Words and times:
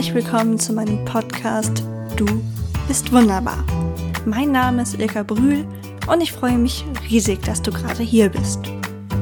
Herzlich 0.00 0.24
willkommen 0.24 0.58
zu 0.58 0.72
meinem 0.72 1.04
Podcast 1.04 1.84
Du 2.16 2.24
bist 2.88 3.12
wunderbar. 3.12 3.62
Mein 4.24 4.50
Name 4.50 4.80
ist 4.80 4.98
Ilka 4.98 5.22
Brühl 5.22 5.66
und 6.06 6.22
ich 6.22 6.32
freue 6.32 6.56
mich 6.56 6.86
riesig, 7.10 7.42
dass 7.42 7.60
du 7.60 7.70
gerade 7.70 8.02
hier 8.02 8.30
bist. 8.30 8.60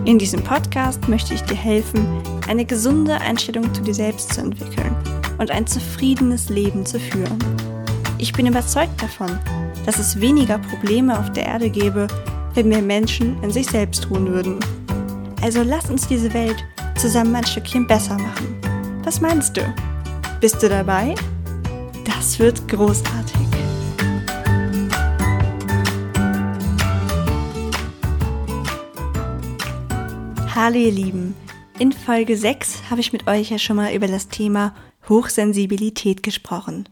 In 0.05 0.21
diesem 0.21 0.41
Podcast 0.41 1.09
möchte 1.09 1.35
ich 1.35 1.43
dir 1.43 1.57
helfen, 1.57 2.07
eine 2.47 2.65
gesunde 2.65 3.21
Einstellung 3.21 3.75
zu 3.75 3.83
dir 3.83 3.93
selbst 3.93 4.35
zu 4.35 4.41
entwickeln 4.41 4.95
und 5.39 5.51
ein 5.51 5.67
zufriedenes 5.67 6.49
Leben 6.49 6.87
zu 6.87 7.01
führen. 7.01 7.41
Ich 8.19 8.33
bin 8.33 8.47
überzeugt 8.47 9.03
davon, 9.03 9.37
dass 9.85 9.99
es 9.99 10.21
weniger 10.21 10.59
Probleme 10.59 11.19
auf 11.19 11.33
der 11.33 11.47
Erde 11.47 11.71
gäbe, 11.71 12.07
wenn 12.55 12.69
mehr 12.69 12.83
Menschen 12.83 13.43
in 13.43 13.51
sich 13.51 13.67
selbst 13.67 14.09
ruhen 14.11 14.29
würden. 14.29 14.61
Also 15.43 15.65
lass 15.65 15.91
uns 15.91 16.07
diese 16.07 16.33
Welt 16.35 16.65
zusammen 16.97 17.35
ein 17.35 17.47
Stückchen 17.47 17.85
besser 17.85 18.17
machen. 18.17 18.61
Was 19.03 19.21
meinst 19.21 19.57
du? 19.57 19.63
Bist 20.41 20.63
du 20.63 20.69
dabei? 20.69 21.17
Das 22.05 22.39
wird 22.39 22.69
großartig. 22.69 23.35
Hallo 30.55 30.77
ihr 30.77 30.93
Lieben, 30.93 31.35
in 31.81 31.91
Folge 31.91 32.37
6 32.37 32.83
habe 32.89 33.01
ich 33.01 33.13
mit 33.13 33.27
euch 33.27 33.51
ja 33.51 33.59
schon 33.59 33.75
mal 33.75 33.93
über 33.93 34.07
das 34.07 34.29
Thema 34.29 34.77
Hochsensibilität 35.09 36.23
gesprochen. 36.23 36.89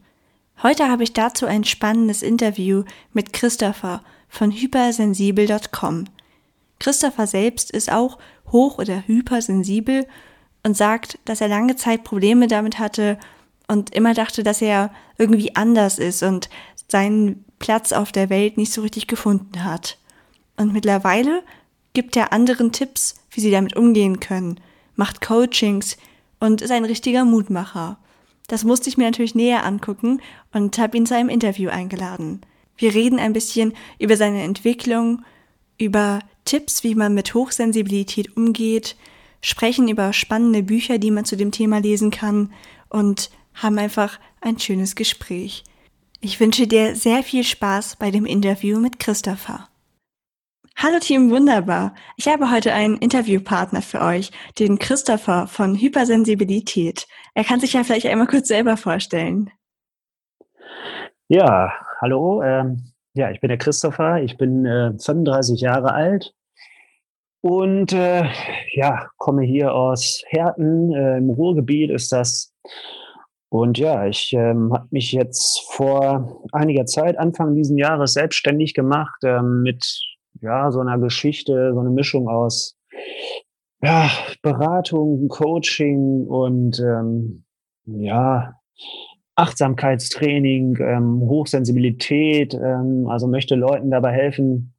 Heute 0.61 0.89
habe 0.89 1.03
ich 1.03 1.13
dazu 1.13 1.45
ein 1.45 1.63
spannendes 1.63 2.23
Interview 2.23 2.83
mit 3.13 3.31
Christopher 3.31 4.03
von 4.27 4.51
hypersensibel.com. 4.51 6.03
Christopher 6.79 7.27
selbst 7.27 7.71
ist 7.71 7.93
auch 7.93 8.17
hoch- 8.51 8.77
oder 8.77 9.07
hypersensibel 9.07 10.05
und 10.63 10.75
sagt, 10.75 11.17
dass 11.23 11.39
er 11.39 11.47
lange 11.47 11.77
Zeit 11.77 12.03
Probleme 12.03 12.47
damit 12.47 12.77
hatte 12.77 13.17
und 13.67 13.93
immer 13.93 14.13
dachte, 14.13 14.43
dass 14.43 14.61
er 14.61 14.91
irgendwie 15.17 15.55
anders 15.55 15.99
ist 15.99 16.23
und 16.23 16.49
seinen 16.87 17.43
Platz 17.59 17.91
auf 17.91 18.11
der 18.11 18.29
Welt 18.29 18.57
nicht 18.57 18.71
so 18.71 18.81
richtig 18.81 19.07
gefunden 19.07 19.63
hat. 19.63 19.97
Und 20.55 20.73
mittlerweile 20.73 21.43
gibt 21.93 22.15
er 22.15 22.33
anderen 22.33 22.71
Tipps, 22.71 23.15
wie 23.31 23.41
sie 23.41 23.51
damit 23.51 23.75
umgehen 23.75 24.19
können, 24.19 24.59
macht 24.95 25.21
Coachings 25.21 25.97
und 26.39 26.61
ist 26.61 26.71
ein 26.71 26.85
richtiger 26.85 27.25
Mutmacher. 27.25 27.97
Das 28.47 28.63
musste 28.63 28.89
ich 28.89 28.97
mir 28.97 29.05
natürlich 29.05 29.35
näher 29.35 29.65
angucken 29.65 30.21
und 30.53 30.77
habe 30.77 30.95
ihn 30.97 31.05
zu 31.05 31.15
einem 31.15 31.29
Interview 31.29 31.69
eingeladen. 31.69 32.41
Wir 32.77 32.93
reden 32.93 33.19
ein 33.19 33.33
bisschen 33.33 33.73
über 33.99 34.15
seine 34.15 34.43
Entwicklung, 34.43 35.23
über 35.77 36.19
Tipps, 36.45 36.83
wie 36.83 36.95
man 36.95 37.13
mit 37.13 37.33
Hochsensibilität 37.33 38.37
umgeht, 38.37 38.95
sprechen 39.41 39.87
über 39.87 40.13
spannende 40.13 40.63
Bücher, 40.63 40.97
die 40.97 41.11
man 41.11 41.25
zu 41.25 41.35
dem 41.35 41.51
Thema 41.51 41.79
lesen 41.79 42.09
kann 42.09 42.51
und 42.89 43.29
haben 43.61 43.77
einfach 43.77 44.19
ein 44.41 44.59
schönes 44.59 44.95
Gespräch. 44.95 45.63
Ich 46.21 46.39
wünsche 46.39 46.67
dir 46.67 46.95
sehr 46.95 47.23
viel 47.23 47.43
Spaß 47.43 47.97
bei 47.97 48.11
dem 48.11 48.25
Interview 48.25 48.79
mit 48.79 48.99
Christopher. 48.99 49.67
Hallo 50.75 50.99
Team 50.99 51.31
Wunderbar. 51.31 51.95
Ich 52.17 52.27
habe 52.27 52.51
heute 52.51 52.71
einen 52.71 52.97
Interviewpartner 52.97 53.81
für 53.81 54.01
euch, 54.01 54.31
den 54.59 54.77
Christopher 54.77 55.47
von 55.47 55.75
Hypersensibilität. 55.75 57.07
Er 57.33 57.43
kann 57.43 57.59
sich 57.59 57.73
ja 57.73 57.83
vielleicht 57.83 58.05
einmal 58.05 58.27
kurz 58.27 58.47
selber 58.47 58.77
vorstellen. 58.77 59.49
Ja, 61.27 61.73
hallo. 61.99 62.43
Ähm, 62.43 62.93
ja, 63.13 63.31
ich 63.31 63.41
bin 63.41 63.49
der 63.49 63.57
Christopher. 63.57 64.21
Ich 64.21 64.37
bin 64.37 64.65
äh, 64.65 64.91
35 64.99 65.59
Jahre 65.61 65.93
alt 65.93 66.35
und 67.41 67.93
äh, 67.93 68.25
ja, 68.73 69.09
komme 69.17 69.43
hier 69.43 69.73
aus 69.73 70.21
Herten. 70.27 70.93
Äh, 70.93 71.17
Im 71.17 71.31
Ruhrgebiet 71.31 71.89
ist 71.89 72.11
das. 72.11 72.53
Und 73.49 73.77
ja, 73.77 74.05
ich 74.05 74.33
ähm, 74.33 74.73
habe 74.73 74.87
mich 74.91 75.11
jetzt 75.11 75.61
vor 75.71 76.43
einiger 76.51 76.85
Zeit, 76.85 77.17
Anfang 77.17 77.55
diesen 77.55 77.77
Jahres, 77.77 78.13
selbstständig 78.13 78.73
gemacht 78.73 79.19
ähm, 79.23 79.61
mit 79.61 80.01
ja, 80.41 80.71
so 80.71 80.81
einer 80.81 80.97
Geschichte, 80.99 81.71
so 81.73 81.79
eine 81.79 81.89
Mischung 81.89 82.27
aus 82.27 82.77
ja, 83.81 84.09
Beratung, 84.41 85.27
Coaching 85.29 86.25
und 86.27 86.79
ähm, 86.79 87.45
ja, 87.85 88.55
Achtsamkeitstraining, 89.35 90.77
ähm, 90.81 91.21
Hochsensibilität, 91.21 92.53
ähm, 92.55 93.07
also 93.07 93.27
möchte 93.27 93.55
Leuten 93.55 93.91
dabei 93.91 94.11
helfen, 94.11 94.73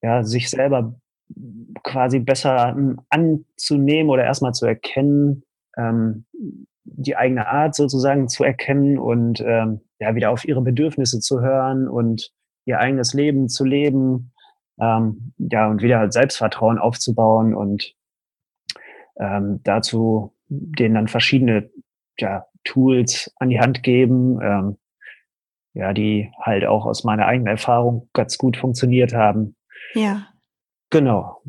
ja, 0.00 0.22
sich 0.22 0.48
selber 0.48 0.94
quasi 1.82 2.20
besser 2.20 2.70
ähm, 2.70 3.00
anzunehmen 3.10 4.10
oder 4.10 4.24
erstmal 4.24 4.54
zu 4.54 4.64
erkennen, 4.64 5.42
ähm, 5.76 6.24
die 6.84 7.16
eigene 7.16 7.46
Art 7.46 7.74
sozusagen 7.74 8.28
zu 8.28 8.44
erkennen 8.44 8.98
und 8.98 9.40
ähm, 9.40 9.80
ja, 9.98 10.14
wieder 10.14 10.30
auf 10.30 10.44
ihre 10.44 10.62
Bedürfnisse 10.62 11.20
zu 11.20 11.40
hören 11.40 11.88
und 11.88 12.32
ihr 12.64 12.78
eigenes 12.78 13.14
Leben 13.14 13.48
zu 13.48 13.64
leben 13.64 14.32
ähm, 14.80 15.32
ja, 15.38 15.68
und 15.68 15.82
wieder 15.82 15.98
halt 15.98 16.12
Selbstvertrauen 16.12 16.78
aufzubauen 16.78 17.54
und 17.54 17.94
ähm, 19.18 19.60
dazu 19.62 20.34
denen 20.48 20.94
dann 20.94 21.08
verschiedene 21.08 21.70
ja, 22.18 22.46
Tools 22.64 23.32
an 23.36 23.50
die 23.50 23.60
Hand 23.60 23.82
geben, 23.82 24.40
ähm, 24.42 24.78
ja, 25.74 25.92
die 25.92 26.32
halt 26.40 26.64
auch 26.64 26.86
aus 26.86 27.04
meiner 27.04 27.26
eigenen 27.26 27.48
Erfahrung 27.48 28.08
ganz 28.12 28.38
gut 28.38 28.56
funktioniert 28.56 29.14
haben. 29.14 29.56
Ja. 29.94 30.26
Genau. 30.90 31.42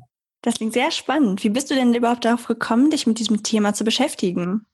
Das 0.43 0.55
klingt 0.55 0.73
sehr 0.73 0.91
spannend. 0.91 1.43
Wie 1.43 1.49
bist 1.49 1.71
du 1.71 1.75
denn 1.75 1.93
überhaupt 1.93 2.25
darauf 2.25 2.47
gekommen, 2.47 2.89
dich 2.89 3.07
mit 3.07 3.19
diesem 3.19 3.43
Thema 3.43 3.73
zu 3.73 3.83
beschäftigen? 3.83 4.65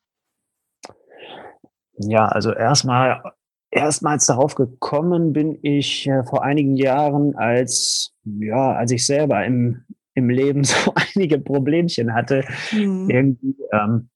Ja, 1.98 2.26
also 2.28 2.54
erstmal 2.54 3.22
Erstmals 3.70 4.26
darauf 4.26 4.56
gekommen 4.56 5.34
bin 5.34 5.60
ich 5.62 6.08
äh, 6.08 6.24
vor 6.24 6.42
einigen 6.44 6.78
Jahren, 6.78 7.36
als, 7.36 8.14
ja, 8.24 8.72
als 8.74 8.92
ich 8.92 9.06
selber 9.06 9.44
im, 9.46 9.84
im 10.14 10.30
Leben 10.30 10.64
so 10.64 10.94
einige 10.96 11.38
Problemchen 11.38 12.14
hatte. 12.14 12.46
Mhm. 12.72 13.10
Irgendwie, 13.10 13.56
ähm, 13.74 14.10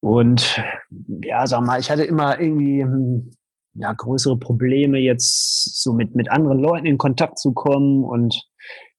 und 0.00 0.60
ja, 1.22 1.46
sag 1.46 1.62
mal, 1.62 1.78
ich 1.78 1.90
hatte 1.90 2.04
immer 2.04 2.40
irgendwie 2.40 2.82
hm, 2.82 3.30
ja, 3.74 3.92
größere 3.92 4.38
Probleme, 4.38 4.98
jetzt 4.98 5.82
so 5.82 5.92
mit, 5.92 6.14
mit 6.16 6.30
anderen 6.30 6.58
Leuten 6.58 6.86
in 6.86 6.98
Kontakt 6.98 7.38
zu 7.38 7.52
kommen 7.52 8.04
und 8.04 8.44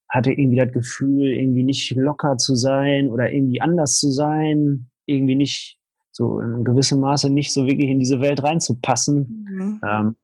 hatte 0.09 0.31
irgendwie 0.31 0.57
das 0.57 0.71
Gefühl, 0.71 1.27
irgendwie 1.27 1.63
nicht 1.63 1.91
locker 1.91 2.37
zu 2.37 2.55
sein 2.55 3.09
oder 3.09 3.31
irgendwie 3.31 3.59
anders 3.59 3.99
zu 3.99 4.09
sein, 4.09 4.89
irgendwie 5.05 5.35
nicht 5.35 5.79
so 6.15 6.39
in 6.39 6.63
gewissem 6.63 7.01
Maße 7.01 7.29
nicht 7.29 7.51
so 7.51 7.65
wirklich 7.67 7.89
in 7.89 7.99
diese 7.99 8.21
Welt 8.21 8.41
reinzupassen. 8.41 9.45
Mhm. 9.49 9.81
Ähm, 9.85 10.15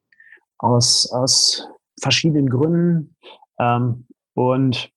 aus, 0.58 1.12
aus 1.12 1.68
verschiedenen 2.00 2.50
Gründen. 2.50 3.16
Ähm, 3.60 4.06
und 4.34 4.90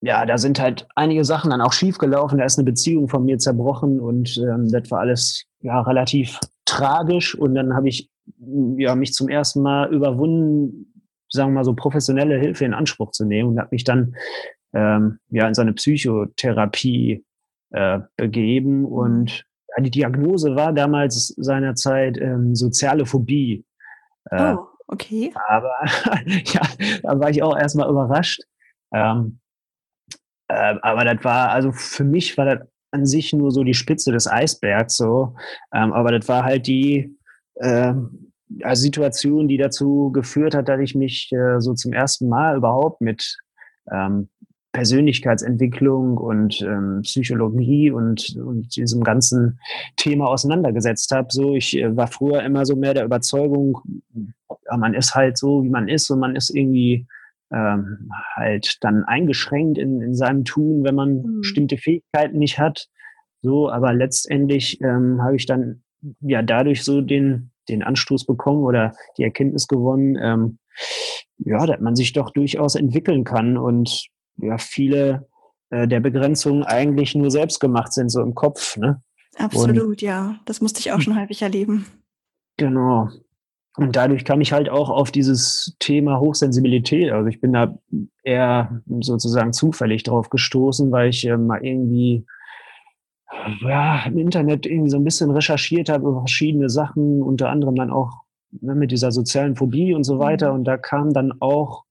ja, 0.00 0.24
da 0.24 0.38
sind 0.38 0.58
halt 0.58 0.86
einige 0.94 1.24
Sachen 1.24 1.50
dann 1.50 1.60
auch 1.60 1.72
schiefgelaufen. 1.72 2.38
Da 2.38 2.44
ist 2.44 2.58
eine 2.58 2.64
Beziehung 2.64 3.08
von 3.08 3.24
mir 3.24 3.38
zerbrochen 3.38 4.00
und 4.00 4.38
ähm, 4.38 4.70
das 4.70 4.90
war 4.90 5.00
alles 5.00 5.44
ja 5.60 5.80
relativ 5.82 6.40
tragisch. 6.64 7.34
Und 7.34 7.54
dann 7.54 7.74
habe 7.74 7.88
ich 7.88 8.10
ja 8.76 8.94
mich 8.94 9.12
zum 9.12 9.28
ersten 9.28 9.60
Mal 9.60 9.92
überwunden, 9.92 11.02
sagen 11.28 11.50
wir 11.50 11.56
mal 11.56 11.64
so 11.64 11.74
professionelle 11.74 12.38
Hilfe 12.38 12.64
in 12.64 12.74
Anspruch 12.74 13.10
zu 13.10 13.26
nehmen 13.26 13.50
und 13.50 13.58
habe 13.58 13.68
mich 13.72 13.84
dann 13.84 14.16
ähm, 14.72 15.18
ja 15.28 15.46
in 15.46 15.54
so 15.54 15.62
eine 15.62 15.74
Psychotherapie 15.74 17.24
äh, 17.74 18.00
begeben. 18.16 18.80
Mhm. 18.80 18.86
Und 18.86 19.44
ja, 19.76 19.82
die 19.82 19.90
Diagnose 19.90 20.54
war 20.54 20.72
damals 20.72 21.34
seinerzeit 21.36 22.18
ähm, 22.18 22.54
soziale 22.54 23.04
Phobie. 23.04 23.64
Äh, 24.30 24.54
oh, 24.54 24.66
okay. 24.86 25.32
Aber 25.48 25.74
ja, 26.26 26.62
da 27.02 27.18
war 27.18 27.30
ich 27.30 27.42
auch 27.42 27.56
erstmal 27.56 27.90
überrascht. 27.90 28.42
Ähm, 28.92 29.40
äh, 30.48 30.76
aber 30.82 31.04
das 31.04 31.24
war, 31.24 31.50
also 31.50 31.72
für 31.72 32.04
mich 32.04 32.38
war 32.38 32.44
das 32.44 32.68
an 32.92 33.06
sich 33.06 33.32
nur 33.32 33.50
so 33.50 33.64
die 33.64 33.74
Spitze 33.74 34.12
des 34.12 34.28
Eisbergs 34.28 34.96
so. 34.96 35.34
Ähm, 35.74 35.92
aber 35.92 36.16
das 36.16 36.28
war 36.28 36.44
halt 36.44 36.68
die 36.68 37.18
äh, 37.56 37.92
Situation, 38.74 39.48
die 39.48 39.56
dazu 39.56 40.12
geführt 40.12 40.54
hat, 40.54 40.68
dass 40.68 40.80
ich 40.80 40.94
mich 40.94 41.32
äh, 41.32 41.60
so 41.60 41.74
zum 41.74 41.92
ersten 41.92 42.28
Mal 42.28 42.56
überhaupt 42.56 43.00
mit 43.00 43.36
ähm, 43.90 44.28
Persönlichkeitsentwicklung 44.74 46.18
und 46.18 46.60
ähm, 46.62 47.02
Psychologie 47.02 47.92
und, 47.92 48.36
und 48.36 48.74
diesem 48.74 49.04
ganzen 49.04 49.60
Thema 49.96 50.26
auseinandergesetzt 50.26 51.12
habe. 51.12 51.28
So, 51.30 51.54
ich 51.54 51.78
äh, 51.78 51.96
war 51.96 52.08
früher 52.08 52.42
immer 52.42 52.66
so 52.66 52.74
mehr 52.74 52.92
der 52.92 53.04
Überzeugung, 53.04 53.78
ja, 54.12 54.76
man 54.76 54.94
ist 54.94 55.14
halt 55.14 55.38
so, 55.38 55.62
wie 55.62 55.70
man 55.70 55.88
ist 55.88 56.10
und 56.10 56.18
man 56.18 56.34
ist 56.34 56.50
irgendwie 56.50 57.06
ähm, 57.52 58.10
halt 58.34 58.78
dann 58.82 59.04
eingeschränkt 59.04 59.78
in, 59.78 60.02
in 60.02 60.14
seinem 60.14 60.44
Tun, 60.44 60.82
wenn 60.82 60.96
man 60.96 61.18
mhm. 61.18 61.40
bestimmte 61.42 61.76
Fähigkeiten 61.76 62.38
nicht 62.38 62.58
hat. 62.58 62.88
So, 63.42 63.70
aber 63.70 63.94
letztendlich 63.94 64.80
ähm, 64.80 65.22
habe 65.22 65.36
ich 65.36 65.46
dann 65.46 65.84
ja 66.20 66.42
dadurch 66.42 66.82
so 66.82 67.00
den, 67.00 67.52
den 67.68 67.84
Anstoß 67.84 68.26
bekommen 68.26 68.64
oder 68.64 68.92
die 69.18 69.22
Erkenntnis 69.22 69.68
gewonnen, 69.68 70.18
ähm, 70.20 70.58
ja, 71.38 71.64
dass 71.64 71.80
man 71.80 71.94
sich 71.94 72.12
doch 72.12 72.30
durchaus 72.30 72.74
entwickeln 72.74 73.22
kann 73.22 73.56
und 73.56 74.08
ja 74.36 74.58
viele 74.58 75.26
äh, 75.70 75.88
der 75.88 76.00
Begrenzungen 76.00 76.62
eigentlich 76.62 77.14
nur 77.14 77.30
selbst 77.30 77.60
gemacht 77.60 77.92
sind, 77.92 78.10
so 78.10 78.20
im 78.20 78.34
Kopf. 78.34 78.76
Ne? 78.76 79.02
Absolut, 79.36 79.80
und, 79.80 80.02
ja. 80.02 80.36
Das 80.44 80.60
musste 80.60 80.80
ich 80.80 80.92
auch 80.92 81.00
schon 81.00 81.18
häufig 81.20 81.42
erleben. 81.42 81.86
Genau. 82.56 83.08
Und 83.76 83.96
dadurch 83.96 84.24
kam 84.24 84.40
ich 84.40 84.52
halt 84.52 84.68
auch 84.68 84.88
auf 84.88 85.10
dieses 85.10 85.74
Thema 85.80 86.20
Hochsensibilität. 86.20 87.10
Also 87.10 87.28
ich 87.28 87.40
bin 87.40 87.52
da 87.52 87.76
eher 88.22 88.80
sozusagen 89.00 89.52
zufällig 89.52 90.04
drauf 90.04 90.30
gestoßen, 90.30 90.92
weil 90.92 91.08
ich 91.08 91.26
äh, 91.26 91.36
mal 91.36 91.64
irgendwie 91.64 92.24
ja, 93.62 94.04
im 94.06 94.18
Internet 94.18 94.66
irgendwie 94.66 94.90
so 94.90 94.96
ein 94.96 95.04
bisschen 95.04 95.30
recherchiert 95.30 95.88
habe 95.88 96.08
über 96.08 96.20
verschiedene 96.20 96.70
Sachen, 96.70 97.22
unter 97.22 97.50
anderem 97.50 97.74
dann 97.74 97.90
auch 97.90 98.12
ne, 98.60 98.76
mit 98.76 98.92
dieser 98.92 99.10
sozialen 99.10 99.56
Phobie 99.56 99.92
und 99.92 100.04
so 100.04 100.20
weiter. 100.20 100.50
Mhm. 100.50 100.58
Und 100.60 100.64
da 100.64 100.76
kam 100.76 101.12
dann 101.12 101.32
auch 101.40 101.84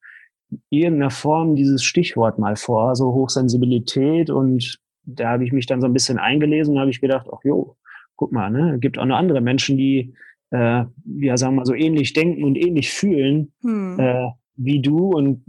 irgendeiner 0.69 1.11
Form 1.11 1.55
dieses 1.55 1.83
Stichwort 1.83 2.39
mal 2.39 2.55
vor, 2.55 2.95
so 2.95 3.13
Hochsensibilität. 3.13 4.29
Und 4.29 4.79
da 5.05 5.29
habe 5.29 5.45
ich 5.45 5.51
mich 5.51 5.65
dann 5.65 5.81
so 5.81 5.87
ein 5.87 5.93
bisschen 5.93 6.17
eingelesen 6.17 6.75
und 6.75 6.79
habe 6.79 6.91
ich 6.91 7.01
gedacht, 7.01 7.27
ach 7.31 7.43
jo, 7.43 7.75
guck 8.15 8.31
mal, 8.31 8.49
ne, 8.49 8.77
gibt 8.79 8.97
auch 8.97 9.05
noch 9.05 9.17
andere 9.17 9.41
Menschen, 9.41 9.77
die 9.77 10.13
äh, 10.53 10.85
ja, 11.17 11.35
sagen 11.35 11.55
wir 11.55 11.61
mal, 11.61 11.65
so 11.65 11.73
ähnlich 11.73 12.13
denken 12.13 12.43
und 12.43 12.55
ähnlich 12.55 12.91
fühlen 12.91 13.51
hm. 13.61 13.99
äh, 13.99 14.29
wie 14.55 14.81
du. 14.81 15.09
Und 15.09 15.43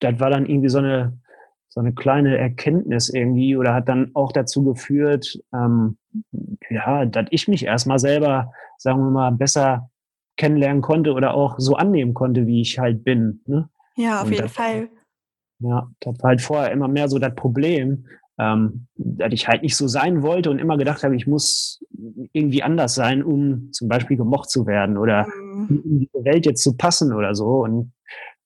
das 0.00 0.18
war 0.18 0.30
dann 0.30 0.46
irgendwie 0.46 0.68
so 0.68 0.78
eine, 0.78 1.18
so 1.68 1.80
eine 1.80 1.94
kleine 1.94 2.36
Erkenntnis 2.36 3.08
irgendwie 3.08 3.56
oder 3.56 3.74
hat 3.74 3.88
dann 3.88 4.10
auch 4.14 4.32
dazu 4.32 4.64
geführt, 4.64 5.38
ähm, 5.54 5.98
ja, 6.68 7.06
dass 7.06 7.26
ich 7.30 7.46
mich 7.46 7.64
erstmal 7.64 8.00
selber, 8.00 8.52
sagen 8.76 8.98
wir 8.98 9.10
mal, 9.10 9.30
besser 9.30 9.88
kennenlernen 10.36 10.82
konnte 10.82 11.12
oder 11.12 11.34
auch 11.34 11.54
so 11.58 11.76
annehmen 11.76 12.14
konnte, 12.14 12.46
wie 12.46 12.60
ich 12.60 12.78
halt 12.78 13.04
bin. 13.04 13.42
Ne? 13.46 13.68
Ja, 13.96 14.20
auf 14.20 14.26
und 14.26 14.32
jeden 14.32 14.44
das, 14.44 14.52
Fall. 14.52 14.88
Ja, 15.60 15.88
das 16.00 16.14
war 16.20 16.28
halt 16.28 16.40
vorher 16.40 16.72
immer 16.72 16.88
mehr 16.88 17.08
so 17.08 17.18
das 17.18 17.34
Problem, 17.34 18.06
ähm, 18.38 18.86
dass 18.96 19.32
ich 19.32 19.48
halt 19.48 19.62
nicht 19.62 19.76
so 19.76 19.86
sein 19.86 20.22
wollte 20.22 20.50
und 20.50 20.58
immer 20.58 20.78
gedacht 20.78 21.04
habe, 21.04 21.14
ich 21.14 21.26
muss 21.26 21.84
irgendwie 22.32 22.62
anders 22.62 22.94
sein, 22.94 23.22
um 23.22 23.70
zum 23.72 23.88
Beispiel 23.88 24.16
gemocht 24.16 24.48
zu 24.48 24.66
werden 24.66 24.96
oder 24.96 25.26
mhm. 25.26 25.82
in 25.84 25.98
die 26.00 26.10
Welt 26.14 26.46
jetzt 26.46 26.62
zu 26.62 26.76
passen 26.76 27.12
oder 27.12 27.34
so. 27.34 27.62
Und 27.62 27.92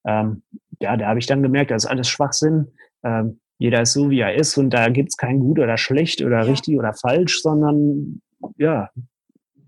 ähm, 0.04 0.42
ja, 0.80 0.96
da 0.96 1.06
habe 1.06 1.20
ich 1.20 1.26
dann 1.26 1.42
gemerkt, 1.42 1.70
das 1.70 1.84
ist 1.84 1.90
alles 1.90 2.08
Schwachsinn. 2.08 2.72
Ähm, 3.04 3.38
jeder 3.58 3.82
ist 3.82 3.92
so, 3.92 4.10
wie 4.10 4.18
er 4.18 4.34
ist 4.34 4.58
und 4.58 4.70
da 4.70 4.88
gibt 4.88 5.10
es 5.10 5.16
kein 5.16 5.38
gut 5.38 5.60
oder 5.60 5.78
schlecht 5.78 6.22
oder 6.22 6.40
ja. 6.40 6.50
richtig 6.50 6.76
oder 6.76 6.92
falsch, 6.92 7.40
sondern 7.40 8.20
ja, 8.56 8.90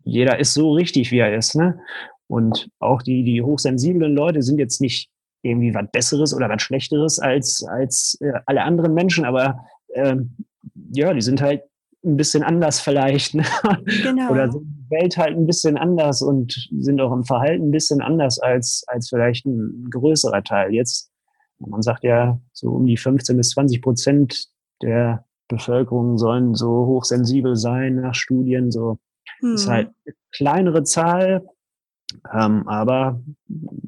jeder 0.03 0.39
ist 0.41 0.55
so 0.55 0.73
richtig, 0.73 1.13
wie 1.13 1.19
er 1.19 1.37
ist. 1.37 1.55
Ne? 1.55 1.79
Und 2.27 2.69
auch 2.81 3.03
die, 3.03 3.23
die 3.23 3.43
hochsensiblen 3.43 4.15
Leute 4.15 4.43
sind 4.43 4.59
jetzt 4.59 4.81
nicht 4.81 5.11
irgendwie 5.49 5.75
was 5.75 5.87
Besseres 5.93 6.35
oder 6.35 6.49
was 6.49 6.63
Schlechteres 6.63 7.19
als, 7.19 7.65
als 7.65 8.19
äh, 8.21 8.33
alle 8.47 8.63
anderen 8.63 8.95
Menschen, 8.95 9.25
aber 9.25 9.59
ähm, 9.95 10.37
ja, 10.93 11.13
die 11.13 11.21
sind 11.21 11.41
halt 11.41 11.63
ein 12.05 12.17
bisschen 12.17 12.43
anders 12.43 12.81
vielleicht. 12.81 13.35
Ne? 13.35 13.45
Genau. 14.03 14.31
Oder 14.31 14.51
sind 14.51 14.65
die 14.65 14.91
Welt 14.91 15.17
halt 15.17 15.37
ein 15.37 15.47
bisschen 15.47 15.77
anders 15.77 16.23
und 16.23 16.69
sind 16.79 17.01
auch 17.01 17.13
im 17.13 17.25
Verhalten 17.25 17.69
ein 17.69 17.71
bisschen 17.73 18.01
anders 18.01 18.39
als, 18.39 18.85
als 18.87 19.09
vielleicht 19.09 19.45
ein 19.47 19.89
größerer 19.91 20.43
Teil. 20.43 20.73
Jetzt, 20.73 21.11
man 21.59 21.83
sagt 21.83 22.05
ja, 22.05 22.41
so 22.53 22.71
um 22.71 22.87
die 22.87 22.97
15 22.97 23.37
bis 23.37 23.51
20 23.51 23.83
Prozent 23.83 24.47
der 24.83 25.25
Bevölkerung 25.49 26.19
sollen 26.19 26.55
so 26.55 26.87
hochsensibel 26.87 27.57
sein 27.57 27.97
nach 27.97 28.15
Studien. 28.15 28.71
So 28.71 28.99
hm. 29.41 29.55
ist 29.55 29.69
halt 29.69 29.89
eine 30.05 30.15
kleinere 30.33 30.85
Zahl, 30.85 31.47
ähm, 32.33 32.67
aber 32.69 33.21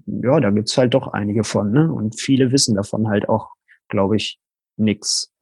ja, 0.07 0.41
da 0.41 0.51
gibt's 0.51 0.77
halt 0.77 0.95
doch 0.95 1.09
einige 1.09 1.45
von, 1.45 1.71
ne? 1.71 1.93
Und 1.93 2.21
viele 2.21 2.53
wissen 2.53 2.75
davon 2.75 3.09
halt 3.09 3.29
auch, 3.29 3.51
glaube 3.89 4.17
ich, 4.17 4.39
nix. 4.77 5.33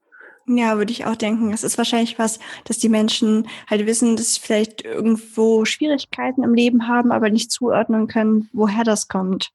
Ja, 0.47 0.77
würde 0.77 0.91
ich 0.91 1.05
auch 1.05 1.15
denken. 1.15 1.51
Es 1.51 1.63
ist 1.63 1.77
wahrscheinlich 1.77 2.17
was, 2.17 2.39
dass 2.63 2.77
die 2.77 2.87
Menschen 2.87 3.47
halt 3.69 3.85
wissen, 3.85 4.15
dass 4.15 4.35
sie 4.35 4.39
vielleicht 4.39 4.85
irgendwo 4.85 5.65
Schwierigkeiten 5.65 6.43
im 6.43 6.53
Leben 6.53 6.87
haben, 6.87 7.11
aber 7.11 7.29
nicht 7.29 7.51
zuordnen 7.51 8.07
können, 8.07 8.49
woher 8.53 8.85
das 8.85 9.09
kommt. 9.09 9.51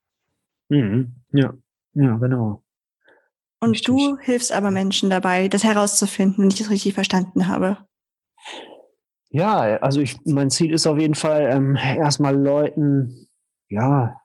Mhm. 0.68 1.14
Ja, 1.32 1.54
ja, 1.94 2.16
genau. 2.16 2.62
Und 3.60 3.70
richtig. 3.70 3.86
du 3.86 4.18
hilfst 4.18 4.52
aber 4.52 4.70
Menschen 4.70 5.08
dabei, 5.08 5.48
das 5.48 5.64
herauszufinden, 5.64 6.42
wenn 6.42 6.50
ich 6.50 6.58
das 6.58 6.68
richtig 6.68 6.94
verstanden 6.94 7.48
habe. 7.48 7.78
Ja, 9.32 9.78
also 9.78 10.00
ich, 10.00 10.18
mein 10.26 10.50
Ziel 10.50 10.72
ist 10.72 10.86
auf 10.86 10.98
jeden 10.98 11.14
Fall, 11.14 11.48
ähm, 11.50 11.76
erstmal 11.76 12.36
Leuten, 12.36 13.28
ja, 13.70 14.16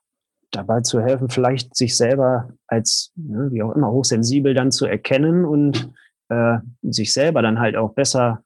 dabei 0.51 0.81
zu 0.81 1.01
helfen, 1.01 1.30
vielleicht 1.30 1.75
sich 1.75 1.95
selber 1.95 2.54
als, 2.68 3.12
ne, 3.15 3.50
wie 3.51 3.63
auch 3.63 3.74
immer, 3.74 3.92
hochsensibel 3.92 4.54
dann 4.54 4.71
zu 4.71 4.86
erkennen 4.86 5.45
und 5.45 5.92
äh, 6.30 6.57
sich 6.81 7.13
selber 7.13 7.42
dann 7.42 7.59
halt 7.59 7.75
auch 7.75 7.94
besser 7.94 8.44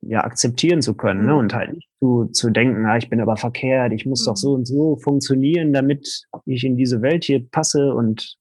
ja 0.00 0.24
akzeptieren 0.24 0.82
zu 0.82 0.94
können 0.94 1.26
ne? 1.26 1.32
Mhm. 1.32 1.38
und 1.38 1.54
halt 1.54 1.72
nicht 1.74 1.88
zu, 2.00 2.24
zu 2.32 2.50
denken, 2.50 2.84
ah, 2.86 2.96
ich 2.96 3.08
bin 3.08 3.20
aber 3.20 3.36
verkehrt, 3.36 3.92
ich 3.92 4.04
muss 4.04 4.22
mhm. 4.22 4.30
doch 4.30 4.36
so 4.36 4.54
und 4.54 4.66
so 4.66 4.96
funktionieren, 4.96 5.72
damit 5.72 6.26
ich 6.44 6.64
in 6.64 6.76
diese 6.76 7.02
Welt 7.02 7.24
hier 7.24 7.48
passe 7.48 7.94
und 7.94 8.36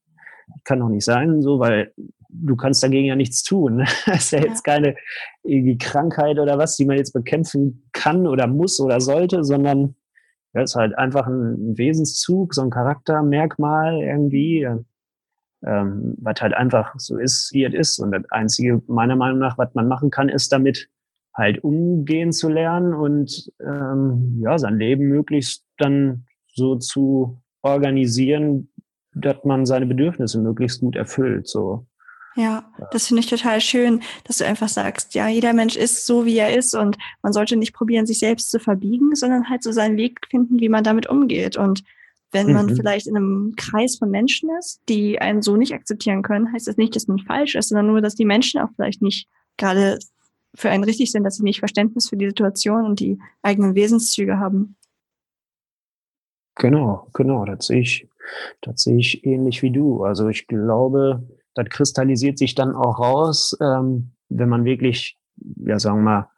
kann 0.63 0.79
doch 0.79 0.89
nicht 0.89 1.05
sein, 1.05 1.41
so, 1.41 1.59
weil 1.59 1.93
du 2.33 2.55
kannst 2.55 2.83
dagegen 2.83 3.07
ja 3.07 3.15
nichts 3.15 3.43
tun. 3.43 3.85
Das 4.05 4.25
ist 4.25 4.31
ja, 4.31 4.39
ja 4.39 4.45
jetzt 4.45 4.63
keine 4.63 4.95
irgendwie 5.43 5.77
Krankheit 5.77 6.39
oder 6.39 6.57
was, 6.57 6.77
die 6.77 6.85
man 6.85 6.97
jetzt 6.97 7.13
bekämpfen 7.13 7.89
kann 7.91 8.27
oder 8.27 8.47
muss 8.47 8.79
oder 8.79 8.99
sollte, 9.01 9.43
sondern 9.43 9.95
das 10.53 10.71
ist 10.71 10.75
halt 10.75 10.97
einfach 10.97 11.27
ein 11.27 11.77
Wesenszug, 11.77 12.53
so 12.53 12.61
ein 12.61 12.69
Charaktermerkmal 12.69 14.01
irgendwie 14.01 14.67
ähm, 15.65 16.15
was 16.19 16.41
halt 16.41 16.53
einfach 16.53 16.93
so 16.97 17.17
ist, 17.17 17.51
wie 17.53 17.65
es 17.65 17.73
ist. 17.73 17.99
Und 17.99 18.11
das 18.11 18.23
Einzige, 18.31 18.81
meiner 18.87 19.15
Meinung 19.15 19.39
nach, 19.39 19.57
was 19.57 19.73
man 19.73 19.87
machen 19.87 20.09
kann, 20.09 20.29
ist 20.29 20.51
damit 20.51 20.89
halt 21.33 21.63
umgehen 21.63 22.31
zu 22.31 22.49
lernen 22.49 22.93
und 22.93 23.51
ähm, 23.61 24.41
ja, 24.43 24.57
sein 24.57 24.77
Leben 24.77 25.07
möglichst 25.07 25.65
dann 25.77 26.25
so 26.47 26.75
zu 26.75 27.41
organisieren, 27.61 28.69
dass 29.13 29.43
man 29.45 29.65
seine 29.65 29.85
Bedürfnisse 29.85 30.41
möglichst 30.41 30.81
gut 30.81 30.95
erfüllt. 30.95 31.47
So. 31.47 31.87
Ja, 32.35 32.71
das 32.91 33.07
finde 33.07 33.21
ich 33.21 33.29
total 33.29 33.59
schön, 33.59 34.01
dass 34.23 34.37
du 34.37 34.45
einfach 34.45 34.69
sagst, 34.69 35.15
ja, 35.15 35.27
jeder 35.27 35.51
Mensch 35.51 35.75
ist 35.75 36.05
so, 36.05 36.25
wie 36.25 36.37
er 36.37 36.55
ist 36.55 36.73
und 36.73 36.97
man 37.21 37.33
sollte 37.33 37.57
nicht 37.57 37.73
probieren, 37.73 38.05
sich 38.05 38.19
selbst 38.19 38.51
zu 38.51 38.59
verbiegen, 38.59 39.15
sondern 39.15 39.49
halt 39.49 39.63
so 39.63 39.71
seinen 39.73 39.97
Weg 39.97 40.19
finden, 40.29 40.59
wie 40.59 40.69
man 40.69 40.83
damit 40.83 41.07
umgeht. 41.07 41.57
Und 41.57 41.83
wenn 42.31 42.53
man 42.53 42.67
mhm. 42.67 42.75
vielleicht 42.77 43.07
in 43.07 43.17
einem 43.17 43.53
Kreis 43.57 43.97
von 43.97 44.09
Menschen 44.09 44.49
ist, 44.57 44.81
die 44.87 45.19
einen 45.19 45.41
so 45.41 45.57
nicht 45.57 45.73
akzeptieren 45.73 46.21
können, 46.21 46.53
heißt 46.53 46.67
das 46.67 46.77
nicht, 46.77 46.95
dass 46.95 47.07
man 47.07 47.19
falsch 47.19 47.55
ist, 47.55 47.69
sondern 47.69 47.87
nur, 47.87 47.99
dass 47.99 48.15
die 48.15 48.25
Menschen 48.25 48.61
auch 48.61 48.69
vielleicht 48.75 49.01
nicht 49.01 49.27
gerade 49.57 49.99
für 50.55 50.69
einen 50.69 50.85
richtig 50.85 51.11
sind, 51.11 51.23
dass 51.23 51.35
sie 51.35 51.43
nicht 51.43 51.59
Verständnis 51.59 52.09
für 52.09 52.17
die 52.17 52.27
Situation 52.27 52.85
und 52.85 52.99
die 53.01 53.19
eigenen 53.41 53.75
Wesenszüge 53.75 54.39
haben. 54.39 54.77
Genau, 56.55 57.07
genau, 57.13 57.45
das 57.45 57.67
sehe 57.67 57.81
ich, 57.81 58.07
das 58.61 58.83
sehe 58.83 58.97
ich 58.97 59.25
ähnlich 59.25 59.61
wie 59.61 59.71
du. 59.71 60.03
Also 60.03 60.29
ich 60.29 60.47
glaube, 60.47 61.23
das 61.55 61.67
kristallisiert 61.69 62.37
sich 62.37 62.55
dann 62.55 62.75
auch 62.75 62.99
raus, 62.99 63.57
ähm, 63.61 64.11
wenn 64.29 64.49
man 64.49 64.65
wirklich, 64.65 65.17
ja, 65.65 65.79
sagen 65.79 65.99
wir 65.99 66.03
mal, 66.03 66.29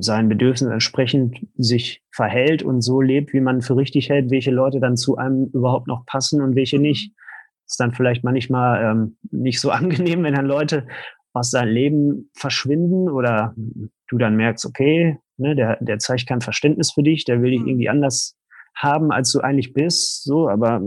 seinen 0.00 0.28
Bedürfnissen 0.28 0.72
entsprechend 0.72 1.46
sich 1.56 2.02
verhält 2.10 2.62
und 2.62 2.80
so 2.82 3.00
lebt, 3.00 3.32
wie 3.32 3.40
man 3.40 3.62
für 3.62 3.76
richtig 3.76 4.10
hält, 4.10 4.30
welche 4.30 4.50
Leute 4.50 4.80
dann 4.80 4.96
zu 4.96 5.16
einem 5.16 5.46
überhaupt 5.52 5.86
noch 5.86 6.04
passen 6.04 6.42
und 6.42 6.56
welche 6.56 6.76
mhm. 6.76 6.82
nicht. 6.82 7.12
ist 7.66 7.78
dann 7.78 7.92
vielleicht 7.92 8.24
manchmal 8.24 8.84
ähm, 8.84 9.16
nicht 9.30 9.60
so 9.60 9.70
angenehm, 9.70 10.22
wenn 10.24 10.34
dann 10.34 10.46
Leute 10.46 10.86
aus 11.32 11.50
seinem 11.50 11.72
Leben 11.72 12.30
verschwinden 12.34 13.08
oder 13.08 13.54
du 14.08 14.18
dann 14.18 14.36
merkst, 14.36 14.66
okay, 14.66 15.18
ne, 15.38 15.54
der, 15.54 15.78
der 15.80 15.98
zeigt 15.98 16.26
kein 16.26 16.42
Verständnis 16.42 16.92
für 16.92 17.02
dich, 17.02 17.24
der 17.24 17.40
will 17.40 17.52
dich 17.52 17.62
mhm. 17.62 17.68
irgendwie 17.68 17.88
anders 17.88 18.36
haben, 18.74 19.12
als 19.12 19.32
du 19.32 19.40
eigentlich 19.40 19.72
bist, 19.72 20.24
so, 20.24 20.48
aber 20.48 20.82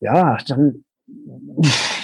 ja, 0.00 0.38
dann 0.48 0.84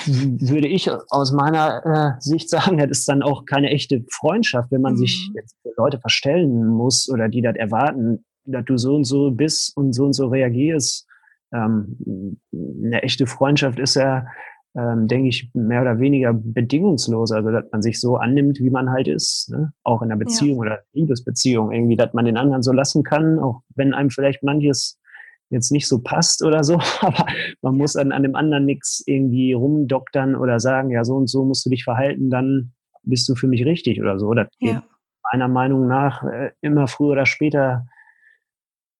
würde 0.06 0.68
ich 0.68 0.90
aus 1.10 1.32
meiner 1.32 2.16
äh, 2.16 2.20
Sicht 2.20 2.50
sagen, 2.50 2.78
das 2.78 2.90
ist 2.90 3.08
dann 3.08 3.22
auch 3.22 3.44
keine 3.44 3.70
echte 3.70 4.04
Freundschaft, 4.10 4.70
wenn 4.70 4.82
man 4.82 4.94
mhm. 4.94 4.98
sich 4.98 5.30
jetzt 5.34 5.56
für 5.62 5.72
Leute 5.76 5.98
verstellen 5.98 6.66
muss 6.66 7.08
oder 7.08 7.28
die 7.28 7.42
das 7.42 7.56
erwarten, 7.56 8.25
dass 8.44 8.64
du 8.64 8.76
so 8.76 8.94
und 8.96 9.04
so 9.04 9.30
bist 9.30 9.76
und 9.76 9.92
so 9.92 10.04
und 10.04 10.12
so 10.12 10.28
reagierst. 10.28 11.06
Ähm, 11.52 12.38
eine 12.52 13.02
echte 13.02 13.26
Freundschaft 13.26 13.78
ist 13.78 13.96
ja, 13.96 14.26
ähm, 14.76 15.08
denke 15.08 15.28
ich, 15.28 15.50
mehr 15.54 15.82
oder 15.82 15.98
weniger 15.98 16.32
bedingungslos, 16.32 17.32
also 17.32 17.50
dass 17.50 17.64
man 17.72 17.82
sich 17.82 18.00
so 18.00 18.16
annimmt, 18.16 18.58
wie 18.60 18.70
man 18.70 18.90
halt 18.90 19.08
ist, 19.08 19.50
ne? 19.50 19.72
auch 19.84 20.02
in 20.02 20.10
einer 20.10 20.18
Beziehung 20.18 20.56
ja. 20.56 20.60
oder 20.60 20.78
Liebesbeziehung 20.92 21.72
irgendwie, 21.72 21.96
dass 21.96 22.12
man 22.14 22.25
den 22.25 22.36
anderen 22.36 22.62
so 22.62 22.72
lassen 22.72 23.02
kann, 23.02 23.38
auch 23.38 23.62
wenn 23.75 23.94
einem 23.94 24.10
vielleicht 24.10 24.42
manches 24.42 24.98
jetzt 25.50 25.70
nicht 25.70 25.88
so 25.88 26.00
passt 26.00 26.44
oder 26.44 26.64
so, 26.64 26.78
aber 27.00 27.26
man 27.62 27.76
muss 27.76 27.96
an, 27.96 28.12
an 28.12 28.22
dem 28.22 28.34
anderen 28.34 28.64
nichts 28.64 29.02
irgendwie 29.06 29.52
rumdoktern 29.52 30.36
oder 30.36 30.60
sagen, 30.60 30.90
ja, 30.90 31.04
so 31.04 31.14
und 31.14 31.28
so 31.28 31.44
musst 31.44 31.64
du 31.66 31.70
dich 31.70 31.84
verhalten, 31.84 32.30
dann 32.30 32.72
bist 33.02 33.28
du 33.28 33.34
für 33.34 33.46
mich 33.46 33.64
richtig 33.64 34.00
oder 34.00 34.18
so. 34.18 34.34
Das 34.34 34.48
geht 34.58 34.74
ja. 34.74 34.84
meiner 35.32 35.48
Meinung 35.48 35.86
nach 35.86 36.24
äh, 36.24 36.50
immer 36.60 36.88
früher 36.88 37.12
oder 37.12 37.26
später 37.26 37.86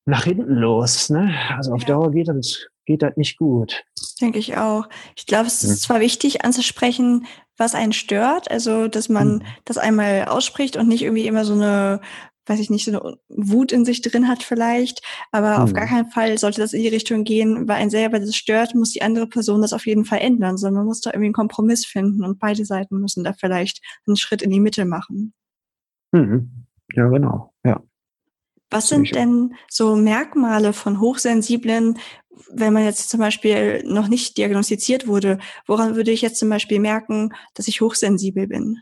nach 0.05 0.25
hinten 0.25 0.55
los. 0.55 1.11
Ne? 1.11 1.35
Also 1.57 1.73
auf 1.73 1.83
ja. 1.83 1.89
Dauer 1.89 2.13
geht 2.13 2.29
das, 2.29 2.69
geht 2.85 3.03
das 3.03 3.17
nicht 3.17 3.37
gut. 3.37 3.85
Denke 4.21 4.39
ich 4.39 4.57
auch. 4.57 4.89
Ich 5.17 5.27
glaube, 5.27 5.47
es 5.47 5.65
ist 5.65 5.71
hm. 5.71 5.77
zwar 5.77 6.01
wichtig 6.01 6.45
anzusprechen, 6.45 7.27
was 7.57 7.75
einen 7.75 7.93
stört? 7.93 8.51
Also, 8.51 8.89
dass 8.89 9.09
man 9.09 9.37
mhm. 9.37 9.43
das 9.65 9.79
einmal 9.79 10.27
ausspricht 10.27 10.77
und 10.77 10.89
nicht 10.89 11.03
irgendwie 11.03 11.27
immer 11.27 11.45
so 11.45 11.55
eine, 11.55 12.01
weiß 12.47 12.61
ich 12.61 12.71
nicht, 12.71 12.85
so 12.85 12.91
eine 12.93 13.19
Wut 13.29 13.73
in 13.73 13.85
sich 13.85 14.03
drin 14.03 14.29
hat 14.29 14.43
vielleicht. 14.43 15.03
Aber 15.33 15.59
mhm. 15.59 15.63
auf 15.65 15.73
gar 15.75 15.87
mhm. 15.87 15.91
keinen 15.91 16.11
Fall 16.11 16.39
sollte 16.39 16.61
das 16.61 16.73
in 16.73 16.83
die 16.83 16.89
Richtung 16.89 17.25
gehen, 17.25 17.69
weil 17.69 17.77
ein 17.77 17.91
selber 17.91 18.19
das 18.19 18.35
stört, 18.35 18.75
muss 18.75 18.93
die 18.93 19.03
andere 19.03 19.27
Person 19.27 19.63
das 19.63 19.73
auf 19.73 19.87
jeden 19.87 20.05
Fall 20.05 20.21
ändern, 20.21 20.57
sondern 20.57 20.81
man 20.81 20.87
muss 20.87 21.01
da 21.01 21.11
irgendwie 21.11 21.27
einen 21.27 21.35
Kompromiss 21.35 21.85
finden 21.85 22.25
und 22.25 22.39
beide 22.39 22.65
Seiten 22.65 23.01
müssen 23.01 23.25
da 23.25 23.33
vielleicht 23.33 23.83
einen 24.07 24.17
Schritt 24.17 24.43
in 24.43 24.51
die 24.51 24.61
Mitte 24.61 24.85
machen. 24.85 25.35
Mhm. 26.13 26.67
Ja, 26.95 27.09
genau. 27.09 27.53
Ja. 27.65 27.83
Was 28.71 28.89
sind 28.89 29.15
denn 29.15 29.55
so 29.69 29.95
Merkmale 29.95 30.73
von 30.73 31.01
Hochsensiblen, 31.01 31.99
wenn 32.53 32.73
man 32.73 32.85
jetzt 32.85 33.11
zum 33.11 33.21
Beispiel 33.21 33.85
noch 33.87 34.09
nicht 34.09 34.37
diagnostiziert 34.37 35.07
wurde? 35.07 35.39
Woran 35.67 35.95
würde 35.95 36.11
ich 36.11 36.21
jetzt 36.21 36.39
zum 36.39 36.49
Beispiel 36.49 36.81
merken, 36.81 37.33
dass 37.55 37.69
ich 37.69 37.81
hochsensibel 37.81 38.49
bin? 38.49 38.79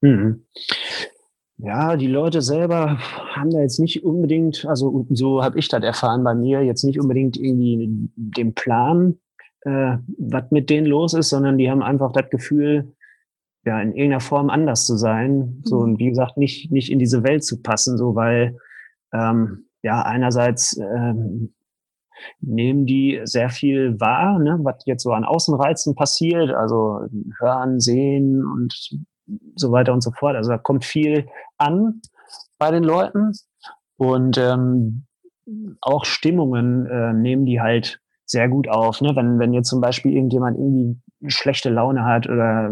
Mhm. 0.00 0.46
Ja, 1.58 1.96
die 1.96 2.06
Leute 2.06 2.42
selber 2.42 2.98
haben 3.34 3.50
da 3.50 3.60
jetzt 3.60 3.80
nicht 3.80 4.04
unbedingt, 4.04 4.66
also 4.66 5.06
so 5.08 5.42
habe 5.42 5.58
ich 5.58 5.68
das 5.68 5.82
erfahren 5.82 6.22
bei 6.22 6.34
mir, 6.34 6.62
jetzt 6.62 6.84
nicht 6.84 7.00
unbedingt 7.00 7.38
irgendwie 7.38 7.88
den 8.14 8.54
Plan, 8.54 9.18
äh, 9.62 9.96
was 10.18 10.50
mit 10.50 10.68
denen 10.68 10.86
los 10.86 11.14
ist, 11.14 11.30
sondern 11.30 11.56
die 11.56 11.70
haben 11.70 11.82
einfach 11.82 12.12
das 12.12 12.28
Gefühl, 12.28 12.94
ja, 13.64 13.80
in 13.80 13.92
irgendeiner 13.92 14.20
Form 14.20 14.50
anders 14.50 14.86
zu 14.86 14.96
sein. 14.96 15.62
So, 15.64 15.76
mhm. 15.76 15.82
und 15.82 15.98
wie 15.98 16.10
gesagt, 16.10 16.36
nicht, 16.36 16.70
nicht 16.70 16.92
in 16.92 16.98
diese 16.98 17.24
Welt 17.24 17.42
zu 17.42 17.62
passen, 17.62 17.96
so, 17.96 18.14
weil, 18.14 18.58
ähm, 19.14 19.66
ja, 19.82 20.02
einerseits, 20.02 20.78
ähm, 20.78 21.54
nehmen 22.40 22.86
die 22.86 23.20
sehr 23.24 23.50
viel 23.50 23.98
wahr, 24.00 24.38
ne, 24.38 24.58
was 24.62 24.82
jetzt 24.86 25.02
so 25.02 25.12
an 25.12 25.24
Außenreizen 25.24 25.94
passiert, 25.94 26.50
also 26.50 27.00
hören, 27.38 27.80
sehen 27.80 28.44
und 28.44 28.90
so 29.54 29.72
weiter 29.72 29.92
und 29.92 30.02
so 30.02 30.10
fort. 30.12 30.36
Also 30.36 30.50
da 30.50 30.58
kommt 30.58 30.84
viel 30.84 31.28
an 31.58 32.00
bei 32.58 32.70
den 32.70 32.84
Leuten 32.84 33.32
und 33.96 34.38
ähm, 34.38 35.06
auch 35.80 36.04
Stimmungen 36.04 36.86
äh, 36.86 37.12
nehmen 37.12 37.46
die 37.46 37.60
halt 37.60 38.00
sehr 38.24 38.48
gut 38.48 38.68
auf. 38.68 39.00
Ne? 39.00 39.14
Wenn, 39.14 39.38
wenn 39.38 39.52
jetzt 39.52 39.68
zum 39.68 39.80
Beispiel 39.80 40.12
irgendjemand 40.12 40.58
irgendwie 40.58 41.00
schlechte 41.28 41.70
Laune 41.70 42.04
hat 42.04 42.28
oder 42.28 42.70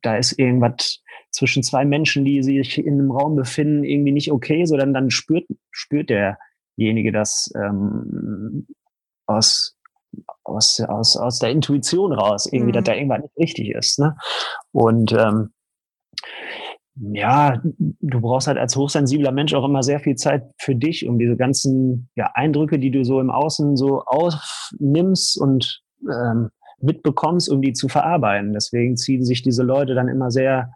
da 0.00 0.16
ist 0.16 0.38
irgendwas 0.38 1.00
zwischen 1.30 1.62
zwei 1.62 1.84
Menschen, 1.84 2.24
die 2.24 2.42
sich 2.42 2.78
in 2.78 2.94
einem 2.94 3.10
Raum 3.10 3.36
befinden, 3.36 3.84
irgendwie 3.84 4.12
nicht 4.12 4.32
okay, 4.32 4.64
sondern 4.64 4.94
dann 4.94 5.10
spürt, 5.10 5.44
spürt 5.70 6.10
derjenige 6.10 7.12
das 7.12 7.52
ähm, 7.54 8.66
aus, 9.26 9.76
aus, 10.44 10.80
aus, 10.80 11.16
aus 11.16 11.38
der 11.38 11.50
Intuition 11.50 12.12
raus, 12.12 12.46
irgendwie, 12.46 12.72
mhm. 12.72 12.76
dass 12.76 12.84
da 12.84 12.94
irgendwas 12.94 13.22
nicht 13.22 13.38
richtig 13.38 13.70
ist. 13.70 13.98
Ne? 13.98 14.16
Und 14.72 15.12
ähm, 15.12 15.52
ja, 16.94 17.60
du 17.62 18.20
brauchst 18.20 18.48
halt 18.48 18.58
als 18.58 18.76
hochsensibler 18.76 19.32
Mensch 19.32 19.54
auch 19.54 19.64
immer 19.64 19.82
sehr 19.82 20.00
viel 20.00 20.16
Zeit 20.16 20.44
für 20.58 20.74
dich, 20.74 21.08
um 21.08 21.18
diese 21.18 21.36
ganzen 21.36 22.10
ja, 22.16 22.30
Eindrücke, 22.34 22.78
die 22.78 22.90
du 22.90 23.04
so 23.04 23.20
im 23.20 23.30
Außen 23.30 23.76
so 23.76 24.02
aufnimmst 24.02 25.40
und 25.40 25.82
ähm, 26.02 26.50
mitbekommst, 26.78 27.48
um 27.48 27.62
die 27.62 27.72
zu 27.72 27.88
verarbeiten. 27.88 28.52
Deswegen 28.52 28.96
ziehen 28.96 29.24
sich 29.24 29.42
diese 29.42 29.62
Leute 29.62 29.94
dann 29.94 30.08
immer 30.08 30.30
sehr 30.30 30.70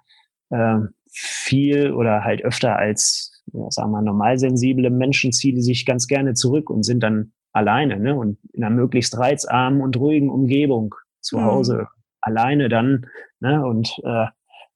äh, 0.50 0.78
viel 1.10 1.92
oder 1.92 2.24
halt 2.24 2.42
öfter 2.42 2.76
als, 2.76 3.42
ja, 3.52 3.70
sagen 3.70 3.90
wir, 3.90 4.02
normalsensible 4.02 4.90
Menschen 4.90 5.32
ziehen 5.32 5.60
sich 5.60 5.84
ganz 5.84 6.06
gerne 6.06 6.34
zurück 6.34 6.70
und 6.70 6.82
sind 6.82 7.02
dann 7.02 7.32
alleine 7.52 7.98
ne? 7.98 8.14
und 8.14 8.38
in 8.52 8.64
einer 8.64 8.74
möglichst 8.74 9.18
reizarmen 9.18 9.80
und 9.80 9.96
ruhigen 9.96 10.30
Umgebung 10.30 10.94
zu 11.20 11.38
mhm. 11.38 11.44
Hause 11.44 11.76
mhm. 11.76 11.86
alleine 12.20 12.68
dann 12.68 13.06
ne? 13.40 13.64
und 13.64 13.98
äh, 14.04 14.26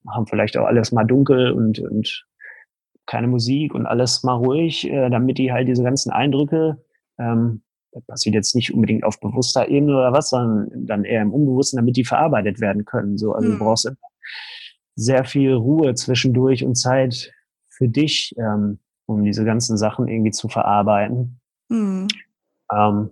machen 0.03 0.27
vielleicht 0.27 0.57
auch 0.57 0.67
alles 0.67 0.93
mal 0.93 1.05
dunkel 1.05 1.53
und, 1.53 1.79
und 1.79 2.27
keine 3.07 3.27
Musik 3.27 3.75
und 3.75 3.87
alles 3.87 4.23
mal 4.23 4.35
ruhig, 4.35 4.89
äh, 4.89 5.11
damit 5.11 5.39
die 5.39 5.53
halt 5.53 5.69
diese 5.69 5.83
ganzen 5.83 6.11
Eindrücke 6.11 6.79
ähm, 7.19 7.63
das 7.93 8.05
passiert 8.07 8.35
jetzt 8.35 8.55
nicht 8.55 8.73
unbedingt 8.73 9.05
auf 9.05 9.21
bewusster 9.21 9.69
Ebene 9.69 9.97
oder 9.97 10.13
was, 10.13 10.31
sondern 10.31 10.87
dann 10.87 11.05
eher 11.05 11.23
im 11.23 11.33
Unbewussten, 11.33 11.77
damit 11.77 11.97
die 11.97 12.05
verarbeitet 12.05 12.61
werden 12.61 12.85
können. 12.85 13.19
So, 13.19 13.33
also 13.33 13.49
mhm. 13.49 13.53
du 13.53 13.59
brauchst 13.59 13.93
sehr 14.95 15.25
viel 15.25 15.55
Ruhe 15.55 15.95
zwischendurch 15.95 16.65
und 16.65 16.77
Zeit 16.77 17.33
für 17.69 17.89
dich, 17.89 18.35
ähm, 18.39 18.79
um 19.07 19.25
diese 19.25 19.45
ganzen 19.45 19.77
Sachen 19.77 20.09
irgendwie 20.09 20.31
zu 20.31 20.49
verarbeiten. 20.49 21.41
Mhm. 21.69 22.07
Ähm, 22.73 23.11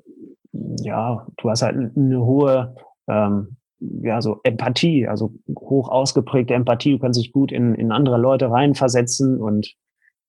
ja, 0.52 1.26
du 1.36 1.50
hast 1.50 1.62
halt 1.62 1.96
eine 1.96 2.20
hohe 2.20 2.76
ähm, 3.08 3.56
ja, 3.80 4.20
so 4.20 4.40
Empathie, 4.42 5.06
also 5.06 5.32
hoch 5.56 5.88
ausgeprägte 5.88 6.54
Empathie. 6.54 6.92
Du 6.92 6.98
kannst 6.98 7.20
dich 7.20 7.32
gut 7.32 7.52
in, 7.52 7.74
in 7.74 7.92
andere 7.92 8.18
Leute 8.18 8.50
reinversetzen 8.50 9.40
und 9.40 9.74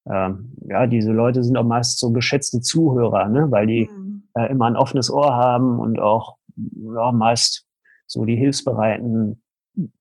ähm, 0.09 0.55
ja, 0.67 0.87
diese 0.87 1.11
Leute 1.11 1.43
sind 1.43 1.57
auch 1.57 1.65
meist 1.65 1.99
so 1.99 2.11
geschätzte 2.11 2.61
Zuhörer, 2.61 3.27
ne? 3.29 3.51
weil 3.51 3.67
die 3.67 3.89
mhm 3.91 4.09
äh, 4.39 4.51
immer 4.51 4.65
ein 4.65 4.75
offenes 4.75 5.11
Ohr 5.11 5.35
haben 5.35 5.79
und 5.79 5.99
auch 5.99 6.37
ja, 6.55 7.11
meist 7.11 7.67
so 8.05 8.25
die 8.25 8.35
hilfsbereiten 8.35 9.41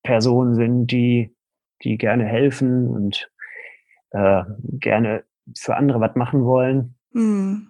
Personen 0.03 0.55
sind, 0.55 0.87
die, 0.89 1.37
die 1.83 1.99
gerne 1.99 2.25
helfen 2.25 2.89
und 2.89 3.31
äh, 4.11 4.43
gerne 4.63 5.25
für 5.57 5.77
andere 5.77 6.01
was 6.01 6.15
machen 6.17 6.45
wollen. 6.45 6.97
Mhm. 7.13 7.69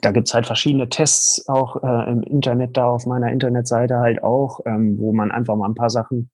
Da 0.00 0.10
gibt's 0.10 0.32
halt 0.32 0.46
verschiedene 0.46 0.88
Tests 0.88 1.48
auch 1.48 1.82
äh, 1.82 2.10
im 2.10 2.22
Internet, 2.22 2.76
da 2.76 2.86
auf 2.86 3.06
meiner 3.06 3.30
Internetseite 3.30 3.98
halt 3.98 4.22
auch, 4.22 4.60
ähm, 4.64 4.98
wo 4.98 5.12
man 5.12 5.30
einfach 5.30 5.56
mal 5.56 5.68
ein 5.68 5.74
paar 5.74 5.90
Sachen 5.90 6.30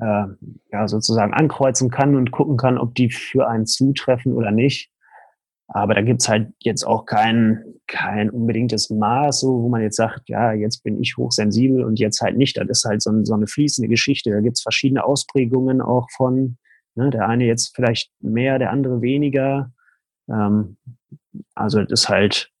äh, 0.00 0.26
ja, 0.72 0.88
sozusagen 0.88 1.34
ankreuzen 1.34 1.90
kann 1.90 2.14
und 2.14 2.30
gucken 2.30 2.56
kann, 2.56 2.78
ob 2.78 2.94
die 2.94 3.10
für 3.10 3.48
einen 3.48 3.66
zutreffen 3.66 4.34
oder 4.34 4.50
nicht. 4.50 4.90
Aber 5.68 5.94
da 5.94 6.02
gibt's 6.02 6.28
halt 6.28 6.52
jetzt 6.60 6.84
auch 6.84 7.06
kein, 7.06 7.64
kein 7.88 8.30
unbedingtes 8.30 8.88
Maß, 8.90 9.40
so, 9.40 9.62
wo 9.62 9.68
man 9.68 9.82
jetzt 9.82 9.96
sagt, 9.96 10.28
ja, 10.28 10.52
jetzt 10.52 10.84
bin 10.84 11.00
ich 11.00 11.16
hochsensibel 11.16 11.82
und 11.82 11.98
jetzt 11.98 12.20
halt 12.20 12.36
nicht. 12.36 12.56
Das 12.56 12.68
ist 12.68 12.84
halt 12.84 13.02
so, 13.02 13.10
so 13.24 13.34
eine 13.34 13.48
fließende 13.48 13.88
Geschichte. 13.88 14.30
Da 14.30 14.40
gibt's 14.40 14.62
verschiedene 14.62 15.04
Ausprägungen 15.04 15.80
auch 15.80 16.08
von, 16.16 16.58
ne, 16.94 17.10
der 17.10 17.28
eine 17.28 17.46
jetzt 17.46 17.74
vielleicht 17.74 18.12
mehr, 18.20 18.60
der 18.60 18.70
andere 18.70 19.02
weniger. 19.02 19.72
Ähm, 20.28 20.76
also 21.54 21.82
das 21.82 22.02
ist 22.02 22.08
halt 22.08 22.52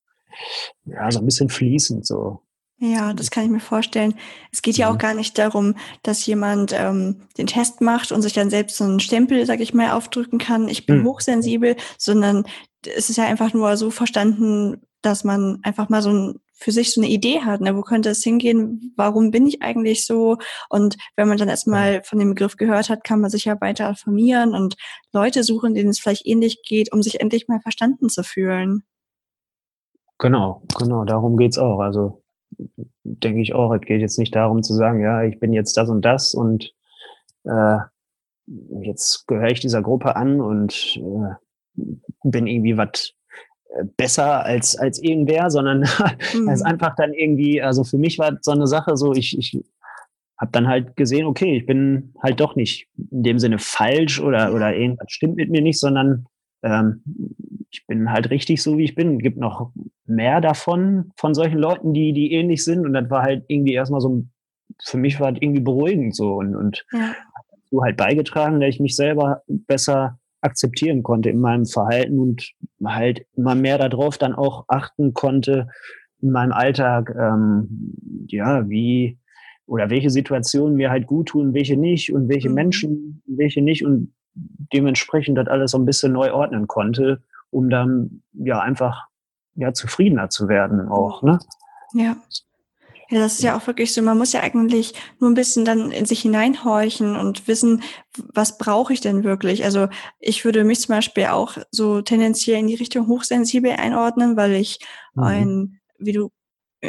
ja 0.84 1.10
so 1.10 1.20
ein 1.20 1.24
bisschen 1.24 1.48
fließend 1.48 2.06
so. 2.06 2.40
Ja, 2.78 3.14
das 3.14 3.30
kann 3.30 3.44
ich 3.44 3.50
mir 3.50 3.60
vorstellen. 3.60 4.14
Es 4.52 4.60
geht 4.60 4.76
ja 4.76 4.90
auch 4.90 4.94
mhm. 4.94 4.98
gar 4.98 5.14
nicht 5.14 5.38
darum, 5.38 5.76
dass 6.02 6.26
jemand 6.26 6.74
ähm, 6.74 7.22
den 7.38 7.46
Test 7.46 7.80
macht 7.80 8.12
und 8.12 8.20
sich 8.20 8.34
dann 8.34 8.50
selbst 8.50 8.76
so 8.76 8.84
einen 8.84 9.00
Stempel, 9.00 9.46
sag 9.46 9.60
ich 9.60 9.72
mal, 9.72 9.92
aufdrücken 9.92 10.38
kann, 10.38 10.68
ich 10.68 10.84
bin 10.84 10.98
mhm. 11.00 11.06
hochsensibel, 11.06 11.76
sondern 11.96 12.44
es 12.84 13.08
ist 13.08 13.16
ja 13.16 13.24
einfach 13.24 13.54
nur 13.54 13.78
so 13.78 13.90
verstanden, 13.90 14.82
dass 15.00 15.24
man 15.24 15.58
einfach 15.62 15.88
mal 15.88 16.02
so 16.02 16.10
ein, 16.10 16.40
für 16.52 16.72
sich 16.72 16.92
so 16.92 17.00
eine 17.00 17.08
Idee 17.08 17.40
hat, 17.40 17.62
ne? 17.62 17.76
wo 17.76 17.82
könnte 17.82 18.10
es 18.10 18.22
hingehen, 18.22 18.92
warum 18.96 19.30
bin 19.30 19.46
ich 19.46 19.62
eigentlich 19.62 20.06
so? 20.06 20.36
Und 20.68 20.96
wenn 21.16 21.28
man 21.28 21.38
dann 21.38 21.48
erstmal 21.48 22.02
von 22.02 22.18
dem 22.18 22.30
Begriff 22.30 22.56
gehört 22.56 22.90
hat, 22.90 23.04
kann 23.04 23.20
man 23.20 23.30
sich 23.30 23.44
ja 23.46 23.58
weiter 23.60 23.88
informieren 23.88 24.54
und 24.54 24.76
Leute 25.12 25.44
suchen, 25.44 25.74
denen 25.74 25.90
es 25.90 26.00
vielleicht 26.00 26.26
ähnlich 26.26 26.62
geht, 26.66 26.92
um 26.92 27.02
sich 27.02 27.20
endlich 27.20 27.48
mal 27.48 27.60
verstanden 27.60 28.08
zu 28.10 28.22
fühlen. 28.22 28.84
Genau, 30.18 30.62
genau, 30.78 31.04
darum 31.04 31.36
geht's 31.36 31.58
auch. 31.58 31.80
Also 31.80 32.22
denke 33.04 33.40
ich 33.40 33.54
auch, 33.54 33.72
es 33.74 33.82
geht 33.82 34.00
jetzt 34.00 34.18
nicht 34.18 34.34
darum 34.34 34.62
zu 34.62 34.74
sagen, 34.74 35.00
ja, 35.00 35.22
ich 35.24 35.38
bin 35.38 35.52
jetzt 35.52 35.76
das 35.76 35.88
und 35.88 36.02
das 36.02 36.34
und 36.34 36.72
äh, 37.44 37.78
jetzt 38.80 39.26
gehöre 39.26 39.50
ich 39.50 39.60
dieser 39.60 39.82
Gruppe 39.82 40.16
an 40.16 40.40
und 40.40 40.96
äh, 40.96 41.82
bin 42.24 42.46
irgendwie 42.46 42.76
was 42.76 43.12
äh, 43.68 43.84
besser 43.96 44.44
als 44.44 44.76
als 44.76 45.02
irgendwer, 45.02 45.50
sondern 45.50 45.80
mhm. 46.34 46.48
ist 46.48 46.62
einfach 46.62 46.94
dann 46.96 47.12
irgendwie, 47.12 47.60
also 47.60 47.84
für 47.84 47.98
mich 47.98 48.18
war 48.18 48.38
so 48.40 48.52
eine 48.52 48.66
Sache 48.66 48.96
so, 48.96 49.12
ich, 49.12 49.36
ich 49.38 49.62
habe 50.38 50.52
dann 50.52 50.68
halt 50.68 50.96
gesehen, 50.96 51.26
okay, 51.26 51.58
ich 51.58 51.66
bin 51.66 52.14
halt 52.22 52.40
doch 52.40 52.56
nicht 52.56 52.88
in 53.10 53.22
dem 53.22 53.38
Sinne 53.38 53.58
falsch 53.58 54.20
oder 54.20 54.54
oder 54.54 54.74
irgendwas 54.74 55.10
stimmt 55.10 55.36
mit 55.36 55.50
mir 55.50 55.62
nicht, 55.62 55.78
sondern 55.78 56.26
ähm, 56.62 57.02
ich 57.76 57.86
bin 57.86 58.10
halt 58.10 58.30
richtig 58.30 58.62
so, 58.62 58.78
wie 58.78 58.84
ich 58.84 58.94
bin. 58.94 59.16
Es 59.16 59.22
gibt 59.22 59.36
noch 59.36 59.70
mehr 60.06 60.40
davon, 60.40 61.12
von 61.16 61.34
solchen 61.34 61.58
Leuten, 61.58 61.92
die, 61.92 62.12
die 62.12 62.32
ähnlich 62.32 62.64
sind. 62.64 62.86
Und 62.86 62.94
das 62.94 63.10
war 63.10 63.22
halt 63.22 63.44
irgendwie 63.48 63.74
erstmal 63.74 64.00
so, 64.00 64.24
für 64.82 64.96
mich 64.96 65.20
war 65.20 65.32
das 65.32 65.42
irgendwie 65.42 65.60
beruhigend 65.60 66.16
so 66.16 66.36
und, 66.36 66.56
und 66.56 66.86
ja. 66.92 67.14
so 67.70 67.82
halt 67.82 67.98
beigetragen, 67.98 68.60
dass 68.60 68.70
ich 68.70 68.80
mich 68.80 68.96
selber 68.96 69.42
besser 69.46 70.18
akzeptieren 70.40 71.02
konnte 71.02 71.28
in 71.28 71.38
meinem 71.38 71.66
Verhalten 71.66 72.18
und 72.18 72.52
halt 72.84 73.26
immer 73.36 73.54
mehr 73.54 73.76
darauf 73.76 74.16
dann 74.16 74.34
auch 74.34 74.64
achten 74.68 75.12
konnte 75.12 75.68
in 76.22 76.30
meinem 76.30 76.52
Alltag, 76.52 77.14
ähm, 77.18 77.94
ja, 78.28 78.68
wie 78.68 79.18
oder 79.66 79.90
welche 79.90 80.10
Situationen 80.10 80.76
mir 80.76 80.90
halt 80.90 81.06
gut 81.06 81.28
tun, 81.28 81.52
welche 81.52 81.76
nicht 81.76 82.12
und 82.12 82.28
welche 82.28 82.48
mhm. 82.48 82.54
Menschen, 82.54 83.22
welche 83.26 83.60
nicht 83.60 83.84
und 83.84 84.14
dementsprechend 84.72 85.36
das 85.36 85.48
alles 85.48 85.72
so 85.72 85.78
ein 85.78 85.84
bisschen 85.84 86.12
neu 86.12 86.32
ordnen 86.32 86.66
konnte, 86.66 87.22
um 87.56 87.70
dann 87.70 88.22
ja 88.34 88.60
einfach 88.60 89.06
ja 89.54 89.72
zufriedener 89.72 90.28
zu 90.28 90.46
werden 90.46 90.88
auch, 90.90 91.22
ne? 91.22 91.38
Ja. 91.94 92.16
Ja, 93.08 93.20
das 93.20 93.34
ist 93.34 93.42
ja 93.44 93.56
auch 93.56 93.64
wirklich 93.68 93.94
so. 93.94 94.02
Man 94.02 94.18
muss 94.18 94.32
ja 94.32 94.40
eigentlich 94.40 94.92
nur 95.20 95.30
ein 95.30 95.34
bisschen 95.34 95.64
dann 95.64 95.92
in 95.92 96.06
sich 96.06 96.22
hineinhorchen 96.22 97.14
und 97.14 97.46
wissen, 97.46 97.82
was 98.34 98.58
brauche 98.58 98.92
ich 98.92 99.00
denn 99.00 99.22
wirklich? 99.22 99.64
Also 99.64 99.88
ich 100.18 100.44
würde 100.44 100.64
mich 100.64 100.80
zum 100.80 100.96
Beispiel 100.96 101.26
auch 101.26 101.56
so 101.70 102.02
tendenziell 102.02 102.58
in 102.58 102.66
die 102.66 102.74
Richtung 102.74 103.06
hochsensibel 103.06 103.70
einordnen, 103.70 104.36
weil 104.36 104.54
ich 104.54 104.80
mhm. 105.14 105.22
ein, 105.22 105.80
wie 105.98 106.12
du 106.12 106.32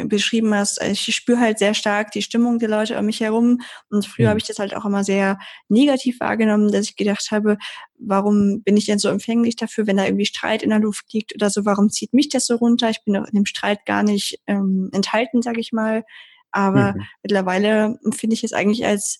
beschrieben 0.06 0.54
hast, 0.54 0.80
also 0.80 0.92
ich 0.92 1.14
spüre 1.14 1.40
halt 1.40 1.58
sehr 1.58 1.74
stark 1.74 2.10
die 2.12 2.22
Stimmung 2.22 2.58
der 2.58 2.68
Leute 2.68 2.98
um 2.98 3.06
mich 3.06 3.20
herum. 3.20 3.60
Und 3.90 4.06
früher 4.06 4.26
mhm. 4.26 4.30
habe 4.30 4.38
ich 4.38 4.46
das 4.46 4.58
halt 4.58 4.74
auch 4.74 4.84
immer 4.84 5.04
sehr 5.04 5.38
negativ 5.68 6.20
wahrgenommen, 6.20 6.70
dass 6.70 6.86
ich 6.86 6.96
gedacht 6.96 7.30
habe, 7.30 7.58
warum 7.98 8.62
bin 8.62 8.76
ich 8.76 8.86
denn 8.86 8.98
so 8.98 9.08
empfänglich 9.08 9.56
dafür, 9.56 9.86
wenn 9.86 9.96
da 9.96 10.04
irgendwie 10.04 10.26
Streit 10.26 10.62
in 10.62 10.70
der 10.70 10.80
Luft 10.80 11.12
liegt 11.12 11.34
oder 11.34 11.50
so, 11.50 11.64
warum 11.64 11.90
zieht 11.90 12.12
mich 12.12 12.28
das 12.28 12.46
so 12.46 12.56
runter? 12.56 12.90
Ich 12.90 13.02
bin 13.04 13.14
doch 13.14 13.26
in 13.26 13.34
dem 13.34 13.46
Streit 13.46 13.84
gar 13.86 14.02
nicht 14.02 14.40
ähm, 14.46 14.90
enthalten, 14.92 15.42
sage 15.42 15.60
ich 15.60 15.72
mal. 15.72 16.04
Aber 16.50 16.94
mhm. 16.94 17.02
mittlerweile 17.22 17.98
finde 18.16 18.34
ich 18.34 18.44
es 18.44 18.52
eigentlich 18.52 18.86
als 18.86 19.18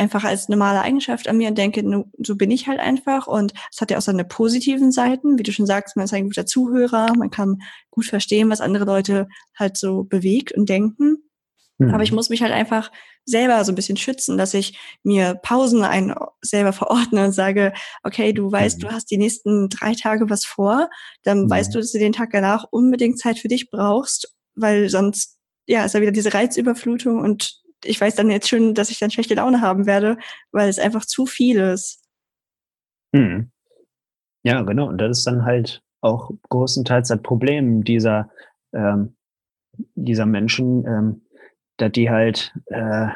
einfach 0.00 0.24
als 0.24 0.48
normale 0.48 0.80
Eigenschaft 0.80 1.28
an 1.28 1.36
mir 1.36 1.48
und 1.48 1.58
denke, 1.58 1.84
so 2.18 2.36
bin 2.36 2.50
ich 2.50 2.66
halt 2.66 2.80
einfach. 2.80 3.26
Und 3.26 3.52
es 3.70 3.80
hat 3.80 3.90
ja 3.90 3.98
auch 3.98 4.02
seine 4.02 4.24
positiven 4.24 4.90
Seiten. 4.90 5.38
Wie 5.38 5.42
du 5.42 5.52
schon 5.52 5.66
sagst, 5.66 5.94
man 5.94 6.06
ist 6.06 6.14
ein 6.14 6.24
guter 6.24 6.46
Zuhörer, 6.46 7.14
man 7.16 7.30
kann 7.30 7.58
gut 7.90 8.06
verstehen, 8.06 8.48
was 8.48 8.62
andere 8.62 8.86
Leute 8.86 9.28
halt 9.56 9.76
so 9.76 10.04
bewegt 10.04 10.52
und 10.52 10.68
denken. 10.68 11.18
Mhm. 11.78 11.94
Aber 11.94 12.02
ich 12.02 12.12
muss 12.12 12.30
mich 12.30 12.42
halt 12.42 12.52
einfach 12.52 12.90
selber 13.26 13.62
so 13.64 13.72
ein 13.72 13.74
bisschen 13.74 13.98
schützen, 13.98 14.38
dass 14.38 14.54
ich 14.54 14.78
mir 15.02 15.34
Pausen 15.42 15.82
ein 15.82 16.14
selber 16.40 16.72
verordne 16.72 17.26
und 17.26 17.32
sage, 17.32 17.74
okay, 18.02 18.32
du 18.32 18.50
weißt, 18.50 18.78
mhm. 18.78 18.82
du 18.82 18.92
hast 18.92 19.10
die 19.10 19.18
nächsten 19.18 19.68
drei 19.68 19.94
Tage 19.94 20.30
was 20.30 20.46
vor, 20.46 20.88
dann 21.22 21.44
mhm. 21.44 21.50
weißt 21.50 21.74
du, 21.74 21.78
dass 21.78 21.92
du 21.92 21.98
den 21.98 22.12
Tag 22.12 22.30
danach 22.32 22.64
unbedingt 22.70 23.18
Zeit 23.18 23.38
für 23.38 23.48
dich 23.48 23.70
brauchst, 23.70 24.34
weil 24.54 24.88
sonst 24.88 25.36
ja, 25.66 25.84
ist 25.84 25.94
ja 25.94 26.00
wieder 26.00 26.10
diese 26.10 26.34
Reizüberflutung 26.34 27.20
und 27.20 27.59
ich 27.84 28.00
weiß 28.00 28.14
dann 28.14 28.30
jetzt 28.30 28.48
schon, 28.48 28.74
dass 28.74 28.90
ich 28.90 28.98
dann 28.98 29.10
schlechte 29.10 29.34
Laune 29.34 29.60
haben 29.60 29.86
werde, 29.86 30.18
weil 30.52 30.68
es 30.68 30.78
einfach 30.78 31.04
zu 31.04 31.26
viel 31.26 31.58
ist. 31.58 32.02
Hm. 33.14 33.50
Ja, 34.42 34.62
genau. 34.62 34.88
Und 34.88 34.98
das 34.98 35.18
ist 35.18 35.26
dann 35.26 35.44
halt 35.44 35.82
auch 36.00 36.30
großenteils 36.48 37.08
das 37.08 37.22
Problem 37.22 37.84
dieser, 37.84 38.30
ähm, 38.72 39.16
dieser 39.94 40.26
Menschen, 40.26 40.86
ähm, 40.86 41.22
dass 41.76 41.92
die 41.92 42.10
halt, 42.10 42.54
äh, 42.66 43.08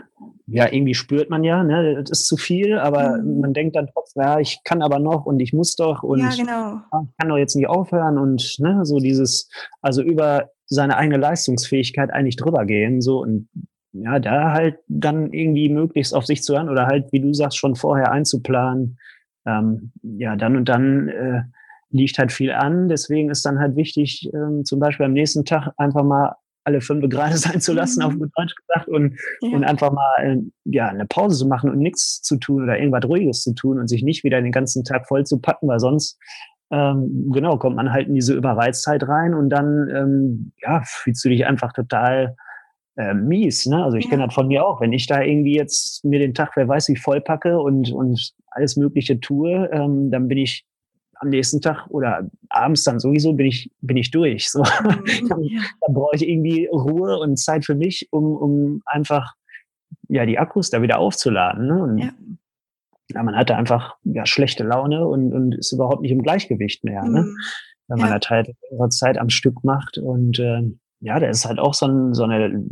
ja, 0.47 0.71
irgendwie 0.71 0.95
spürt 0.95 1.31
man 1.31 1.45
ja, 1.45 1.63
ne, 1.65 2.03
das 2.03 2.11
ist 2.11 2.27
zu 2.27 2.37
viel, 2.37 2.79
aber 2.79 3.19
mhm. 3.19 3.41
man 3.41 3.55
denkt 3.55 3.77
dann 3.77 3.89
trotzdem, 3.93 4.23
ja, 4.23 4.39
ich 4.41 4.61
kann 4.65 4.83
aber 4.83 4.99
noch 4.99 5.25
und 5.25 5.41
ich 5.41 5.53
muss 5.53 5.77
doch 5.77 6.03
und 6.03 6.21
ja, 6.21 6.31
genau. 6.31 6.77
ich 6.77 7.17
kann 7.19 7.29
doch 7.29 7.39
jetzt 7.39 7.57
nicht 7.57 7.69
aufhören 7.69 8.19
und 8.19 8.57
ne, 8.59 8.85
so 8.85 8.99
dieses, 8.99 9.49
also 9.81 10.03
über 10.03 10.51
seine 10.67 10.97
eigene 10.97 11.19
Leistungsfähigkeit 11.19 12.11
eigentlich 12.11 12.37
drüber 12.37 12.67
gehen, 12.67 13.01
so 13.01 13.21
und 13.21 13.49
ja, 13.95 14.19
da 14.19 14.53
halt 14.53 14.79
dann 14.89 15.33
irgendwie 15.33 15.69
möglichst 15.69 16.15
auf 16.15 16.27
sich 16.27 16.43
zu 16.43 16.55
hören 16.55 16.69
oder 16.69 16.87
halt, 16.87 17.13
wie 17.13 17.21
du 17.21 17.33
sagst, 17.33 17.59
schon 17.59 17.77
vorher 17.77 18.11
einzuplanen. 18.11 18.99
Ähm, 19.47 19.93
ja, 20.03 20.35
dann 20.35 20.57
und 20.57 20.69
dann 20.69 21.09
äh, 21.09 21.43
liegt 21.91 22.19
halt 22.19 22.33
viel 22.33 22.51
an. 22.51 22.89
Deswegen 22.89 23.31
ist 23.31 23.47
dann 23.47 23.61
halt 23.61 23.77
wichtig, 23.77 24.29
ähm, 24.35 24.65
zum 24.65 24.81
Beispiel 24.81 25.07
am 25.07 25.13
nächsten 25.13 25.45
Tag 25.45 25.73
einfach 25.77 26.03
mal 26.03 26.35
alle 26.65 26.81
fünf 26.81 27.09
gerade 27.09 27.37
sein 27.37 27.61
zu 27.61 27.73
lassen, 27.73 28.01
mhm. 28.01 28.07
auf 28.07 28.19
gut 28.19 28.31
Deutsch 28.37 28.55
gesagt, 28.57 28.89
und, 28.89 29.17
ja. 29.41 29.57
und 29.57 29.65
einfach 29.65 29.93
mal 29.93 30.13
äh, 30.19 30.39
ja, 30.65 30.89
eine 30.89 31.07
Pause 31.07 31.39
zu 31.39 31.47
machen 31.47 31.71
und 31.71 31.79
nichts 31.79 32.21
zu 32.21 32.37
tun 32.37 32.65
oder 32.65 32.79
irgendwas 32.79 33.05
Ruhiges 33.05 33.43
zu 33.43 33.55
tun 33.55 33.79
und 33.79 33.87
sich 33.87 34.03
nicht 34.03 34.25
wieder 34.25 34.43
den 34.43 34.53
ganzen 34.53 34.83
Tag 34.83 35.07
voll 35.07 35.25
zu 35.25 35.41
packen, 35.41 35.69
weil 35.69 35.79
sonst 35.79 36.19
ähm, 36.73 37.31
genau 37.33 37.59
kommt 37.59 37.77
man 37.77 37.93
halt 37.93 38.09
in 38.09 38.15
diese 38.15 38.35
Überreiztheit 38.35 39.07
rein 39.07 39.35
und 39.35 39.51
dann 39.51 39.89
ähm, 39.95 40.53
ja, 40.61 40.83
fühlst 40.85 41.25
du 41.25 41.29
dich 41.29 41.47
einfach 41.47 41.73
total 41.73 42.35
äh, 42.97 43.15
mies. 43.15 43.67
Ne? 43.67 43.85
Also 43.85 43.97
ich 43.97 44.05
ja. 44.05 44.11
kenne 44.11 44.27
das 44.27 44.35
von 44.35 44.49
mir 44.49 44.65
auch. 44.67 44.81
Wenn 44.81 44.93
ich 44.93 45.07
da 45.07 45.23
irgendwie 45.23 45.57
jetzt 45.57 46.05
mir 46.05 46.19
den 46.19 46.35
Tag, 46.35 46.53
wer 46.55 46.69
weiß 46.69 46.89
wie, 46.89 46.97
voll 46.97 47.21
packe 47.21 47.59
und, 47.59 47.91
und 47.93 48.33
alles 48.49 48.77
Mögliche 48.77 49.21
tue, 49.21 49.69
ähm, 49.73 50.11
dann 50.11 50.29
bin 50.29 50.39
ich 50.39 50.65
am 51.17 51.29
nächsten 51.29 51.61
Tag 51.61 51.87
oder 51.89 52.29
abends 52.49 52.85
dann 52.85 53.01
sowieso 53.01 53.33
bin 53.33 53.47
ich, 53.47 53.71
bin 53.81 53.97
ich 53.97 54.11
durch. 54.11 54.51
So. 54.51 54.61
Mhm. 54.61 54.65
dann, 55.29 55.49
dann 55.81 55.95
brauche 55.95 56.17
ich 56.17 56.29
irgendwie 56.29 56.67
Ruhe 56.67 57.19
und 57.19 57.37
Zeit 57.39 57.65
für 57.65 57.75
mich, 57.75 58.09
um, 58.11 58.37
um 58.37 58.83
einfach 58.87 59.35
ja, 60.09 60.27
die 60.27 60.39
Akkus 60.39 60.71
da 60.71 60.83
wieder 60.83 60.99
aufzuladen. 60.99 61.67
Ne? 61.67 61.83
Und 61.83 61.99
ja. 61.99 62.11
ja 63.13 63.23
man 63.23 63.37
hatte 63.37 63.57
einfach 63.57 63.97
ja, 64.05 64.27
schlechte 64.27 64.65
Laune 64.65 65.07
und, 65.07 65.33
und 65.33 65.55
ist 65.55 65.73
überhaupt 65.73 66.03
nicht 66.03 66.13
im 66.13 66.23
Gleichgewicht 66.23 66.85
mehr. 66.85 67.03
Ne? 67.05 67.23
Mhm. 67.23 67.37
Wenn 67.89 67.99
man 67.99 68.11
ja. 68.11 68.19
das 68.19 68.31
halt 68.31 68.55
Zeit 68.91 69.19
am 69.19 69.29
Stück 69.29 69.63
macht 69.63 69.99
und 69.99 70.39
äh, 70.39 70.63
ja, 71.05 71.21
das 71.21 71.39
ist 71.39 71.45
halt 71.45 71.59
auch 71.59 71.75
so, 71.75 71.87
ein, 71.87 72.15
so 72.15 72.25
eine 72.25 72.65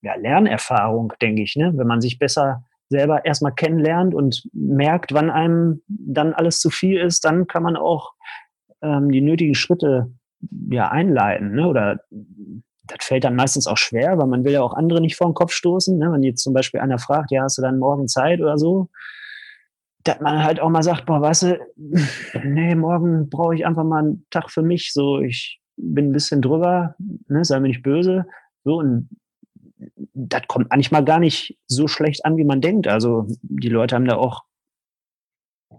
ja, 0.00 0.14
Lernerfahrung, 0.14 1.12
denke 1.20 1.42
ich, 1.42 1.56
ne? 1.56 1.72
wenn 1.76 1.86
man 1.86 2.00
sich 2.00 2.18
besser 2.18 2.64
selber 2.88 3.26
erstmal 3.26 3.52
kennenlernt 3.52 4.14
und 4.14 4.48
merkt, 4.54 5.12
wann 5.12 5.28
einem 5.28 5.82
dann 5.86 6.32
alles 6.32 6.58
zu 6.60 6.70
viel 6.70 6.98
ist, 6.98 7.26
dann 7.26 7.46
kann 7.46 7.62
man 7.62 7.76
auch 7.76 8.14
ähm, 8.80 9.10
die 9.10 9.20
nötigen 9.20 9.54
Schritte 9.54 10.10
ja 10.70 10.88
einleiten. 10.88 11.52
Ne? 11.52 11.68
Oder 11.68 12.00
das 12.84 13.04
fällt 13.04 13.24
dann 13.24 13.36
meistens 13.36 13.66
auch 13.66 13.76
schwer, 13.76 14.16
weil 14.16 14.26
man 14.26 14.44
will 14.44 14.52
ja 14.52 14.62
auch 14.62 14.72
andere 14.72 15.02
nicht 15.02 15.16
vor 15.16 15.28
den 15.28 15.34
Kopf 15.34 15.52
stoßen. 15.52 15.98
Ne? 15.98 16.10
Wenn 16.10 16.22
jetzt 16.22 16.42
zum 16.42 16.54
Beispiel 16.54 16.80
einer 16.80 16.98
fragt, 16.98 17.30
ja, 17.30 17.42
hast 17.42 17.58
du 17.58 17.62
dann 17.62 17.78
morgen 17.78 18.08
Zeit 18.08 18.40
oder 18.40 18.56
so, 18.56 18.88
dass 20.02 20.20
man 20.20 20.42
halt 20.42 20.60
auch 20.60 20.70
mal 20.70 20.82
sagt, 20.82 21.04
boah, 21.04 21.20
weißt 21.20 21.42
du, 21.42 21.58
nee, 22.42 22.74
morgen 22.74 23.28
brauche 23.28 23.54
ich 23.54 23.66
einfach 23.66 23.84
mal 23.84 23.98
einen 23.98 24.26
Tag 24.30 24.50
für 24.50 24.62
mich. 24.62 24.94
So, 24.94 25.20
ich 25.20 25.60
bin 25.76 26.08
ein 26.08 26.12
bisschen 26.12 26.42
drüber, 26.42 26.94
ne, 27.28 27.44
sei 27.44 27.60
mir 27.60 27.68
nicht 27.68 27.82
böse. 27.82 28.26
So, 28.64 28.78
und 28.78 29.08
das 30.14 30.42
kommt 30.48 30.70
manchmal 30.70 31.04
gar 31.04 31.18
nicht 31.18 31.58
so 31.66 31.88
schlecht 31.88 32.24
an, 32.24 32.36
wie 32.36 32.44
man 32.44 32.60
denkt. 32.60 32.88
Also 32.88 33.26
die 33.42 33.68
Leute 33.68 33.94
haben 33.94 34.06
da 34.06 34.16
auch 34.16 34.44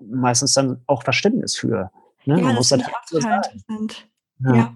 meistens 0.02 0.54
dann 0.54 0.82
auch 0.86 1.04
Verständnis 1.04 1.56
für. 1.58 1.92
Ne? 2.26 2.38
Ja, 2.38 2.44
man 2.44 2.56
das 2.56 2.56
muss 2.56 2.70
das 2.70 2.84
halt 2.84 2.96
auch 2.96 3.06
total 3.10 3.38
interessant. 3.38 4.10
Ja. 4.40 4.56
ja. 4.56 4.76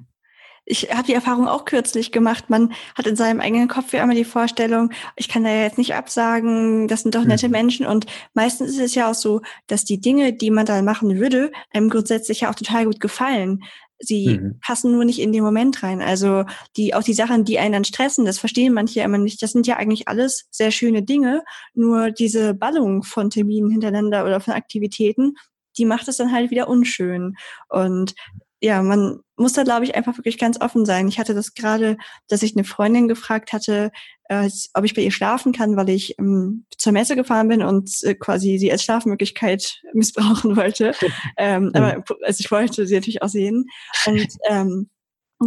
Ich 0.64 0.94
habe 0.94 1.04
die 1.04 1.14
Erfahrung 1.14 1.48
auch 1.48 1.66
kürzlich 1.66 2.12
gemacht. 2.12 2.50
Man 2.50 2.72
hat 2.96 3.08
in 3.08 3.16
seinem 3.16 3.42
eigenen 3.42 3.68
Kopf 3.68 3.94
ja 3.94 4.04
immer 4.04 4.14
die 4.14 4.24
Vorstellung, 4.24 4.92
ich 5.16 5.28
kann 5.28 5.44
da 5.44 5.50
ja 5.50 5.64
jetzt 5.64 5.80
nicht 5.80 5.96
absagen, 5.96 6.88
das 6.88 7.02
sind 7.02 7.16
doch 7.16 7.26
nette 7.26 7.48
mhm. 7.48 7.52
Menschen. 7.52 7.86
Und 7.86 8.06
meistens 8.34 8.70
ist 8.70 8.80
es 8.80 8.96
ja 8.96 9.10
auch 9.10 9.16
so, 9.16 9.42
dass 9.68 9.86
die 9.86 10.00
Dinge, 10.00 10.34
die 10.34 10.52
man 10.52 10.66
dann 10.66 10.86
machen 10.86 11.20
würde, 11.20 11.52
einem 11.74 11.90
grundsätzlich 11.90 12.42
ja 12.42 12.52
auch 12.52 12.56
total 12.56 12.86
gut 12.86 13.00
gefallen. 13.00 13.64
Sie 14.02 14.40
mhm. 14.40 14.60
passen 14.62 14.92
nur 14.92 15.06
nicht 15.06 15.20
in 15.20 15.32
den 15.32 15.44
Moment 15.44 15.84
rein. 15.84 16.02
Also 16.02 16.46
die, 16.76 16.94
auch 16.94 17.04
die 17.04 17.14
Sachen, 17.14 17.46
die 17.46 17.60
einen 17.60 17.74
dann 17.74 17.86
stressen, 17.86 18.26
das 18.26 18.40
verstehen 18.40 18.74
manche 18.74 19.02
immer 19.02 19.18
nicht. 19.18 19.42
Das 19.42 19.52
sind 19.52 19.68
ja 19.68 19.78
eigentlich 19.78 20.08
alles 20.08 20.48
sehr 20.52 20.72
schöne 20.72 21.04
Dinge. 21.04 21.44
Nur 21.74 22.12
diese 22.12 22.54
Ballung 22.54 23.04
von 23.04 23.30
Terminen 23.30 23.70
hintereinander 23.70 24.26
oder 24.26 24.40
von 24.40 24.54
Aktivitäten, 24.54 25.36
die 25.78 25.86
macht 25.86 26.08
es 26.08 26.18
dann 26.18 26.32
halt 26.32 26.52
wieder 26.52 26.68
unschön. 26.68 27.36
Und 27.70 28.14
ja, 28.62 28.84
man 28.84 29.20
muss 29.38 29.54
da, 29.54 29.64
glaube 29.64 29.86
ich, 29.86 29.96
einfach 29.96 30.18
wirklich 30.18 30.38
ganz 30.38 30.62
offen 30.62 30.86
sein. 30.86 31.08
Ich 31.08 31.18
hatte 31.18 31.34
das 31.34 31.56
gerade, 31.56 31.98
dass 32.28 32.44
ich 32.44 32.56
eine 32.56 32.64
Freundin 32.64 33.08
gefragt 33.08 33.54
hatte, 33.54 33.92
äh, 34.26 34.50
ob 34.76 34.86
ich 34.86 34.94
bei 34.94 35.02
ihr 35.02 35.12
schlafen 35.12 35.52
kann, 35.52 35.76
weil 35.76 35.90
ich 35.90 36.18
ähm, 36.20 36.66
zur 36.78 36.94
Messe 36.94 37.16
gefahren 37.16 37.48
bin 37.48 37.64
und 37.64 37.92
äh, 38.04 38.14
quasi 38.14 38.60
sie 38.60 38.72
als 38.72 38.84
Schlafmöglichkeit 38.84 39.82
missbrauchen 39.94 40.56
wollte. 40.56 40.94
ähm, 41.38 41.72
aber 41.74 42.04
also 42.24 42.40
ich 42.40 42.52
wollte 42.52 42.86
sie 42.86 42.94
natürlich 42.94 43.24
auch 43.24 43.30
sehen. 43.30 43.66
Und 44.06 44.28
ähm, 44.48 44.90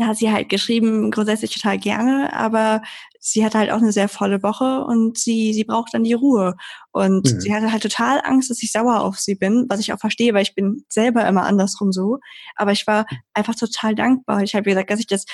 da 0.00 0.07
hat 0.09 0.16
sie 0.16 0.30
halt 0.30 0.48
geschrieben, 0.48 1.11
grundsätzlich 1.11 1.54
total 1.54 1.78
gerne, 1.78 2.33
aber 2.33 2.83
sie 3.20 3.44
hatte 3.44 3.59
halt 3.59 3.70
auch 3.70 3.78
eine 3.78 3.92
sehr 3.92 4.09
volle 4.09 4.42
Woche 4.42 4.85
und 4.85 5.16
sie, 5.16 5.54
sie 5.54 5.64
braucht 5.64 5.94
dann 5.94 6.04
die 6.04 6.12
Ruhe. 6.12 6.57
Und 6.92 7.33
mhm. 7.33 7.40
sie 7.40 7.54
hatte 7.54 7.72
halt 7.72 7.83
total 7.83 8.20
Angst, 8.22 8.50
dass 8.50 8.62
ich 8.62 8.70
sauer 8.70 9.00
auf 9.00 9.18
sie 9.18 9.35
bin, 9.35 9.64
was 9.68 9.80
ich 9.80 9.92
auch 9.92 9.98
verstehe, 9.98 10.35
weil 10.35 10.42
ich 10.42 10.54
bin 10.54 10.85
selber 10.88 11.26
immer 11.26 11.44
andersrum 11.44 11.90
so. 11.90 12.18
Aber 12.54 12.72
ich 12.72 12.87
war 12.87 13.07
einfach 13.33 13.54
total 13.54 13.94
dankbar. 13.94 14.42
Ich 14.42 14.54
habe 14.54 14.64
gesagt, 14.64 14.90
dass 14.90 15.00
ich 15.00 15.07
das 15.07 15.24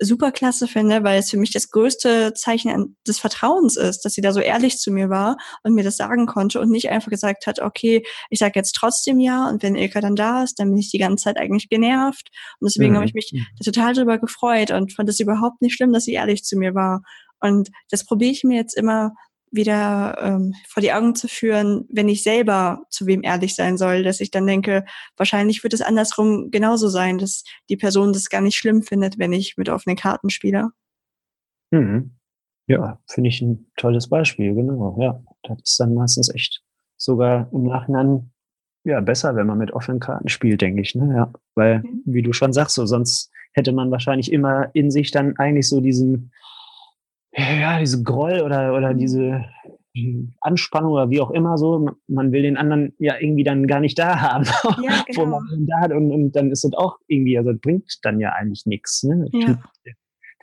super 0.00 0.32
klasse 0.32 0.68
finde, 0.68 1.02
weil 1.02 1.18
es 1.18 1.30
für 1.30 1.38
mich 1.38 1.50
das 1.50 1.70
größte 1.70 2.32
Zeichen 2.34 2.96
des 3.06 3.18
Vertrauens 3.18 3.76
ist, 3.76 4.04
dass 4.04 4.14
sie 4.14 4.20
da 4.20 4.32
so 4.32 4.40
ehrlich 4.40 4.78
zu 4.78 4.90
mir 4.90 5.10
war 5.10 5.36
und 5.62 5.74
mir 5.74 5.84
das 5.84 5.96
sagen 5.96 6.26
konnte 6.26 6.60
und 6.60 6.70
nicht 6.70 6.90
einfach 6.90 7.10
gesagt 7.10 7.46
hat, 7.46 7.60
okay, 7.60 8.04
ich 8.30 8.38
sage 8.38 8.52
jetzt 8.56 8.72
trotzdem 8.72 9.18
ja 9.20 9.48
und 9.48 9.62
wenn 9.62 9.74
Ilka 9.74 10.00
dann 10.00 10.16
da 10.16 10.44
ist, 10.44 10.58
dann 10.58 10.70
bin 10.70 10.78
ich 10.78 10.90
die 10.90 10.98
ganze 10.98 11.24
Zeit 11.24 11.36
eigentlich 11.36 11.68
genervt 11.68 12.30
und 12.60 12.66
deswegen 12.68 12.92
mhm. 12.92 12.96
habe 12.96 13.06
ich 13.06 13.14
mich 13.14 13.32
mhm. 13.32 13.46
total 13.64 13.94
darüber 13.94 14.18
gefreut 14.18 14.70
und 14.70 14.92
fand 14.92 15.08
es 15.08 15.20
überhaupt 15.20 15.62
nicht 15.62 15.74
schlimm, 15.74 15.92
dass 15.92 16.04
sie 16.04 16.12
ehrlich 16.12 16.44
zu 16.44 16.56
mir 16.56 16.74
war 16.74 17.02
und 17.40 17.70
das 17.90 18.04
probiere 18.04 18.32
ich 18.32 18.44
mir 18.44 18.56
jetzt 18.56 18.76
immer 18.76 19.12
wieder 19.50 20.16
ähm, 20.20 20.54
vor 20.68 20.80
die 20.80 20.92
Augen 20.92 21.14
zu 21.14 21.28
führen, 21.28 21.86
wenn 21.90 22.08
ich 22.08 22.22
selber 22.22 22.82
zu 22.90 23.06
wem 23.06 23.22
ehrlich 23.22 23.54
sein 23.54 23.76
soll, 23.76 24.02
dass 24.02 24.20
ich 24.20 24.30
dann 24.30 24.46
denke, 24.46 24.84
wahrscheinlich 25.16 25.62
wird 25.62 25.74
es 25.74 25.82
andersrum 25.82 26.50
genauso 26.50 26.88
sein, 26.88 27.18
dass 27.18 27.44
die 27.68 27.76
Person 27.76 28.12
das 28.12 28.28
gar 28.28 28.40
nicht 28.40 28.56
schlimm 28.56 28.82
findet, 28.82 29.18
wenn 29.18 29.32
ich 29.32 29.56
mit 29.56 29.68
offenen 29.68 29.96
Karten 29.96 30.30
spiele. 30.30 30.68
Mhm. 31.70 32.12
Ja, 32.66 33.00
finde 33.06 33.28
ich 33.28 33.40
ein 33.40 33.70
tolles 33.76 34.08
Beispiel, 34.08 34.54
genau. 34.54 34.96
Ja, 35.00 35.22
das 35.42 35.58
ist 35.64 35.80
dann 35.80 35.94
meistens 35.94 36.32
echt 36.32 36.62
sogar 36.96 37.48
im 37.52 37.64
Nachhinein 37.64 38.30
ja 38.84 39.00
besser, 39.00 39.36
wenn 39.36 39.46
man 39.46 39.58
mit 39.58 39.72
offenen 39.72 40.00
Karten 40.00 40.28
spielt, 40.28 40.60
denke 40.60 40.82
ich. 40.82 40.94
Ne? 40.94 41.14
Ja, 41.14 41.32
weil, 41.54 41.80
mhm. 41.80 42.02
wie 42.04 42.22
du 42.22 42.32
schon 42.32 42.52
sagst, 42.52 42.74
so 42.74 42.86
sonst 42.86 43.30
hätte 43.52 43.72
man 43.72 43.90
wahrscheinlich 43.90 44.32
immer 44.32 44.70
in 44.74 44.90
sich 44.90 45.10
dann 45.10 45.36
eigentlich 45.36 45.68
so 45.68 45.80
diesen 45.80 46.32
ja, 47.38 47.78
diese 47.78 48.02
Groll 48.02 48.40
oder, 48.40 48.74
oder 48.74 48.94
diese 48.94 49.44
Anspannung 50.40 50.92
oder 50.92 51.10
wie 51.10 51.20
auch 51.20 51.30
immer 51.30 51.58
so. 51.58 51.90
Man 52.06 52.32
will 52.32 52.42
den 52.42 52.56
anderen 52.56 52.94
ja 52.98 53.14
irgendwie 53.18 53.44
dann 53.44 53.66
gar 53.66 53.80
nicht 53.80 53.98
da 53.98 54.20
haben, 54.20 54.44
ja, 54.82 55.04
genau. 55.06 55.22
wo 55.22 55.26
man 55.26 55.48
ihn 55.52 55.66
da 55.66 55.80
hat. 55.80 55.92
Und, 55.92 56.10
und 56.12 56.32
dann 56.32 56.50
ist 56.50 56.64
das 56.64 56.72
auch 56.74 56.98
irgendwie, 57.06 57.38
also 57.38 57.52
das 57.52 57.60
bringt 57.60 57.98
dann 58.02 58.20
ja 58.20 58.32
eigentlich 58.32 58.66
nichts. 58.66 59.02
Ne? 59.02 59.28
Ja. 59.32 59.58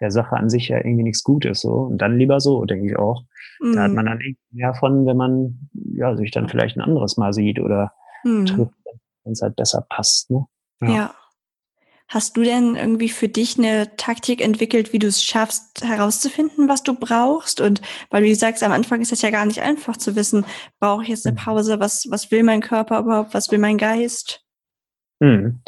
Der 0.02 0.12
Sache 0.12 0.36
an 0.36 0.50
sich 0.50 0.68
ja 0.68 0.78
irgendwie 0.78 1.04
nichts 1.04 1.24
Gutes. 1.24 1.62
So. 1.62 1.72
Und 1.72 2.00
dann 2.00 2.18
lieber 2.18 2.40
so, 2.40 2.66
denke 2.66 2.92
ich 2.92 2.98
auch. 2.98 3.24
Mhm. 3.62 3.74
Da 3.74 3.84
hat 3.84 3.90
mhm. 3.90 3.96
man 3.96 4.06
dann 4.06 4.20
irgendwie 4.20 4.40
mehr 4.52 4.74
von, 4.74 5.06
wenn 5.06 5.18
man 5.18 5.70
ja, 5.74 6.16
sich 6.18 6.32
dann 6.32 6.50
vielleicht 6.50 6.78
ein 6.78 6.82
anderes 6.82 7.18
Mal 7.18 7.32
sieht 7.34 7.60
oder 7.60 7.94
mhm. 8.24 8.46
trifft, 8.46 8.74
wenn 9.24 9.34
es 9.34 9.42
halt 9.42 9.56
besser 9.56 9.86
passt. 9.88 10.32
Ne? 10.32 10.46
ja. 10.82 10.90
ja. 10.90 11.16
Hast 12.08 12.38
du 12.38 12.44
denn 12.44 12.76
irgendwie 12.76 13.10
für 13.10 13.28
dich 13.28 13.58
eine 13.58 13.96
Taktik 13.98 14.39
entwickelt, 14.41 14.94
wie 14.94 15.00
du 15.00 15.08
es 15.08 15.24
schaffst, 15.24 15.84
herauszufinden, 15.84 16.70
was 16.70 16.84
du 16.84 16.94
brauchst? 16.94 17.62
Und 17.62 17.82
weil 18.12 18.24
du 18.24 18.36
sagst, 18.36 18.62
am 18.63 18.72
Anfang 18.72 19.02
ist 19.02 19.12
es 19.12 19.24
ja 19.24 19.32
gar 19.32 19.46
nicht 19.46 19.62
einfach 19.62 19.98
zu 19.98 20.15
wissen, 20.15 20.46
brauche 20.80 21.02
ich 21.02 21.10
jetzt 21.10 21.26
eine 21.26 21.34
mhm. 21.34 21.44
Pause? 21.44 21.80
Was, 21.80 22.06
was 22.10 22.30
will 22.30 22.44
mein 22.44 22.62
Körper 22.62 23.00
überhaupt? 23.00 23.34
Was 23.34 23.52
will 23.52 23.58
mein 23.58 23.80
Geist? 23.80 24.46
Hm. 25.22 25.62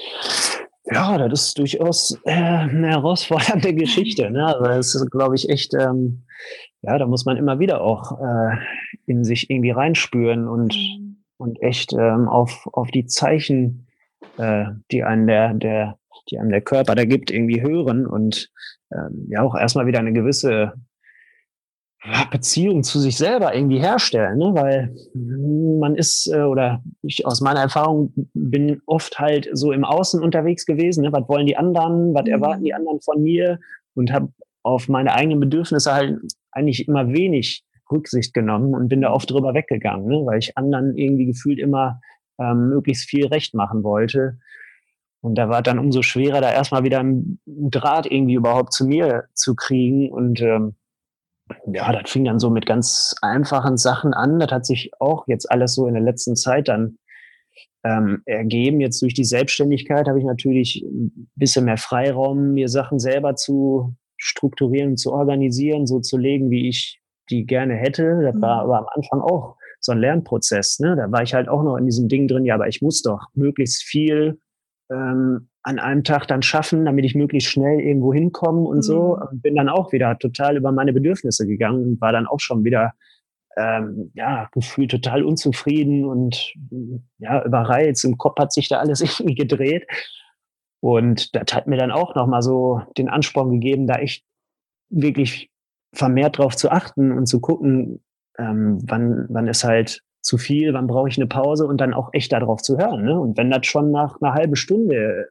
Ja, 0.86 1.18
das 1.28 1.48
ist 1.48 1.58
durchaus 1.58 2.18
äh, 2.26 2.32
eine 2.32 2.90
herausfordernde 2.90 3.74
Geschichte. 3.76 4.30
Ne? 4.30 4.46
Also 4.46 4.66
es 4.66 4.96
ist, 4.96 5.12
glaube 5.12 5.36
ich, 5.36 5.50
echt, 5.50 5.74
ähm, 5.74 6.24
ja, 6.82 6.98
da 6.98 7.08
muss 7.08 7.26
man 7.26 7.38
immer 7.38 7.60
wieder 7.60 7.82
auch 7.82 8.20
äh, 8.22 8.58
in 9.06 9.24
sich 9.24 9.50
irgendwie 9.50 9.72
reinspüren 9.72 10.48
und, 10.48 10.76
mhm. 10.76 11.18
und 11.38 11.62
echt 11.62 11.94
ähm, 11.94 12.30
auf, 12.30 12.68
auf 12.72 12.92
die 12.92 13.06
Zeichen, 13.06 13.88
äh, 14.38 14.66
die 14.92 15.04
einen 15.04 15.28
der, 15.28 15.54
der 15.56 15.98
die 16.30 16.40
einem 16.40 16.52
der 16.52 16.62
Körper 16.62 16.96
da 16.96 17.06
gibt, 17.06 17.32
irgendwie 17.32 17.62
hören 17.62 18.06
und 18.06 18.50
ähm, 18.92 19.28
ja 19.30 19.42
auch 19.42 19.56
erstmal 19.56 19.88
wieder 19.88 20.00
eine 20.00 20.14
gewisse 20.14 20.74
Beziehung 22.32 22.84
zu 22.84 23.00
sich 23.00 23.18
selber 23.18 23.54
irgendwie 23.56 23.80
herstellen, 23.80 24.38
ne? 24.38 24.54
weil 24.54 24.96
man 25.14 25.96
ist 25.96 26.28
äh, 26.28 26.42
oder 26.42 26.82
ich 27.02 27.26
aus 27.26 27.42
meiner 27.42 27.62
Erfahrung 27.62 28.14
bin 28.34 28.82
oft 28.86 29.20
halt 29.20 29.50
so 29.54 29.72
im 29.72 29.84
Außen 29.84 30.22
unterwegs 30.22 30.66
gewesen. 30.66 31.04
Ne? 31.04 31.12
Was 31.12 31.28
wollen 31.28 31.48
die 31.48 31.58
anderen? 31.58 32.14
Was 32.14 32.26
mhm. 32.26 32.32
erwarten 32.32 32.64
die 32.64 32.74
anderen 32.74 33.02
von 33.02 33.22
mir? 33.22 33.60
Und 33.96 34.14
habe 34.14 34.32
auf 34.64 34.88
meine 34.90 35.14
eigenen 35.14 35.40
Bedürfnisse 35.40 35.94
halt 35.94 36.20
eigentlich 36.52 36.88
immer 36.88 37.12
wenig 37.12 37.64
Rücksicht 37.92 38.34
genommen 38.34 38.76
und 38.76 38.90
bin 38.90 39.02
da 39.02 39.12
oft 39.12 39.30
drüber 39.32 39.54
weggegangen, 39.54 40.08
ne? 40.08 40.26
weil 40.26 40.40
ich 40.40 40.58
anderen 40.58 40.96
irgendwie 40.96 41.26
gefühlt 41.26 41.60
immer 41.60 42.00
ähm, 42.40 42.70
möglichst 42.70 43.10
viel 43.10 43.26
recht 43.28 43.54
machen 43.54 43.84
wollte 43.84 44.38
und 45.28 45.36
da 45.36 45.50
war 45.50 45.62
dann 45.62 45.78
umso 45.78 46.04
schwerer, 46.04 46.40
da 46.40 46.54
erstmal 46.54 46.86
wieder 46.86 47.00
einen 47.00 47.40
Draht 47.46 48.10
irgendwie 48.10 48.36
überhaupt 48.36 48.72
zu 48.72 48.88
mir 48.88 49.26
zu 49.34 49.56
kriegen. 49.56 50.10
Und 50.10 50.42
ähm, 50.42 50.76
ja, 51.66 51.92
das 51.92 52.10
fing 52.10 52.24
dann 52.24 52.40
so 52.40 52.50
mit 52.50 52.66
ganz 52.66 53.14
einfachen 53.22 53.76
Sachen 53.76 54.14
an. 54.14 54.40
Das 54.40 54.52
hat 54.52 54.66
sich 54.66 54.92
auch 55.00 55.28
jetzt 55.28 55.52
alles 55.52 55.76
so 55.76 55.86
in 55.86 55.96
der 55.96 56.04
letzten 56.04 56.38
Zeit 56.38 56.70
dann 56.70 56.98
ähm, 57.84 58.22
ergeben. 58.26 58.80
Jetzt 58.80 59.02
durch 59.02 59.14
die 59.14 59.26
Selbstständigkeit 59.26 60.08
habe 60.08 60.18
ich 60.18 60.26
natürlich 60.26 60.82
ein 60.82 61.30
bisschen 61.36 61.66
mehr 61.66 61.78
Freiraum, 61.78 62.54
mir 62.54 62.70
Sachen 62.70 63.00
selber 63.00 63.36
zu 63.36 63.94
strukturieren, 64.16 64.96
zu 64.96 65.12
organisieren, 65.12 65.88
so 65.88 66.00
zu 66.00 66.18
legen, 66.18 66.50
wie 66.50 66.70
ich 66.70 67.02
die 67.30 67.46
gerne 67.46 67.76
hätte. 67.76 68.22
Das 68.24 68.42
war 68.42 68.64
mhm. 68.64 68.72
aber 68.72 68.78
am 68.78 68.86
Anfang 68.96 69.20
auch 69.20 69.58
so 69.82 69.92
ein 69.92 70.00
Lernprozess. 70.00 70.80
Ne? 70.80 70.96
Da 70.96 71.12
war 71.12 71.22
ich 71.22 71.34
halt 71.34 71.50
auch 71.50 71.64
noch 71.64 71.76
in 71.76 71.86
diesem 71.86 72.08
Ding 72.08 72.30
drin, 72.30 72.46
ja, 72.46 72.56
aber 72.56 72.70
ich 72.70 72.82
muss 72.82 73.02
doch 73.02 73.28
möglichst 73.34 73.84
viel 73.84 74.40
ähm, 74.92 75.50
an 75.64 75.80
einem 75.80 76.04
Tag 76.04 76.28
dann 76.28 76.42
schaffen, 76.42 76.86
damit 76.86 77.06
ich 77.06 77.16
möglichst 77.16 77.50
schnell 77.50 77.80
irgendwo 77.80 78.14
hinkomme 78.14 78.62
und 78.62 78.78
mhm. 78.78 78.82
so. 78.82 79.18
Und 79.18 79.42
bin 79.42 79.56
dann 79.56 79.70
auch 79.70 79.92
wieder 79.92 80.18
total 80.18 80.58
über 80.58 80.72
meine 80.72 80.94
Bedürfnisse 80.94 81.46
gegangen 81.46 81.84
und 81.84 82.02
war 82.02 82.12
dann 82.12 82.28
auch 82.28 82.40
schon 82.40 82.64
wieder 82.64 82.94
ähm, 83.58 84.12
ja, 84.14 84.48
gefühlt 84.54 84.92
total 84.92 85.24
unzufrieden 85.24 86.06
und 86.06 86.54
ja, 87.18 87.44
überreizt. 87.44 88.06
Im 88.06 88.18
Kopf 88.18 88.38
hat 88.40 88.54
sich 88.54 88.70
da 88.70 88.78
alles 88.78 89.02
irgendwie 89.20 89.36
gedreht. 89.36 89.88
Und 90.80 91.36
das 91.36 91.54
hat 91.54 91.68
mir 91.68 91.78
dann 91.78 91.92
auch 91.92 92.16
nochmal 92.16 92.42
so 92.42 92.82
den 92.98 93.10
Ansporn 93.10 93.52
gegeben, 93.52 93.88
da 93.88 93.96
echt 93.96 94.24
wirklich 94.90 95.50
vermehrt 95.94 96.38
drauf 96.38 96.56
zu 96.56 96.70
achten 96.70 97.12
und 97.12 97.26
zu 97.26 97.42
gucken, 97.42 98.04
ähm, 98.38 98.80
wann, 98.84 99.26
wann 99.30 99.48
ist 99.48 99.64
halt 99.64 100.04
zu 100.28 100.38
viel, 100.38 100.74
wann 100.74 100.88
brauche 100.88 101.08
ich 101.08 101.18
eine 101.18 101.28
Pause 101.28 101.66
und 101.66 101.80
dann 101.80 101.94
auch 101.94 102.10
echt 102.12 102.32
darauf 102.34 102.62
zu 102.62 102.78
hören. 102.78 103.04
Ne? 103.04 103.20
Und 103.20 103.38
wenn 103.38 103.50
das 103.50 103.66
schon 103.66 103.92
nach 103.92 104.22
einer 104.22 104.34
halben 104.34 104.56
Stunde 104.56 105.30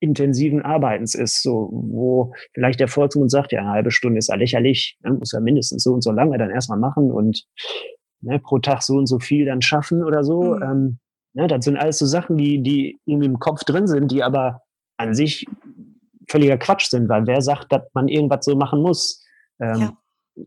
intensiven 0.00 0.62
Arbeitens 0.62 1.14
ist, 1.14 1.42
so 1.42 1.68
wo 1.72 2.32
vielleicht 2.54 2.80
der 2.80 2.88
Volksmund 2.88 3.30
sagt, 3.30 3.52
ja, 3.52 3.60
eine 3.60 3.70
halbe 3.70 3.90
Stunde 3.90 4.18
ist 4.18 4.28
ja 4.28 4.36
lächerlich, 4.36 4.96
ne? 5.02 5.12
muss 5.12 5.32
ja 5.32 5.40
mindestens 5.40 5.82
so 5.82 5.92
und 5.92 6.02
so 6.02 6.12
lange 6.12 6.38
dann 6.38 6.50
erstmal 6.50 6.78
machen 6.78 7.10
und 7.10 7.44
ne, 8.20 8.38
pro 8.38 8.58
Tag 8.58 8.82
so 8.82 8.94
und 8.94 9.06
so 9.06 9.18
viel 9.18 9.44
dann 9.44 9.60
schaffen 9.60 10.02
oder 10.02 10.24
so. 10.24 10.54
Mhm. 10.54 10.62
Ähm, 10.62 10.98
ne, 11.34 11.46
das 11.46 11.64
sind 11.64 11.76
alles 11.76 11.98
so 11.98 12.06
Sachen, 12.06 12.38
die, 12.38 12.62
die 12.62 12.98
irgendwie 13.04 13.26
im 13.26 13.38
Kopf 13.38 13.64
drin 13.64 13.86
sind, 13.86 14.10
die 14.10 14.22
aber 14.22 14.62
an 14.96 15.14
sich 15.14 15.46
völliger 16.28 16.58
Quatsch 16.58 16.88
sind, 16.88 17.08
weil 17.08 17.26
wer 17.26 17.42
sagt, 17.42 17.72
dass 17.72 17.82
man 17.92 18.08
irgendwas 18.08 18.44
so 18.44 18.56
machen 18.56 18.80
muss? 18.80 19.24
Ähm, 19.60 19.80
ja 19.80 19.92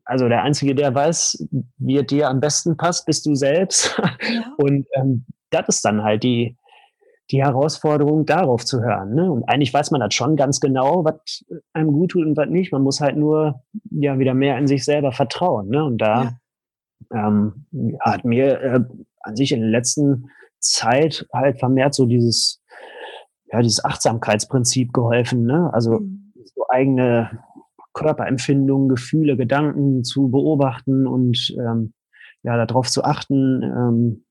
also 0.05 0.27
der 0.27 0.43
Einzige, 0.43 0.75
der 0.75 0.93
weiß, 0.93 1.47
wie 1.77 1.97
es 1.97 2.05
dir 2.07 2.29
am 2.29 2.39
besten 2.39 2.77
passt, 2.77 3.05
bist 3.05 3.25
du 3.25 3.35
selbst. 3.35 3.99
Ja. 4.23 4.53
Und 4.57 4.87
ähm, 4.93 5.25
das 5.49 5.67
ist 5.67 5.85
dann 5.85 6.03
halt 6.03 6.23
die, 6.23 6.57
die 7.31 7.41
Herausforderung, 7.41 8.25
darauf 8.25 8.65
zu 8.65 8.81
hören. 8.81 9.13
Ne? 9.13 9.31
Und 9.31 9.43
eigentlich 9.47 9.73
weiß 9.73 9.91
man 9.91 10.01
das 10.01 10.13
schon 10.13 10.35
ganz 10.35 10.59
genau, 10.59 11.05
was 11.05 11.45
einem 11.73 11.91
gut 11.91 12.11
tut 12.11 12.25
und 12.25 12.37
was 12.37 12.49
nicht. 12.49 12.71
Man 12.71 12.83
muss 12.83 12.99
halt 13.01 13.17
nur 13.17 13.61
ja 13.89 14.19
wieder 14.19 14.33
mehr 14.33 14.57
in 14.57 14.67
sich 14.67 14.83
selber 14.83 15.11
vertrauen. 15.11 15.69
Ne? 15.69 15.83
Und 15.83 15.99
da 15.99 16.37
ja. 17.11 17.27
ähm, 17.27 17.65
hat 17.99 18.25
mir 18.25 18.61
äh, 18.61 18.79
an 19.21 19.35
sich 19.35 19.51
in 19.51 19.61
der 19.61 19.69
letzten 19.69 20.29
Zeit 20.59 21.25
halt 21.33 21.59
vermehrt 21.59 21.93
so 21.93 22.05
dieses, 22.05 22.61
ja, 23.51 23.61
dieses 23.61 23.83
Achtsamkeitsprinzip 23.83 24.93
geholfen. 24.93 25.45
Ne? 25.45 25.69
Also 25.73 25.99
mhm. 25.99 26.33
so 26.53 26.65
eigene 26.69 27.39
Körperempfindungen, 27.93 28.89
Gefühle, 28.89 29.37
Gedanken 29.37 30.03
zu 30.03 30.29
beobachten 30.29 31.07
und 31.07 31.55
ähm, 31.59 31.93
ja, 32.43 32.65
darauf 32.65 32.89
zu 32.89 33.03
achten, 33.03 33.61
ähm, 33.63 34.25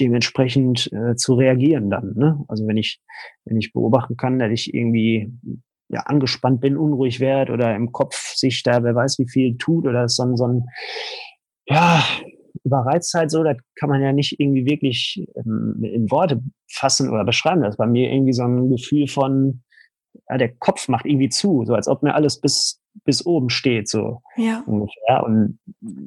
dementsprechend 0.00 0.90
äh, 0.92 1.16
zu 1.16 1.34
reagieren 1.34 1.90
dann. 1.90 2.14
Ne? 2.14 2.44
Also 2.48 2.66
wenn 2.66 2.76
ich, 2.76 3.00
wenn 3.44 3.56
ich 3.56 3.72
beobachten 3.72 4.16
kann, 4.16 4.38
dass 4.38 4.50
ich 4.50 4.74
irgendwie 4.74 5.32
ja, 5.88 6.00
angespannt 6.00 6.60
bin, 6.60 6.76
unruhig 6.76 7.20
werde 7.20 7.52
oder 7.52 7.74
im 7.74 7.92
Kopf 7.92 8.34
sich 8.34 8.62
da, 8.62 8.82
wer 8.82 8.94
weiß 8.94 9.18
wie 9.18 9.28
viel 9.28 9.56
tut 9.56 9.86
oder 9.86 10.08
so 10.08 10.22
ein, 10.24 10.36
so 10.36 10.46
ein 10.46 10.64
ja, 11.66 12.02
Überreiztheit 12.64 13.30
so, 13.30 13.42
das 13.42 13.56
kann 13.76 13.88
man 13.88 14.02
ja 14.02 14.12
nicht 14.12 14.38
irgendwie 14.38 14.66
wirklich 14.66 15.26
ähm, 15.36 15.80
in 15.82 16.10
Worte 16.10 16.42
fassen 16.70 17.10
oder 17.10 17.24
beschreiben. 17.24 17.62
Das 17.62 17.74
ist 17.74 17.78
bei 17.78 17.86
mir 17.86 18.10
irgendwie 18.10 18.32
so 18.32 18.42
ein 18.42 18.68
Gefühl 18.68 19.06
von, 19.08 19.62
ja, 20.28 20.38
der 20.38 20.54
Kopf 20.54 20.88
macht 20.88 21.06
irgendwie 21.06 21.28
zu, 21.28 21.64
so 21.64 21.74
als 21.74 21.88
ob 21.88 22.02
mir 22.02 22.14
alles 22.14 22.40
bis, 22.40 22.80
bis 23.04 23.24
oben 23.24 23.50
steht, 23.50 23.88
so 23.88 24.22
ja. 24.36 24.62
ungefähr. 24.66 25.24
Und 25.24 25.58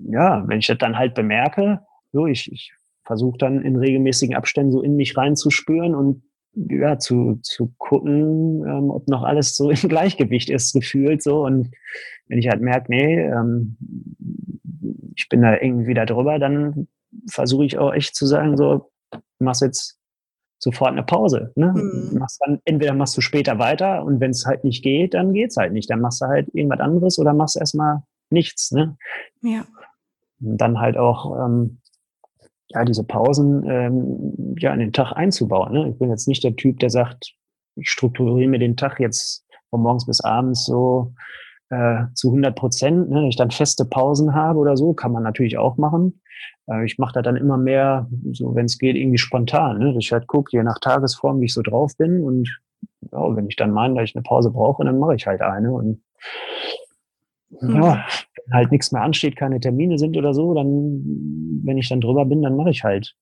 ja, 0.10 0.48
wenn 0.48 0.60
ich 0.60 0.68
das 0.68 0.78
dann 0.78 0.98
halt 0.98 1.14
bemerke, 1.14 1.82
so, 2.12 2.28
ich, 2.28 2.52
ich 2.52 2.74
versuche 3.04 3.38
dann 3.38 3.62
in 3.64 3.76
regelmäßigen 3.76 4.36
Abständen 4.36 4.72
so 4.72 4.82
in 4.82 4.96
mich 4.96 5.18
reinzuspüren 5.18 5.96
und 5.96 6.24
ja, 6.54 7.00
zu, 7.00 7.40
zu 7.44 7.74
gucken, 7.78 8.66
ähm, 8.68 8.90
ob 8.92 9.08
noch 9.08 9.24
alles 9.24 9.56
so 9.56 9.70
im 9.70 9.78
Gleichgewicht 9.90 10.50
ist, 10.50 10.74
gefühlt 10.74 11.24
so. 11.24 11.46
Und 11.46 11.72
wenn 12.28 12.40
ich 12.40 12.50
halt 12.50 12.62
merke, 12.62 12.92
nee, 12.92 13.22
ähm, 13.22 13.78
ich 15.16 15.30
bin 15.30 15.42
da 15.42 15.58
irgendwie 15.60 15.94
da 15.94 16.06
drüber, 16.06 16.40
dann 16.40 16.88
versuche 17.30 17.66
ich 17.66 17.78
auch 17.78 17.94
echt 17.94 18.16
zu 18.16 18.26
sagen, 18.26 18.58
so, 18.58 18.92
mach's 19.40 19.62
jetzt 19.62 20.01
sofort 20.64 20.92
eine 20.92 21.04
Pause. 21.04 21.52
Ne? 21.56 21.74
Mhm. 21.76 22.20
Machst 22.20 22.40
dann, 22.46 22.60
entweder 22.66 22.94
machst 22.94 23.18
du 23.18 23.22
später 23.22 23.58
weiter 23.60 24.06
und 24.06 24.20
wenn 24.20 24.32
es 24.32 24.46
halt 24.46 24.64
nicht 24.64 24.84
geht, 24.84 25.14
dann 25.16 25.34
geht's 25.34 25.58
halt 25.58 25.74
nicht. 25.74 25.90
Dann 25.90 26.02
machst 26.02 26.22
du 26.22 26.28
halt 26.28 26.48
irgendwas 26.54 26.80
anderes 26.80 27.20
oder 27.20 27.34
machst 27.34 27.58
erstmal 27.58 28.04
nichts. 28.30 28.72
Ne? 28.72 28.96
Ja. 29.42 29.66
Und 30.40 30.58
dann 30.58 30.80
halt 30.80 30.98
auch 30.98 31.36
ähm, 31.46 31.80
ja, 32.70 32.86
diese 32.86 33.04
Pausen 33.04 33.68
ähm, 33.68 34.56
ja 34.58 34.74
in 34.74 34.80
den 34.80 34.94
Tag 34.94 35.14
einzubauen. 35.14 35.74
Ne? 35.74 35.90
Ich 35.90 35.98
bin 35.98 36.10
jetzt 36.10 36.28
nicht 36.28 36.44
der 36.44 36.56
Typ, 36.56 36.80
der 36.80 36.92
sagt, 36.92 37.34
ich 37.76 37.90
strukturiere 37.90 38.50
mir 38.50 38.60
den 38.60 38.78
Tag 38.78 39.00
jetzt 39.00 39.46
von 39.72 39.82
morgens 39.82 40.06
bis 40.06 40.22
abends 40.22 40.66
so 40.66 41.14
äh, 41.70 42.04
zu 42.14 42.30
100 42.30 42.56
Prozent, 42.56 43.10
ne? 43.10 43.28
ich 43.28 43.36
dann 43.36 43.50
feste 43.50 43.86
Pausen 43.86 44.36
habe 44.36 44.60
oder 44.60 44.78
so, 44.78 44.94
kann 44.94 45.12
man 45.12 45.24
natürlich 45.24 45.58
auch 45.58 45.78
machen. 45.78 46.21
Äh, 46.72 46.86
ich 46.86 46.98
mache 46.98 47.14
da 47.14 47.22
dann 47.22 47.36
immer 47.36 47.58
mehr, 47.58 48.08
so 48.32 48.56
wenn 48.56 48.66
es 48.66 48.78
geht, 48.78 48.96
irgendwie 48.96 49.18
spontan. 49.18 49.80
Ne? 49.80 49.94
Dass 49.94 50.04
ich 50.04 50.12
halt 50.12 50.28
gucke, 50.28 50.56
je 50.56 50.64
nach 50.64 50.80
Tagesform, 50.80 51.42
wie 51.42 51.46
ich 51.46 51.54
so 51.54 51.62
drauf 51.62 51.96
bin. 51.98 52.24
Und 52.24 52.50
ja, 53.12 53.36
wenn 53.36 53.48
ich 53.48 53.56
dann 53.56 53.72
meine, 53.72 53.96
dass 53.96 54.06
ich 54.06 54.16
eine 54.16 54.24
Pause 54.24 54.52
brauche, 54.52 54.84
dann 54.86 55.00
mache 55.00 55.16
ich 55.16 55.28
halt 55.28 55.42
eine. 55.42 55.72
Und 55.72 56.02
mhm. 57.50 57.76
ja, 57.76 58.06
wenn 58.46 58.54
halt 58.54 58.72
nichts 58.72 58.92
mehr 58.92 59.02
ansteht, 59.02 59.36
keine 59.36 59.60
Termine 59.60 59.98
sind 59.98 60.18
oder 60.18 60.34
so, 60.34 60.54
dann, 60.54 61.02
wenn 61.64 61.78
ich 61.78 61.90
dann 61.90 62.02
drüber 62.02 62.26
bin, 62.26 62.42
dann 62.42 62.56
mache 62.56 62.70
ich 62.70 62.84
halt 62.84 63.16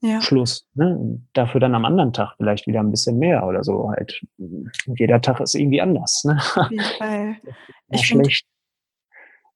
ja. 0.00 0.20
Schluss. 0.20 0.66
Ne? 0.74 1.20
Dafür 1.32 1.60
dann 1.60 1.74
am 1.74 1.84
anderen 1.84 2.12
Tag 2.12 2.34
vielleicht 2.36 2.66
wieder 2.66 2.80
ein 2.80 2.90
bisschen 2.90 3.18
mehr 3.18 3.46
oder 3.46 3.64
so 3.64 3.90
halt. 3.90 4.20
Jeder 4.98 5.20
Tag 5.20 5.40
ist 5.40 5.54
irgendwie 5.54 5.80
anders. 5.80 6.24
Ne? 6.24 6.38
Auf 6.56 6.70
jeden 6.70 6.84
Fall. 6.98 7.36
Ich 7.90 8.06
schlecht. 8.06 8.46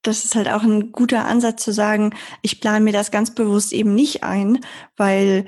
Das 0.01 0.23
ist 0.23 0.35
halt 0.35 0.47
auch 0.47 0.63
ein 0.63 0.91
guter 0.91 1.25
Ansatz 1.25 1.63
zu 1.63 1.73
sagen, 1.73 2.15
ich 2.41 2.61
plane 2.61 2.83
mir 2.83 2.93
das 2.93 3.11
ganz 3.11 3.35
bewusst 3.35 3.73
eben 3.73 3.95
nicht 3.95 4.23
ein, 4.23 4.59
weil 4.95 5.45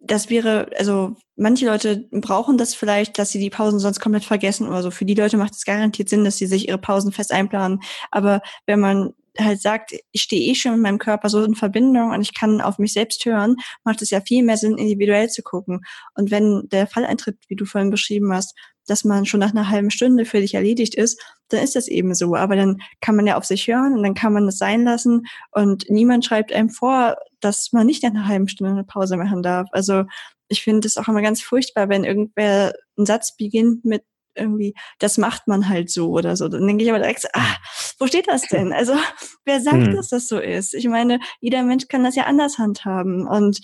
das 0.00 0.28
wäre, 0.28 0.68
also 0.78 1.16
manche 1.36 1.66
Leute 1.66 2.08
brauchen 2.10 2.58
das 2.58 2.74
vielleicht, 2.74 3.18
dass 3.18 3.30
sie 3.30 3.40
die 3.40 3.50
Pausen 3.50 3.78
sonst 3.78 4.00
komplett 4.00 4.24
vergessen 4.24 4.68
oder 4.68 4.82
so. 4.82 4.90
Für 4.90 5.04
die 5.04 5.14
Leute 5.14 5.36
macht 5.36 5.54
es 5.54 5.64
garantiert 5.64 6.08
Sinn, 6.08 6.24
dass 6.24 6.36
sie 6.36 6.46
sich 6.46 6.68
ihre 6.68 6.78
Pausen 6.78 7.12
fest 7.12 7.32
einplanen. 7.32 7.80
Aber 8.10 8.42
wenn 8.66 8.80
man 8.80 9.14
halt 9.38 9.60
sagt, 9.60 9.92
ich 10.12 10.22
stehe 10.22 10.50
eh 10.50 10.54
schon 10.54 10.72
mit 10.72 10.82
meinem 10.82 10.98
Körper 10.98 11.28
so 11.28 11.42
in 11.42 11.54
Verbindung 11.54 12.10
und 12.10 12.20
ich 12.20 12.34
kann 12.34 12.60
auf 12.60 12.78
mich 12.78 12.92
selbst 12.92 13.24
hören, 13.24 13.56
macht 13.82 14.00
es 14.02 14.10
ja 14.10 14.20
viel 14.20 14.44
mehr 14.44 14.56
Sinn, 14.56 14.78
individuell 14.78 15.28
zu 15.28 15.42
gucken. 15.42 15.80
Und 16.14 16.30
wenn 16.30 16.68
der 16.70 16.86
Fall 16.86 17.04
eintritt, 17.04 17.38
wie 17.48 17.56
du 17.56 17.64
vorhin 17.64 17.90
beschrieben 17.90 18.32
hast, 18.32 18.54
dass 18.86 19.04
man 19.04 19.26
schon 19.26 19.40
nach 19.40 19.50
einer 19.50 19.68
halben 19.70 19.90
Stunde 19.90 20.24
für 20.24 20.40
dich 20.40 20.54
erledigt 20.54 20.94
ist, 20.94 21.20
dann 21.48 21.62
ist 21.62 21.76
das 21.76 21.88
eben 21.88 22.14
so. 22.14 22.34
Aber 22.34 22.56
dann 22.56 22.80
kann 23.00 23.16
man 23.16 23.26
ja 23.26 23.36
auf 23.36 23.44
sich 23.44 23.66
hören 23.66 23.94
und 23.94 24.02
dann 24.02 24.14
kann 24.14 24.32
man 24.32 24.46
das 24.46 24.58
sein 24.58 24.84
lassen 24.84 25.26
und 25.52 25.88
niemand 25.88 26.24
schreibt 26.24 26.52
einem 26.52 26.70
vor, 26.70 27.16
dass 27.40 27.72
man 27.72 27.86
nicht 27.86 28.02
nach 28.02 28.10
einer 28.10 28.26
halben 28.26 28.48
Stunde 28.48 28.72
eine 28.72 28.84
Pause 28.84 29.16
machen 29.16 29.42
darf. 29.42 29.68
Also 29.72 30.04
ich 30.48 30.62
finde 30.62 30.86
es 30.86 30.96
auch 30.96 31.08
immer 31.08 31.22
ganz 31.22 31.42
furchtbar, 31.42 31.88
wenn 31.88 32.04
irgendwer 32.04 32.74
einen 32.96 33.06
Satz 33.06 33.36
beginnt 33.36 33.84
mit 33.84 34.02
irgendwie, 34.36 34.74
das 34.98 35.16
macht 35.16 35.46
man 35.46 35.68
halt 35.68 35.90
so 35.90 36.10
oder 36.10 36.36
so. 36.36 36.48
Dann 36.48 36.66
denke 36.66 36.82
ich 36.82 36.90
aber 36.90 36.98
direkt, 36.98 37.24
ah, 37.34 37.56
wo 37.98 38.06
steht 38.06 38.28
das 38.28 38.42
denn? 38.42 38.72
Also 38.72 38.94
wer 39.44 39.60
sagt, 39.60 39.86
hm. 39.86 39.94
dass 39.94 40.08
das 40.08 40.26
so 40.26 40.38
ist? 40.38 40.74
Ich 40.74 40.88
meine, 40.88 41.20
jeder 41.40 41.62
Mensch 41.62 41.88
kann 41.88 42.04
das 42.04 42.16
ja 42.16 42.24
anders 42.24 42.58
handhaben 42.58 43.26
und 43.26 43.60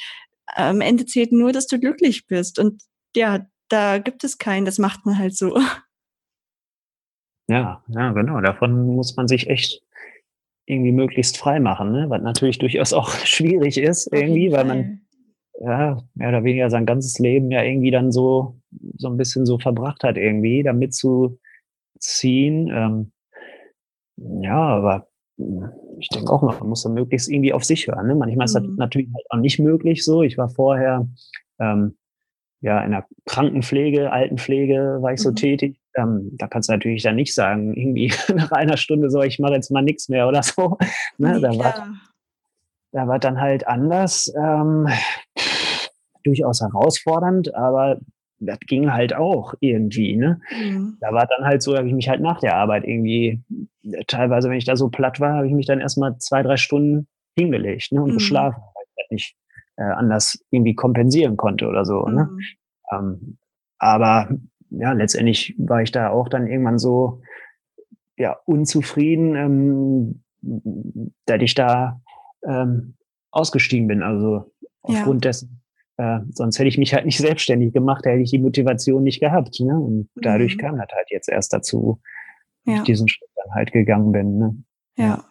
am 0.46 0.80
Ende 0.80 1.06
zählt 1.06 1.32
nur, 1.32 1.52
dass 1.52 1.66
du 1.66 1.78
glücklich 1.78 2.26
bist. 2.26 2.58
Und 2.58 2.82
ja, 3.14 3.46
da 3.70 3.98
gibt 3.98 4.24
es 4.24 4.38
keinen, 4.38 4.64
das 4.64 4.78
macht 4.78 5.06
man 5.06 5.18
halt 5.18 5.34
so. 5.34 5.58
Ja, 7.48 7.82
ja, 7.88 8.12
genau. 8.12 8.40
Davon 8.40 8.94
muss 8.94 9.16
man 9.16 9.26
sich 9.26 9.48
echt 9.48 9.82
irgendwie 10.66 10.92
möglichst 10.92 11.36
frei 11.36 11.58
machen, 11.58 11.90
ne? 11.90 12.08
was 12.08 12.22
natürlich 12.22 12.58
durchaus 12.58 12.92
auch 12.92 13.10
schwierig 13.24 13.78
ist, 13.78 14.12
irgendwie, 14.12 14.52
weil 14.52 14.64
man 14.64 15.00
ja 15.60 15.98
mehr 16.14 16.28
oder 16.28 16.44
weniger 16.44 16.70
sein 16.70 16.86
ganzes 16.86 17.18
Leben 17.18 17.50
ja 17.50 17.62
irgendwie 17.62 17.90
dann 17.90 18.12
so, 18.12 18.60
so 18.96 19.08
ein 19.08 19.16
bisschen 19.16 19.46
so 19.46 19.58
verbracht 19.58 20.04
hat, 20.04 20.16
irgendwie, 20.16 20.62
damit 20.62 20.94
zu 20.94 21.38
ziehen. 21.98 22.68
Ähm, 22.72 23.12
ja, 24.42 24.56
aber 24.56 25.08
ich 25.98 26.08
denke 26.08 26.32
auch, 26.32 26.42
man 26.42 26.68
muss 26.68 26.82
dann 26.82 26.94
möglichst 26.94 27.28
irgendwie 27.28 27.52
auf 27.52 27.64
sich 27.64 27.86
hören. 27.86 28.06
Ne? 28.06 28.14
Manchmal 28.14 28.44
ist 28.44 28.54
das 28.54 28.62
mhm. 28.62 28.76
natürlich 28.76 29.08
halt 29.14 29.26
auch 29.30 29.38
nicht 29.38 29.58
möglich 29.58 30.04
so. 30.04 30.22
Ich 30.22 30.38
war 30.38 30.48
vorher 30.48 31.08
ähm, 31.58 31.96
ja, 32.60 32.82
in 32.82 32.90
der 32.90 33.06
Krankenpflege, 33.26 34.12
Altenpflege 34.12 34.98
war 35.00 35.12
ich 35.12 35.20
so 35.20 35.30
mhm. 35.30 35.36
tätig. 35.36 35.80
Ähm, 35.96 36.30
da 36.36 36.46
kannst 36.46 36.68
du 36.68 36.72
natürlich 36.72 37.02
dann 37.02 37.16
nicht 37.16 37.34
sagen, 37.34 37.74
irgendwie 37.74 38.12
nach 38.34 38.52
einer 38.52 38.76
Stunde 38.76 39.10
so, 39.10 39.22
ich 39.22 39.38
mache 39.38 39.54
jetzt 39.54 39.70
mal 39.70 39.82
nichts 39.82 40.08
mehr 40.08 40.28
oder 40.28 40.42
so. 40.42 40.78
Ne? 41.18 41.34
Nee, 41.34 41.40
da, 41.40 41.58
war, 41.58 41.88
da 42.92 43.08
war 43.08 43.18
dann 43.18 43.40
halt 43.40 43.66
anders. 43.66 44.32
Ähm, 44.36 44.88
durchaus 46.24 46.60
herausfordernd, 46.60 47.54
aber 47.54 48.00
das 48.38 48.58
ging 48.60 48.92
halt 48.92 49.14
auch 49.14 49.54
irgendwie. 49.60 50.16
Ne? 50.16 50.40
Mhm. 50.50 50.96
Da 51.00 51.12
war 51.12 51.26
dann 51.26 51.46
halt 51.46 51.62
so, 51.62 51.76
habe 51.76 51.88
ich 51.88 51.94
mich 51.94 52.08
halt 52.08 52.20
nach 52.20 52.40
der 52.40 52.56
Arbeit 52.56 52.84
irgendwie, 52.84 53.42
teilweise, 54.06 54.48
wenn 54.48 54.56
ich 54.56 54.64
da 54.64 54.76
so 54.76 54.88
platt 54.88 55.20
war, 55.20 55.34
habe 55.34 55.46
ich 55.46 55.52
mich 55.52 55.66
dann 55.66 55.80
erstmal 55.80 56.16
zwei, 56.18 56.42
drei 56.42 56.56
Stunden 56.56 57.06
hingelegt 57.36 57.92
ne, 57.92 58.02
und 58.02 58.10
mhm. 58.10 58.14
geschlafen, 58.14 58.60
weil 58.74 58.84
ich 58.84 59.02
halt 59.02 59.12
nicht 59.12 59.36
äh, 59.80 59.84
anders 59.84 60.38
irgendwie 60.50 60.74
kompensieren 60.74 61.36
konnte 61.36 61.66
oder 61.66 61.84
so. 61.84 62.02
Ne? 62.06 62.28
Mhm. 62.30 62.36
Ne? 62.36 62.38
Ähm, 62.92 63.38
aber 63.78 64.28
ja, 64.68 64.92
letztendlich 64.92 65.54
war 65.58 65.82
ich 65.82 65.90
da 65.90 66.10
auch 66.10 66.28
dann 66.28 66.46
irgendwann 66.46 66.78
so 66.78 67.22
ja, 68.16 68.36
unzufrieden, 68.44 69.34
ähm, 69.34 70.22
dass 71.24 71.40
ich 71.40 71.54
da 71.54 72.00
ähm, 72.46 72.96
ausgestiegen 73.30 73.88
bin. 73.88 74.02
Also 74.02 74.52
aufgrund 74.82 75.24
ja. 75.24 75.30
dessen, 75.30 75.62
äh, 75.96 76.20
sonst 76.30 76.58
hätte 76.58 76.68
ich 76.68 76.78
mich 76.78 76.92
halt 76.92 77.06
nicht 77.06 77.18
selbstständig 77.18 77.72
gemacht, 77.72 78.04
da 78.04 78.10
hätte 78.10 78.22
ich 78.22 78.30
die 78.30 78.38
Motivation 78.38 79.02
nicht 79.02 79.20
gehabt. 79.20 79.58
Ne? 79.60 79.78
Und 79.78 80.10
dadurch 80.14 80.56
mhm. 80.56 80.60
kam 80.60 80.76
das 80.76 80.88
halt 80.94 81.10
jetzt 81.10 81.28
erst 81.30 81.54
dazu, 81.54 82.00
dass 82.66 82.74
ja. 82.74 82.80
ich 82.80 82.86
diesen 82.86 83.08
Schritt 83.08 83.30
dann 83.34 83.54
halt 83.54 83.72
gegangen 83.72 84.12
bin. 84.12 84.38
Ne? 84.38 84.56
Ja. 84.98 85.24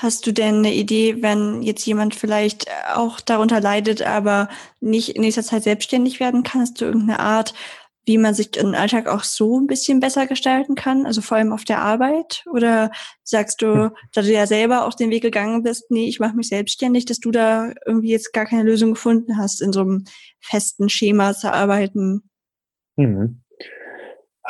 Hast 0.00 0.28
du 0.28 0.32
denn 0.32 0.58
eine 0.58 0.72
Idee, 0.72 1.22
wenn 1.22 1.60
jetzt 1.60 1.84
jemand 1.84 2.14
vielleicht 2.14 2.66
auch 2.94 3.18
darunter 3.18 3.60
leidet, 3.60 4.00
aber 4.00 4.48
nicht 4.78 5.16
in 5.16 5.22
nächster 5.22 5.42
Zeit 5.42 5.64
selbstständig 5.64 6.20
werden 6.20 6.44
kann? 6.44 6.60
Hast 6.60 6.80
du 6.80 6.84
irgendeine 6.84 7.18
Art, 7.18 7.52
wie 8.04 8.16
man 8.16 8.32
sich 8.32 8.52
den 8.52 8.76
Alltag 8.76 9.08
auch 9.08 9.24
so 9.24 9.58
ein 9.58 9.66
bisschen 9.66 9.98
besser 9.98 10.28
gestalten 10.28 10.76
kann? 10.76 11.04
Also 11.04 11.20
vor 11.20 11.36
allem 11.36 11.52
auf 11.52 11.64
der 11.64 11.82
Arbeit? 11.82 12.44
Oder 12.48 12.92
sagst 13.24 13.60
du, 13.60 13.86
hm. 13.86 13.90
da 14.12 14.22
du 14.22 14.32
ja 14.32 14.46
selber 14.46 14.86
auch 14.86 14.94
den 14.94 15.10
Weg 15.10 15.22
gegangen 15.22 15.64
bist, 15.64 15.90
nee, 15.90 16.06
ich 16.06 16.20
mache 16.20 16.36
mich 16.36 16.46
selbstständig, 16.46 17.04
dass 17.04 17.18
du 17.18 17.32
da 17.32 17.72
irgendwie 17.84 18.12
jetzt 18.12 18.32
gar 18.32 18.46
keine 18.46 18.62
Lösung 18.62 18.90
gefunden 18.90 19.36
hast, 19.36 19.60
in 19.60 19.72
so 19.72 19.80
einem 19.80 20.04
festen 20.38 20.88
Schema 20.88 21.34
zu 21.34 21.52
arbeiten? 21.52 22.30
Mhm. 22.94 23.42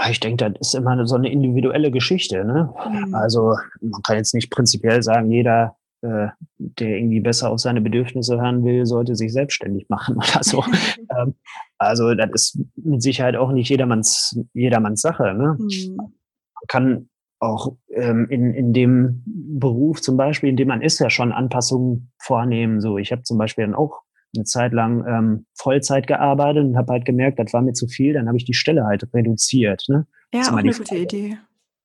Ah, 0.01 0.11
ich 0.11 0.21
denke, 0.21 0.49
das 0.53 0.69
ist 0.69 0.75
immer 0.75 1.05
so 1.09 1.17
eine 1.17 1.29
individuelle 1.29 1.91
Geschichte. 1.91 2.45
Ne? 2.45 2.73
Mhm. 2.89 3.15
Also 3.17 3.57
man 3.81 4.01
kann 4.03 4.17
jetzt 4.17 4.33
nicht 4.33 4.49
prinzipiell 4.49 5.03
sagen, 5.03 5.29
jeder, 5.29 5.75
äh, 6.03 6.29
der 6.57 6.99
irgendwie 6.99 7.19
besser 7.19 7.51
auf 7.51 7.59
seine 7.59 7.81
Bedürfnisse 7.81 8.41
hören 8.41 8.65
will, 8.65 8.87
sollte 8.87 9.17
sich 9.17 9.33
selbstständig 9.33 9.89
machen 9.89 10.17
oder 10.19 10.45
so. 10.45 10.63
ähm, 11.19 11.35
also 11.79 12.15
das 12.15 12.31
ist 12.33 12.61
mit 12.77 13.03
Sicherheit 13.03 13.35
auch 13.35 13.51
nicht 13.51 13.71
jedermanns, 13.71 14.39
jedermanns 14.55 15.01
Sache. 15.01 15.35
Ne? 15.35 15.57
Mhm. 15.59 15.97
Man 15.97 16.13
kann 16.69 17.09
auch 17.41 17.75
ähm, 17.93 18.29
in, 18.31 18.55
in 18.55 18.73
dem 18.73 19.25
Beruf 19.27 20.01
zum 20.01 20.17
Beispiel, 20.17 20.51
in 20.51 20.57
dem 20.57 20.69
man 20.69 20.81
ist, 20.81 21.01
ja 21.01 21.11
schon 21.11 21.33
Anpassungen 21.33 22.13
vornehmen. 22.19 22.81
So, 22.81 22.99
ich 22.99 23.11
habe 23.11 23.25
zum 23.25 23.37
Beispiel 23.37 23.65
dann 23.65 23.75
auch 23.75 24.03
eine 24.35 24.45
Zeit 24.45 24.73
lang 24.73 25.05
ähm, 25.07 25.47
Vollzeit 25.55 26.07
gearbeitet 26.07 26.65
und 26.65 26.77
habe 26.77 26.93
halt 26.93 27.05
gemerkt, 27.05 27.39
das 27.39 27.53
war 27.53 27.63
mir 27.63 27.73
zu 27.73 27.87
viel, 27.87 28.13
dann 28.13 28.29
habe 28.29 28.37
ich 28.37 28.45
die 28.45 28.55
Stelle 28.55 28.85
halt 28.85 29.09
reduziert. 29.15 29.85
Ne? 29.89 30.07
Ja, 30.33 30.43
auch 30.43 30.53
eine 30.53 30.73
gute 30.73 30.97
Idee. 30.97 31.39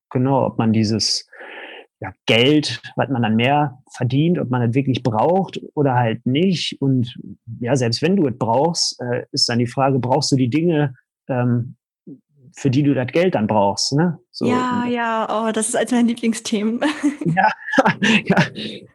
Genau, 0.10 0.46
ob 0.46 0.58
man 0.58 0.74
dieses 0.74 1.28
ja, 2.04 2.12
Geld, 2.26 2.82
was 2.98 3.10
man 3.10 3.22
dann 3.22 3.38
mehr 3.38 3.82
verdient, 3.96 4.38
ob 4.38 4.50
man 4.50 4.62
das 4.62 4.76
wirklich 4.76 5.04
braucht 5.04 5.62
oder 5.74 5.96
halt 5.96 6.26
nicht. 6.26 6.82
Und 6.82 7.18
ja, 7.60 7.78
selbst 7.78 8.02
wenn 8.02 8.18
du 8.18 8.28
es 8.28 8.38
brauchst, 8.38 9.02
äh, 9.02 9.24
ist 9.32 9.48
dann 9.48 9.60
die 9.60 9.68
Frage, 9.68 10.00
brauchst 10.00 10.32
du 10.34 10.36
die 10.36 10.50
Dinge, 10.50 10.96
ähm, 11.30 11.78
für 12.56 12.70
die 12.70 12.84
du 12.84 12.94
das 12.94 13.08
Geld 13.08 13.36
dann 13.36 13.48
brauchst. 13.48 13.94
Ne? 13.94 14.20
So, 14.32 14.46
ja, 14.46 14.86
ja, 14.86 15.28
oh, 15.30 15.52
das 15.52 15.70
ist 15.70 15.76
eines 15.76 15.92
meiner 15.92 16.08
Lieblingsthemen. 16.10 16.82
Ja, 17.26 17.50
ja, 18.26 18.38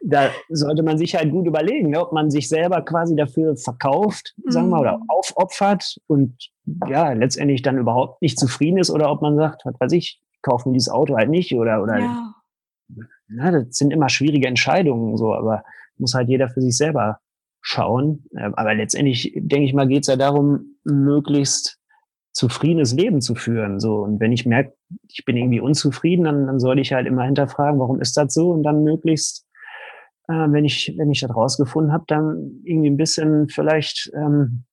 da 0.01 0.29
sollte 0.49 0.83
man 0.83 0.97
sich 0.97 1.15
halt 1.15 1.31
gut 1.31 1.47
überlegen, 1.47 1.89
ne, 1.89 2.01
ob 2.01 2.13
man 2.13 2.29
sich 2.29 2.47
selber 2.47 2.81
quasi 2.81 3.15
dafür 3.15 3.55
verkauft, 3.57 4.33
mhm. 4.37 4.51
sagen 4.51 4.69
wir 4.69 4.77
mal, 4.77 4.81
oder 4.81 4.97
mhm. 4.97 5.09
aufopfert 5.09 5.97
und 6.07 6.49
ja, 6.87 7.11
letztendlich 7.13 7.61
dann 7.61 7.77
überhaupt 7.77 8.21
nicht 8.21 8.39
zufrieden 8.39 8.77
ist 8.77 8.91
oder 8.91 9.11
ob 9.11 9.21
man 9.21 9.35
sagt, 9.35 9.65
was 9.65 9.75
weiß 9.79 9.91
ich, 9.93 10.21
kaufen 10.41 10.73
dieses 10.73 10.89
Auto 10.89 11.17
halt 11.17 11.29
nicht 11.29 11.53
oder, 11.53 11.81
oder 11.81 11.99
ja. 11.99 12.33
na, 13.27 13.51
das 13.51 13.77
sind 13.77 13.91
immer 13.91 14.09
schwierige 14.09 14.47
Entscheidungen 14.47 15.17
so, 15.17 15.33
aber 15.33 15.63
muss 15.97 16.13
halt 16.13 16.29
jeder 16.29 16.49
für 16.49 16.61
sich 16.61 16.77
selber 16.77 17.19
schauen. 17.61 18.25
Ähm, 18.37 18.55
aber 18.55 18.73
letztendlich, 18.73 19.33
denke 19.35 19.65
ich 19.65 19.73
mal, 19.73 19.87
geht 19.87 20.03
es 20.03 20.07
ja 20.07 20.15
darum, 20.15 20.77
möglichst 20.83 21.78
zufriedenes 22.31 22.93
Leben 22.93 23.21
zu 23.21 23.35
führen. 23.35 23.79
So. 23.79 23.95
Und 23.97 24.19
wenn 24.19 24.31
ich 24.31 24.45
merke, 24.45 24.73
ich 25.07 25.25
bin 25.25 25.37
irgendwie 25.37 25.59
unzufrieden, 25.59 26.25
dann, 26.25 26.47
dann 26.47 26.59
sollte 26.59 26.81
ich 26.81 26.93
halt 26.93 27.07
immer 27.07 27.23
hinterfragen, 27.23 27.79
warum 27.79 27.99
ist 28.01 28.17
das 28.17 28.33
so? 28.33 28.51
Und 28.51 28.63
dann 28.63 28.83
möglichst, 28.83 29.45
äh, 30.27 30.33
wenn 30.33 30.65
ich, 30.65 30.95
wenn 30.97 31.11
ich 31.11 31.21
das 31.21 31.35
rausgefunden 31.35 31.91
habe, 31.91 32.05
dann 32.07 32.61
irgendwie 32.63 32.89
ein 32.89 32.97
bisschen 32.97 33.49
vielleicht 33.49 34.11
ähm, 34.15 34.63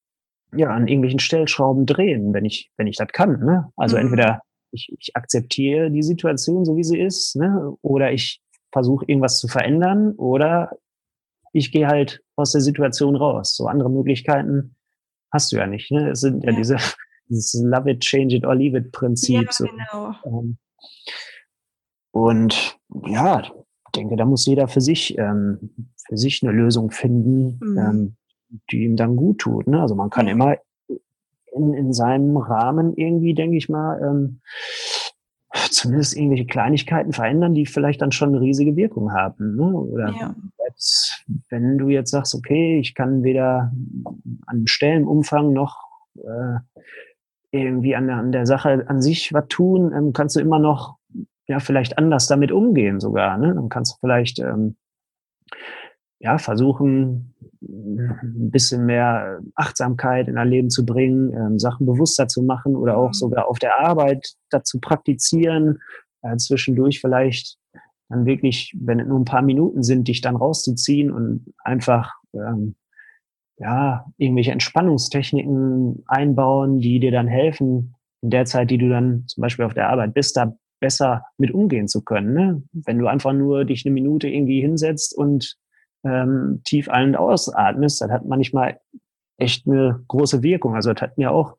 ja, 0.55 0.71
an 0.71 0.87
irgendwelchen 0.87 1.19
Stellschrauben 1.19 1.87
drehen, 1.87 2.33
wenn 2.33 2.45
ich, 2.45 2.71
wenn 2.77 2.87
ich 2.87 2.97
das 2.97 3.09
kann. 3.09 3.41
Ne? 3.41 3.73
Also 3.77 3.97
mhm. 3.97 4.05
entweder 4.05 4.41
ich, 4.71 4.95
ich 4.99 5.17
akzeptiere 5.17 5.91
die 5.91 6.03
Situation 6.03 6.65
so 6.65 6.77
wie 6.77 6.85
sie 6.85 6.99
ist, 6.99 7.37
ne? 7.37 7.75
oder 7.83 8.13
ich 8.13 8.41
versuche 8.73 9.07
irgendwas 9.07 9.39
zu 9.39 9.49
verändern, 9.49 10.13
oder 10.13 10.71
ich 11.53 11.73
gehe 11.73 11.87
halt 11.87 12.23
aus 12.37 12.53
der 12.53 12.61
Situation 12.61 13.17
raus. 13.17 13.57
So 13.57 13.67
andere 13.67 13.91
Möglichkeiten 13.91 14.77
hast 15.33 15.53
du 15.53 15.57
ja 15.57 15.67
nicht. 15.67 15.91
Ne? 15.91 16.11
Es 16.11 16.21
sind 16.21 16.45
ja, 16.45 16.51
ja 16.51 16.57
diese 16.57 16.77
dieses 17.29 17.63
Love 17.63 17.91
it, 17.91 18.01
change 18.01 18.37
it 18.37 18.45
or 18.45 18.55
leave 18.55 18.77
it 18.77 18.93
Prinzip. 18.93 19.49
Ja, 19.59 19.67
genau. 19.67 20.15
Ähm, 20.25 20.59
und 22.13 22.79
ja, 23.07 23.41
ich 23.41 23.51
denke, 23.95 24.17
da 24.17 24.25
muss 24.25 24.47
jeder 24.47 24.69
für 24.69 24.81
sich, 24.81 25.17
ähm, 25.19 25.71
für 26.07 26.17
sich 26.17 26.43
eine 26.43 26.53
Lösung 26.53 26.91
finden, 26.91 27.59
mhm. 27.63 27.79
ähm, 27.79 28.17
die 28.71 28.85
ihm 28.85 28.97
dann 28.97 29.17
gut 29.17 29.39
tut. 29.39 29.67
Ne? 29.67 29.81
Also 29.81 29.95
man 29.95 30.11
kann 30.11 30.29
immer 30.29 30.57
in, 31.53 31.75
in 31.75 31.93
seinem 31.93 32.37
Rahmen 32.37 32.95
irgendwie, 32.97 33.35
denke 33.35 33.57
ich 33.57 33.69
mal, 33.69 34.01
ähm, 34.03 34.41
zumindest 35.71 36.17
irgendwelche 36.17 36.47
Kleinigkeiten 36.47 37.13
verändern, 37.13 37.55
die 37.55 37.67
vielleicht 37.67 38.03
dann 38.03 38.13
schon 38.13 38.31
eine 38.31 38.41
riesige 38.41 38.77
Wirkung 38.77 39.13
haben. 39.13 39.57
Ne? 39.57 39.75
Oder 39.75 40.11
ja. 40.11 40.35
jetzt, 40.69 41.25
wenn 41.49 41.79
du 41.79 41.89
jetzt 41.89 42.11
sagst, 42.11 42.35
okay, 42.35 42.79
ich 42.79 42.95
kann 42.95 43.23
weder 43.23 43.73
an 44.47 44.67
Stellenumfang 44.67 45.53
noch 45.53 45.79
äh, 46.17 46.59
irgendwie 47.51 47.95
an 47.95 48.07
der, 48.07 48.17
an 48.17 48.33
der 48.33 48.47
Sache 48.47 48.85
an 48.89 49.01
sich 49.01 49.33
was 49.33 49.47
tun, 49.49 49.93
ähm, 49.97 50.13
kannst 50.13 50.37
du 50.37 50.41
immer 50.41 50.59
noch 50.59 50.97
ja 51.49 51.61
vielleicht 51.61 51.99
anders 51.99 52.27
damit 52.27 52.53
umgehen 52.53 53.01
sogar. 53.01 53.39
Ne? 53.39 53.55
Dann 53.55 53.69
kannst 53.69 53.95
du 53.95 53.97
vielleicht 54.01 54.39
ähm, 54.41 54.77
ja 56.19 56.39
versuchen, 56.39 57.35
ein 57.63 58.51
bisschen 58.51 58.87
mehr 58.87 59.41
Achtsamkeit 59.55 60.29
in 60.29 60.37
dein 60.37 60.49
Leben 60.49 60.71
zu 60.71 60.85
bringen, 60.85 61.33
ähm, 61.33 61.59
Sachen 61.59 61.87
bewusster 61.87 62.29
zu 62.29 62.43
machen 62.43 62.77
oder 62.77 62.97
auch 62.97 63.09
mhm. 63.09 63.15
sogar 63.15 63.49
auf 63.49 63.59
der 63.59 63.81
Arbeit 63.81 64.35
dazu 64.51 64.81
praktizieren, 64.81 65.79
äh, 66.23 66.37
zwischendurch 66.37 67.01
vielleicht 67.01 67.59
dann 68.09 68.25
wirklich, 68.25 68.77
wenn 68.79 69.01
es 69.01 69.07
nur 69.07 69.19
ein 69.19 69.25
paar 69.25 69.43
Minuten 69.43 69.83
sind, 69.83 70.09
dich 70.09 70.21
dann 70.21 70.37
rauszuziehen 70.37 71.11
und 71.11 71.53
einfach 71.65 72.13
ähm, 72.35 72.77
ja 73.59 74.07
irgendwelche 74.17 74.53
Entspannungstechniken 74.53 76.05
einbauen, 76.07 76.79
die 76.81 77.01
dir 77.01 77.11
dann 77.11 77.29
helfen, 77.29 77.95
in 78.23 78.31
der 78.31 78.45
Zeit, 78.45 78.71
die 78.71 78.79
du 78.79 78.89
dann 78.89 79.25
zum 79.27 79.43
Beispiel 79.43 79.65
auf 79.65 79.75
der 79.75 79.89
Arbeit 79.89 80.15
bist, 80.15 80.37
da 80.37 80.57
besser 80.81 81.25
mit 81.39 81.53
umgehen 81.53 81.89
zu 81.89 82.03
können. 82.03 82.35
Ne? 82.35 82.63
Wenn 82.73 82.99
du 82.99 83.07
einfach 83.07 83.33
nur 83.33 83.65
dich 83.65 83.85
eine 83.87 83.95
Minute 83.95 84.29
irgendwie 84.29 84.61
hinsetzt 84.61 85.17
und 85.17 85.57
ähm, 86.05 86.61
tief 86.65 86.89
ein- 86.89 87.11
und 87.11 87.17
ausatmest, 87.17 88.01
dann 88.01 88.13
hat 88.13 88.27
manchmal 88.27 88.81
echt 89.39 89.67
eine 89.67 90.05
große 90.09 90.43
Wirkung. 90.43 90.75
Also 90.75 90.93
das 90.93 91.03
hat 91.03 91.19
mir 91.19 91.31
auch, 91.31 91.57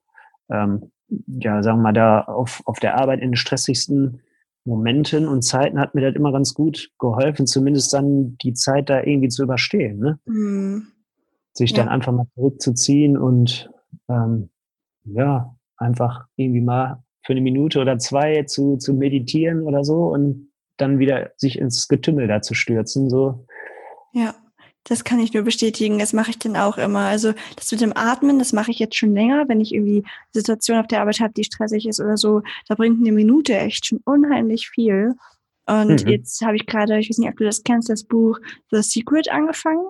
ähm, 0.49 0.91
ja, 1.09 1.63
sagen 1.63 1.79
wir 1.79 1.83
mal, 1.83 1.93
da 1.93 2.21
auf, 2.21 2.61
auf 2.65 2.79
der 2.79 2.97
Arbeit 2.99 3.21
in 3.21 3.31
den 3.31 3.35
stressigsten 3.35 4.21
Momenten 4.65 5.27
und 5.27 5.43
Zeiten 5.43 5.79
hat 5.79 5.95
mir 5.95 6.01
das 6.01 6.15
immer 6.15 6.33
ganz 6.33 6.53
gut 6.53 6.91
geholfen, 6.99 7.47
zumindest 7.47 7.93
dann 7.93 8.37
die 8.41 8.53
Zeit 8.53 8.89
da 8.89 9.01
irgendwie 9.01 9.29
zu 9.29 9.43
überstehen. 9.43 9.99
Ne? 9.99 10.19
Mhm. 10.25 10.87
Sich 11.57 11.71
ja. 11.71 11.77
dann 11.77 11.89
einfach 11.89 12.11
mal 12.11 12.27
zurückzuziehen 12.35 13.17
und 13.17 13.71
ähm, 14.09 14.49
ja, 15.05 15.55
einfach 15.77 16.25
irgendwie 16.35 16.61
mal 16.61 17.03
für 17.25 17.33
eine 17.33 17.41
Minute 17.41 17.79
oder 17.81 17.97
zwei 17.97 18.43
zu, 18.43 18.77
zu 18.77 18.93
meditieren 18.93 19.63
oder 19.63 19.83
so 19.83 20.05
und 20.05 20.51
dann 20.77 20.99
wieder 20.99 21.31
sich 21.35 21.57
ins 21.57 21.87
Getümmel 21.87 22.27
da 22.27 22.43
zu 22.43 22.53
stürzen. 22.53 23.09
So. 23.09 23.47
Ja, 24.13 24.35
das 24.83 25.03
kann 25.03 25.19
ich 25.19 25.33
nur 25.33 25.41
bestätigen. 25.41 25.97
Das 25.97 26.13
mache 26.13 26.29
ich 26.29 26.37
dann 26.37 26.55
auch 26.55 26.77
immer. 26.77 26.99
Also 26.99 27.33
das 27.55 27.71
mit 27.71 27.81
dem 27.81 27.93
Atmen, 27.95 28.37
das 28.37 28.53
mache 28.53 28.69
ich 28.69 28.77
jetzt 28.77 28.95
schon 28.95 29.15
länger, 29.15 29.49
wenn 29.49 29.59
ich 29.59 29.73
irgendwie 29.73 30.03
Situation 30.31 30.77
auf 30.77 30.87
der 30.87 31.01
Arbeit 31.01 31.19
habe, 31.19 31.33
die 31.33 31.43
stressig 31.43 31.87
ist 31.87 31.99
oder 31.99 32.17
so. 32.17 32.43
Da 32.67 32.75
bringt 32.75 32.99
eine 32.99 33.11
Minute 33.11 33.57
echt 33.57 33.87
schon 33.87 33.99
unheimlich 34.05 34.69
viel. 34.69 35.15
Und 35.65 36.05
mhm. 36.05 36.09
jetzt 36.09 36.39
habe 36.45 36.55
ich 36.55 36.67
gerade, 36.67 36.99
ich 36.99 37.09
weiß 37.09 37.17
nicht, 37.17 37.29
ob 37.29 37.37
du 37.37 37.43
das 37.45 37.63
kennst, 37.63 37.89
das 37.89 38.03
Buch 38.03 38.39
The 38.71 38.81
Secret 38.83 39.31
angefangen. 39.31 39.87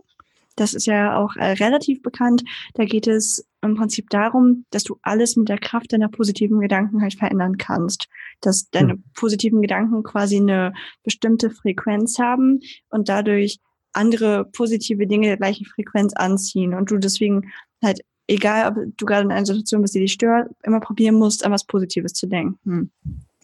Das 0.58 0.74
ist 0.74 0.88
ja 0.88 1.18
auch 1.18 1.36
äh, 1.38 1.54
relativ 1.54 2.02
bekannt. 2.02 2.44
Da 2.74 2.84
geht 2.84 3.08
es 3.08 3.48
im 3.62 3.76
Prinzip 3.76 4.10
darum, 4.10 4.66
dass 4.72 4.84
du 4.84 4.98
alles 5.04 5.36
mit 5.38 5.48
der 5.48 5.60
Kraft 5.60 5.94
deiner 5.94 6.10
positiven 6.10 6.60
Gedanken 6.60 7.02
halt 7.02 7.14
verändern 7.14 7.58
kannst. 7.58 8.08
Dass 8.42 8.70
deine 8.70 8.96
mhm. 8.96 9.04
positiven 9.14 9.62
Gedanken 9.62 10.04
quasi 10.04 10.38
eine 10.38 10.74
bestimmte 11.04 11.52
Frequenz 11.52 12.20
haben 12.20 12.60
und 12.90 13.08
dadurch 13.08 13.60
andere 13.94 14.46
positive 14.46 15.08
Dinge 15.08 15.28
der 15.28 15.38
gleichen 15.38 15.66
Frequenz 15.66 16.14
anziehen 16.14 16.74
und 16.74 16.92
du 16.92 16.98
deswegen 16.98 17.52
halt, 17.84 18.02
egal 18.28 18.70
ob 18.70 18.98
du 18.98 19.06
gerade 19.06 19.24
in 19.24 19.32
einer 19.32 19.46
Situation 19.46 19.82
bist, 19.82 19.96
die 19.96 20.00
dich 20.00 20.14
stört, 20.14 20.50
immer 20.64 20.80
probieren 20.80 21.16
musst, 21.16 21.46
an 21.46 21.52
was 21.52 21.66
Positives 21.66 22.14
zu 22.14 22.28
denken. 22.28 22.92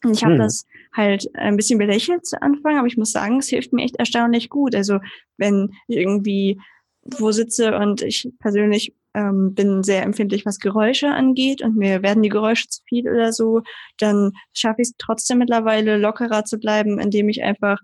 Und 0.04 0.12
ich 0.12 0.24
habe 0.24 0.34
hm. 0.34 0.42
das 0.42 0.66
halt 0.94 1.30
ein 1.36 1.56
bisschen 1.56 1.80
belächelt 1.80 2.26
zu 2.26 2.42
Anfang, 2.42 2.78
aber 2.78 2.88
ich 2.88 2.98
muss 2.98 3.12
sagen, 3.12 3.40
es 3.40 3.48
hilft 3.48 3.74
mir 3.74 3.84
echt 3.84 3.96
erstaunlich 3.96 4.50
gut. 4.50 4.76
Also 4.76 5.00
wenn 5.38 5.72
ich 5.88 5.98
irgendwie 5.98 6.60
wo 7.06 7.32
sitze 7.32 7.76
und 7.78 8.02
ich 8.02 8.30
persönlich 8.40 8.94
ähm, 9.14 9.54
bin 9.54 9.84
sehr 9.84 10.04
empfindlich, 10.04 10.46
was 10.46 10.60
Geräusche 10.60 11.10
angeht 11.10 11.62
und 11.62 11.76
mir 11.76 12.02
werden 12.02 12.24
die 12.24 12.30
Geräusche 12.30 12.68
zu 12.68 12.82
viel 12.88 13.10
oder 13.10 13.34
so, 13.34 13.62
dann 13.98 14.32
schaffe 14.54 14.82
ich 14.82 14.90
es 14.90 14.96
trotzdem 14.98 15.40
mittlerweile 15.40 15.98
lockerer 15.98 16.46
zu 16.46 16.58
bleiben, 16.58 17.00
indem 17.00 17.30
ich 17.30 17.44
einfach 17.44 17.80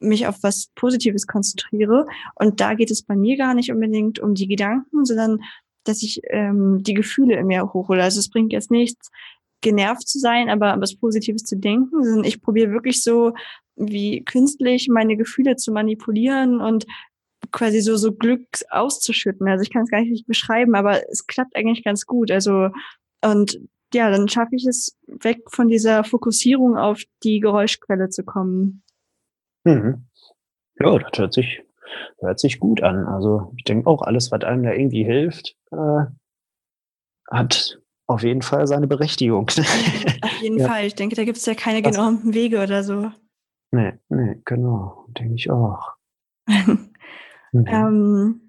mich 0.00 0.26
auf 0.26 0.42
was 0.42 0.68
Positives 0.74 1.26
konzentriere. 1.26 2.06
Und 2.34 2.60
da 2.60 2.74
geht 2.74 2.90
es 2.90 3.02
bei 3.02 3.16
mir 3.16 3.36
gar 3.36 3.54
nicht 3.54 3.72
unbedingt 3.72 4.18
um 4.18 4.34
die 4.34 4.48
Gedanken, 4.48 5.04
sondern 5.04 5.40
dass 5.84 6.02
ich 6.02 6.20
ähm, 6.30 6.82
die 6.82 6.94
Gefühle 6.94 7.36
in 7.36 7.46
mir 7.46 7.72
hochhole. 7.72 8.02
Also 8.02 8.18
es 8.18 8.30
bringt 8.30 8.52
jetzt 8.52 8.70
nichts, 8.70 9.10
genervt 9.60 10.06
zu 10.06 10.18
sein, 10.18 10.50
aber 10.50 10.72
an 10.72 10.80
was 10.80 10.96
Positives 10.96 11.44
zu 11.44 11.56
denken, 11.56 12.04
sondern 12.04 12.24
ich 12.24 12.42
probiere 12.42 12.72
wirklich 12.72 13.02
so 13.02 13.32
wie 13.76 14.22
künstlich 14.22 14.88
meine 14.88 15.16
Gefühle 15.16 15.56
zu 15.56 15.72
manipulieren 15.72 16.60
und 16.60 16.86
quasi 17.50 17.80
so 17.80 17.96
so 17.96 18.12
Glück 18.12 18.46
auszuschütten. 18.70 19.48
Also 19.48 19.62
ich 19.62 19.72
kann 19.72 19.82
es 19.82 19.90
gar 19.90 20.00
nicht 20.00 20.26
beschreiben, 20.26 20.74
aber 20.74 21.08
es 21.10 21.26
klappt 21.26 21.56
eigentlich 21.56 21.84
ganz 21.84 22.06
gut. 22.06 22.30
Also 22.30 22.70
und 23.22 23.60
ja, 23.94 24.10
dann 24.10 24.28
schaffe 24.28 24.56
ich 24.56 24.66
es 24.66 24.96
weg 25.06 25.42
von 25.46 25.68
dieser 25.68 26.04
Fokussierung 26.04 26.76
auf 26.76 27.02
die 27.22 27.40
Geräuschquelle 27.40 28.08
zu 28.08 28.24
kommen. 28.24 28.82
Mhm. 29.64 30.06
Ja, 30.80 30.98
das 30.98 31.18
hört 31.18 31.32
sich, 31.32 31.62
hört 32.18 32.40
sich 32.40 32.58
gut 32.58 32.82
an. 32.82 33.06
Also 33.06 33.52
ich 33.56 33.64
denke 33.64 33.88
auch, 33.88 34.02
alles, 34.02 34.32
was 34.32 34.42
einem 34.42 34.64
da 34.64 34.72
irgendwie 34.72 35.04
hilft, 35.04 35.56
äh, 35.70 36.04
hat 37.30 37.80
auf 38.06 38.22
jeden 38.22 38.42
Fall 38.42 38.66
seine 38.66 38.86
Berechtigung. 38.86 39.48
Auf 39.48 40.42
jeden 40.42 40.58
ja. 40.60 40.68
Fall. 40.68 40.86
Ich 40.86 40.94
denke, 40.94 41.16
da 41.16 41.24
gibt 41.24 41.38
es 41.38 41.46
ja 41.46 41.54
keine 41.54 41.80
genormten 41.80 42.34
Wege 42.34 42.62
oder 42.62 42.82
so. 42.82 43.10
Nee, 43.70 43.94
nee, 44.08 44.40
genau. 44.44 45.06
Denke 45.08 45.34
ich 45.34 45.50
auch. 45.50 45.94
mhm. 47.54 47.66
ähm, 47.66 48.40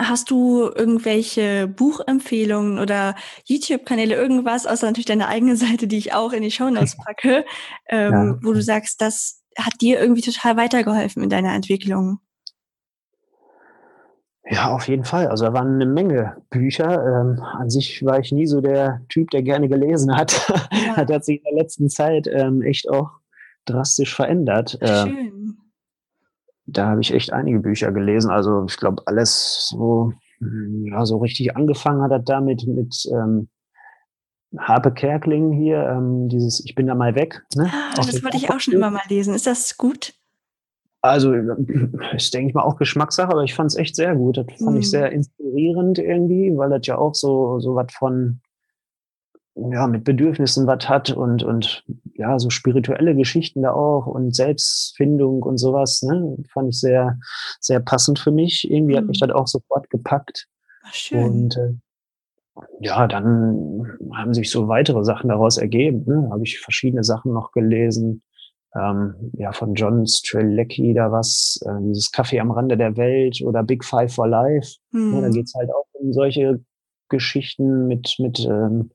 hast 0.00 0.30
du 0.30 0.70
irgendwelche 0.74 1.68
Buchempfehlungen 1.68 2.78
oder 2.78 3.14
YouTube-Kanäle, 3.44 4.14
irgendwas, 4.14 4.66
außer 4.66 4.86
natürlich 4.86 5.06
deine 5.06 5.28
eigene 5.28 5.56
Seite, 5.56 5.86
die 5.86 5.98
ich 5.98 6.14
auch 6.14 6.32
in 6.32 6.42
die 6.42 6.50
Show 6.50 6.70
Notes 6.70 6.96
packe, 7.04 7.44
ähm, 7.88 8.12
ja. 8.12 8.38
wo 8.42 8.52
du 8.52 8.62
sagst, 8.62 9.00
das 9.00 9.42
hat 9.56 9.74
dir 9.80 10.00
irgendwie 10.00 10.22
total 10.22 10.56
weitergeholfen 10.56 11.22
in 11.22 11.30
deiner 11.30 11.54
Entwicklung? 11.54 12.20
Ja, 14.50 14.70
auf 14.70 14.88
jeden 14.88 15.04
Fall. 15.04 15.28
Also 15.28 15.44
da 15.44 15.52
waren 15.52 15.74
eine 15.74 15.86
Menge 15.86 16.38
Bücher. 16.48 17.04
Ähm, 17.04 17.42
an 17.42 17.68
sich 17.68 18.04
war 18.04 18.18
ich 18.18 18.32
nie 18.32 18.46
so 18.46 18.60
der 18.60 19.02
Typ, 19.08 19.30
der 19.30 19.42
gerne 19.42 19.68
gelesen 19.68 20.16
hat. 20.16 20.48
Ja. 20.72 20.94
das 21.04 21.16
hat 21.16 21.24
sich 21.24 21.38
in 21.38 21.44
der 21.44 21.62
letzten 21.62 21.90
Zeit 21.90 22.26
ähm, 22.32 22.62
echt 22.62 22.88
auch 22.88 23.10
drastisch 23.66 24.14
verändert. 24.14 24.78
Ähm, 24.80 25.06
schön. 25.06 25.58
Da 26.70 26.88
habe 26.88 27.00
ich 27.00 27.14
echt 27.14 27.32
einige 27.32 27.60
Bücher 27.60 27.92
gelesen. 27.92 28.30
Also 28.30 28.66
ich 28.68 28.76
glaube, 28.76 29.02
alles 29.06 29.68
so, 29.70 30.12
ja, 30.40 31.04
so 31.06 31.16
richtig 31.18 31.56
angefangen 31.56 32.02
hat 32.02 32.10
er 32.10 32.18
damit 32.18 32.66
mit 32.66 33.08
ähm, 33.10 33.48
Harpe 34.56 34.92
Kerkling 34.92 35.52
hier, 35.52 35.82
ähm, 35.88 36.28
dieses 36.28 36.62
Ich 36.64 36.74
bin 36.74 36.86
da 36.86 36.94
mal 36.94 37.14
weg. 37.14 37.42
Ne? 37.54 37.70
Ah, 37.72 37.94
das 37.96 38.22
wollte 38.22 38.36
ich 38.36 38.50
auch 38.50 38.60
schon 38.60 38.74
immer 38.74 38.90
mal 38.90 39.02
lesen. 39.08 39.34
Ist 39.34 39.46
das 39.46 39.76
gut? 39.76 40.14
Also, 41.00 41.32
ist, 42.14 42.34
denke 42.34 42.48
ich 42.48 42.54
mal, 42.54 42.62
auch 42.62 42.76
Geschmackssache, 42.76 43.30
aber 43.30 43.44
ich 43.44 43.54
fand 43.54 43.70
es 43.70 43.76
echt 43.76 43.96
sehr 43.96 44.14
gut. 44.14 44.36
Das 44.36 44.46
fand 44.58 44.76
mm. 44.76 44.80
ich 44.80 44.90
sehr 44.90 45.12
inspirierend 45.12 45.98
irgendwie, 45.98 46.56
weil 46.56 46.70
das 46.70 46.86
ja 46.86 46.98
auch 46.98 47.14
so, 47.14 47.60
so 47.60 47.74
was 47.74 47.92
von, 47.92 48.40
ja, 49.70 49.86
mit 49.86 50.04
Bedürfnissen 50.04 50.66
was 50.66 50.88
hat 50.88 51.10
und, 51.10 51.42
und 51.42 51.84
ja, 52.14 52.38
so 52.38 52.50
spirituelle 52.50 53.14
Geschichten 53.14 53.62
da 53.62 53.72
auch 53.72 54.06
und 54.06 54.34
Selbstfindung 54.34 55.42
und 55.42 55.58
sowas, 55.58 56.02
ne? 56.02 56.36
Fand 56.52 56.70
ich 56.70 56.80
sehr, 56.80 57.18
sehr 57.60 57.80
passend 57.80 58.18
für 58.18 58.30
mich. 58.30 58.70
Irgendwie 58.70 58.94
mm. 58.94 58.96
hat 58.96 59.06
mich 59.06 59.20
das 59.20 59.30
auch 59.30 59.46
sofort 59.46 59.90
gepackt. 59.90 60.46
Ach, 60.84 60.94
schön. 60.94 61.24
Und 61.24 61.56
äh, 61.56 61.74
ja, 62.80 63.06
dann 63.06 63.86
haben 64.14 64.34
sich 64.34 64.50
so 64.50 64.68
weitere 64.68 65.04
Sachen 65.04 65.28
daraus 65.28 65.58
ergeben. 65.58 66.04
Ne? 66.06 66.28
Habe 66.30 66.44
ich 66.44 66.60
verschiedene 66.60 67.04
Sachen 67.04 67.32
noch 67.32 67.52
gelesen. 67.52 68.22
Ähm, 68.74 69.14
ja, 69.32 69.52
von 69.52 69.74
John 69.74 70.06
Strelecki 70.06 70.92
da 70.92 71.10
was, 71.10 71.58
äh, 71.64 71.80
dieses 71.80 72.12
Kaffee 72.12 72.40
am 72.40 72.50
Rande 72.50 72.76
der 72.76 72.96
Welt 72.96 73.40
oder 73.42 73.62
Big 73.62 73.84
Five 73.84 74.14
for 74.14 74.28
Life. 74.28 74.76
Mhm. 74.90 75.14
Ja, 75.14 75.20
da 75.22 75.28
geht's 75.30 75.54
halt 75.54 75.70
auch 75.70 75.86
um 75.92 76.12
solche 76.12 76.60
Geschichten 77.08 77.86
mit, 77.86 78.16
mit 78.18 78.40
ähm, 78.40 78.90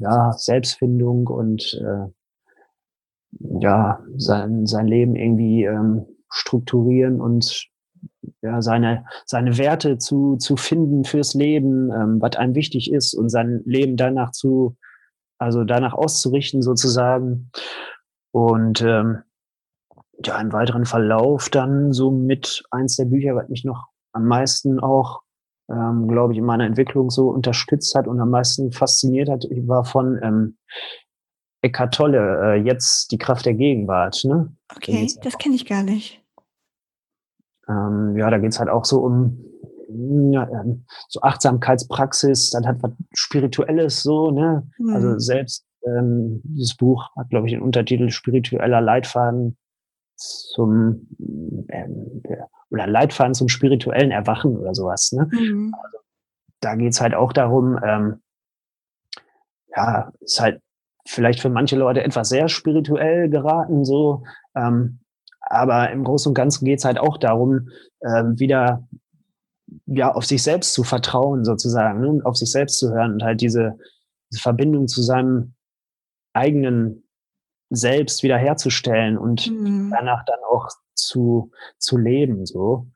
ja, 0.00 0.32
Selbstfindung 0.32 1.26
und 1.26 1.80
äh, 1.80 2.10
ja, 3.60 4.00
sein, 4.16 4.66
sein 4.66 4.86
Leben 4.86 5.14
irgendwie 5.14 5.64
ähm, 5.64 6.06
strukturieren 6.30 7.20
und 7.20 7.68
ja, 8.42 8.62
seine, 8.62 9.04
seine 9.26 9.58
Werte 9.58 9.98
zu, 9.98 10.36
zu 10.36 10.56
finden 10.56 11.04
fürs 11.04 11.34
Leben, 11.34 11.90
ähm, 11.92 12.20
was 12.20 12.36
einem 12.36 12.54
wichtig 12.54 12.92
ist 12.92 13.14
und 13.14 13.28
sein 13.28 13.62
Leben 13.66 13.96
danach 13.96 14.32
zu, 14.32 14.76
also 15.38 15.64
danach 15.64 15.92
auszurichten 15.92 16.62
sozusagen. 16.62 17.50
Und 18.32 18.80
ähm, 18.82 19.22
ja, 20.24 20.40
im 20.40 20.52
weiteren 20.52 20.86
Verlauf 20.86 21.50
dann 21.50 21.92
so 21.92 22.10
mit 22.10 22.62
eins 22.70 22.96
der 22.96 23.06
Bücher, 23.06 23.34
was 23.34 23.48
mich 23.48 23.64
noch 23.64 23.88
am 24.12 24.26
meisten 24.26 24.80
auch, 24.80 25.20
ähm, 25.70 26.08
glaube 26.08 26.32
ich, 26.32 26.38
in 26.38 26.44
meiner 26.44 26.64
Entwicklung 26.64 27.10
so 27.10 27.30
unterstützt 27.30 27.94
hat 27.94 28.06
und 28.06 28.20
am 28.20 28.30
meisten 28.30 28.72
fasziniert 28.72 29.28
hat, 29.28 29.44
war 29.66 29.84
von 29.84 30.18
ähm, 30.22 30.56
Eckhart 31.62 31.94
Tolle, 31.94 32.54
äh, 32.54 32.62
jetzt 32.62 33.12
die 33.12 33.18
Kraft 33.18 33.46
der 33.46 33.54
Gegenwart. 33.54 34.24
Ne? 34.24 34.54
Okay, 34.74 35.10
das 35.22 35.38
kenne 35.38 35.54
ich 35.54 35.66
gar 35.66 35.82
nicht. 35.82 36.22
Ähm, 37.68 38.16
ja, 38.16 38.30
da 38.30 38.38
geht's 38.38 38.58
halt 38.58 38.70
auch 38.70 38.84
so 38.84 39.00
um 39.00 39.44
ja, 40.32 40.48
ähm, 40.48 40.84
so 41.08 41.20
Achtsamkeitspraxis, 41.22 42.50
dann 42.50 42.66
hat 42.66 42.82
was 42.82 42.92
Spirituelles 43.12 44.02
so, 44.02 44.30
ne? 44.30 44.68
Mhm. 44.78 44.94
Also 44.94 45.18
selbst 45.18 45.66
ähm, 45.84 46.40
dieses 46.44 46.76
Buch 46.76 47.08
hat, 47.16 47.30
glaube 47.30 47.46
ich, 47.46 47.52
den 47.52 47.62
Untertitel 47.62 48.10
Spiritueller 48.10 48.80
Leitfaden 48.80 49.56
zum 50.20 51.08
ähm, 51.68 52.22
oder 52.70 52.86
Leitfaden 52.86 53.34
zum 53.34 53.48
spirituellen 53.48 54.10
Erwachen 54.10 54.56
oder 54.56 54.74
sowas. 54.74 55.12
Ne? 55.12 55.28
Mhm. 55.32 55.74
Also, 55.82 55.98
da 56.60 56.74
geht's 56.74 57.00
halt 57.00 57.14
auch 57.14 57.32
darum, 57.32 57.78
ähm, 57.82 58.20
ja, 59.74 60.12
ist 60.20 60.40
halt 60.40 60.60
vielleicht 61.06 61.40
für 61.40 61.48
manche 61.48 61.76
Leute 61.76 62.04
etwas 62.04 62.28
sehr 62.28 62.48
spirituell 62.48 63.28
geraten, 63.30 63.84
so, 63.84 64.22
ähm, 64.54 65.00
aber 65.40 65.90
im 65.90 66.04
Großen 66.04 66.30
und 66.30 66.34
Ganzen 66.34 66.64
geht's 66.64 66.84
halt 66.84 66.98
auch 66.98 67.16
darum, 67.16 67.70
ähm, 68.04 68.38
wieder 68.38 68.86
ja 69.86 70.12
auf 70.12 70.24
sich 70.26 70.42
selbst 70.42 70.74
zu 70.74 70.84
vertrauen, 70.84 71.44
sozusagen, 71.44 72.00
ne? 72.00 72.08
und 72.08 72.26
auf 72.26 72.36
sich 72.36 72.50
selbst 72.50 72.78
zu 72.78 72.92
hören 72.92 73.14
und 73.14 73.22
halt 73.22 73.40
diese, 73.40 73.78
diese 74.30 74.42
Verbindung 74.42 74.86
zu 74.86 75.02
seinem 75.02 75.54
eigenen 76.32 77.04
Selbst 77.70 78.22
wiederherzustellen 78.22 79.16
und 79.16 79.48
mhm. 79.50 79.90
danach 79.90 80.24
dann 80.24 80.40
auch 80.50 80.68
zu, 80.94 81.50
zu 81.78 81.96
leben, 81.96 82.46
so. 82.46 82.86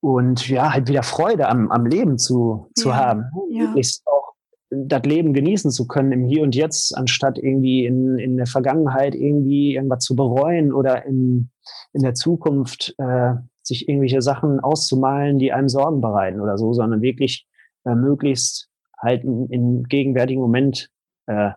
Und 0.00 0.48
ja, 0.48 0.72
halt 0.72 0.88
wieder 0.88 1.02
Freude 1.02 1.48
am, 1.48 1.70
am 1.70 1.86
Leben 1.86 2.18
zu, 2.18 2.70
zu 2.74 2.90
ja, 2.90 2.96
haben. 2.96 3.24
Ja. 3.48 3.64
Möglichst 3.64 4.06
auch 4.06 4.34
das 4.70 5.02
Leben 5.04 5.32
genießen 5.32 5.70
zu 5.70 5.86
können 5.86 6.12
im 6.12 6.24
Hier 6.24 6.42
und 6.42 6.54
Jetzt, 6.54 6.96
anstatt 6.96 7.38
irgendwie 7.38 7.86
in, 7.86 8.18
in 8.18 8.36
der 8.36 8.46
Vergangenheit 8.46 9.14
irgendwie 9.14 9.74
irgendwas 9.74 10.04
zu 10.04 10.14
bereuen 10.14 10.72
oder 10.72 11.06
in, 11.06 11.50
in 11.92 12.02
der 12.02 12.14
Zukunft 12.14 12.94
äh, 12.98 13.34
sich 13.62 13.88
irgendwelche 13.88 14.20
Sachen 14.20 14.60
auszumalen, 14.60 15.38
die 15.38 15.52
einem 15.52 15.68
Sorgen 15.68 16.00
bereiten 16.00 16.40
oder 16.40 16.58
so, 16.58 16.72
sondern 16.72 17.00
wirklich 17.00 17.46
äh, 17.84 17.94
möglichst 17.94 18.68
halt 18.98 19.24
im 19.24 19.84
gegenwärtigen 19.84 20.40
Moment 20.40 20.90
äh, 21.26 21.52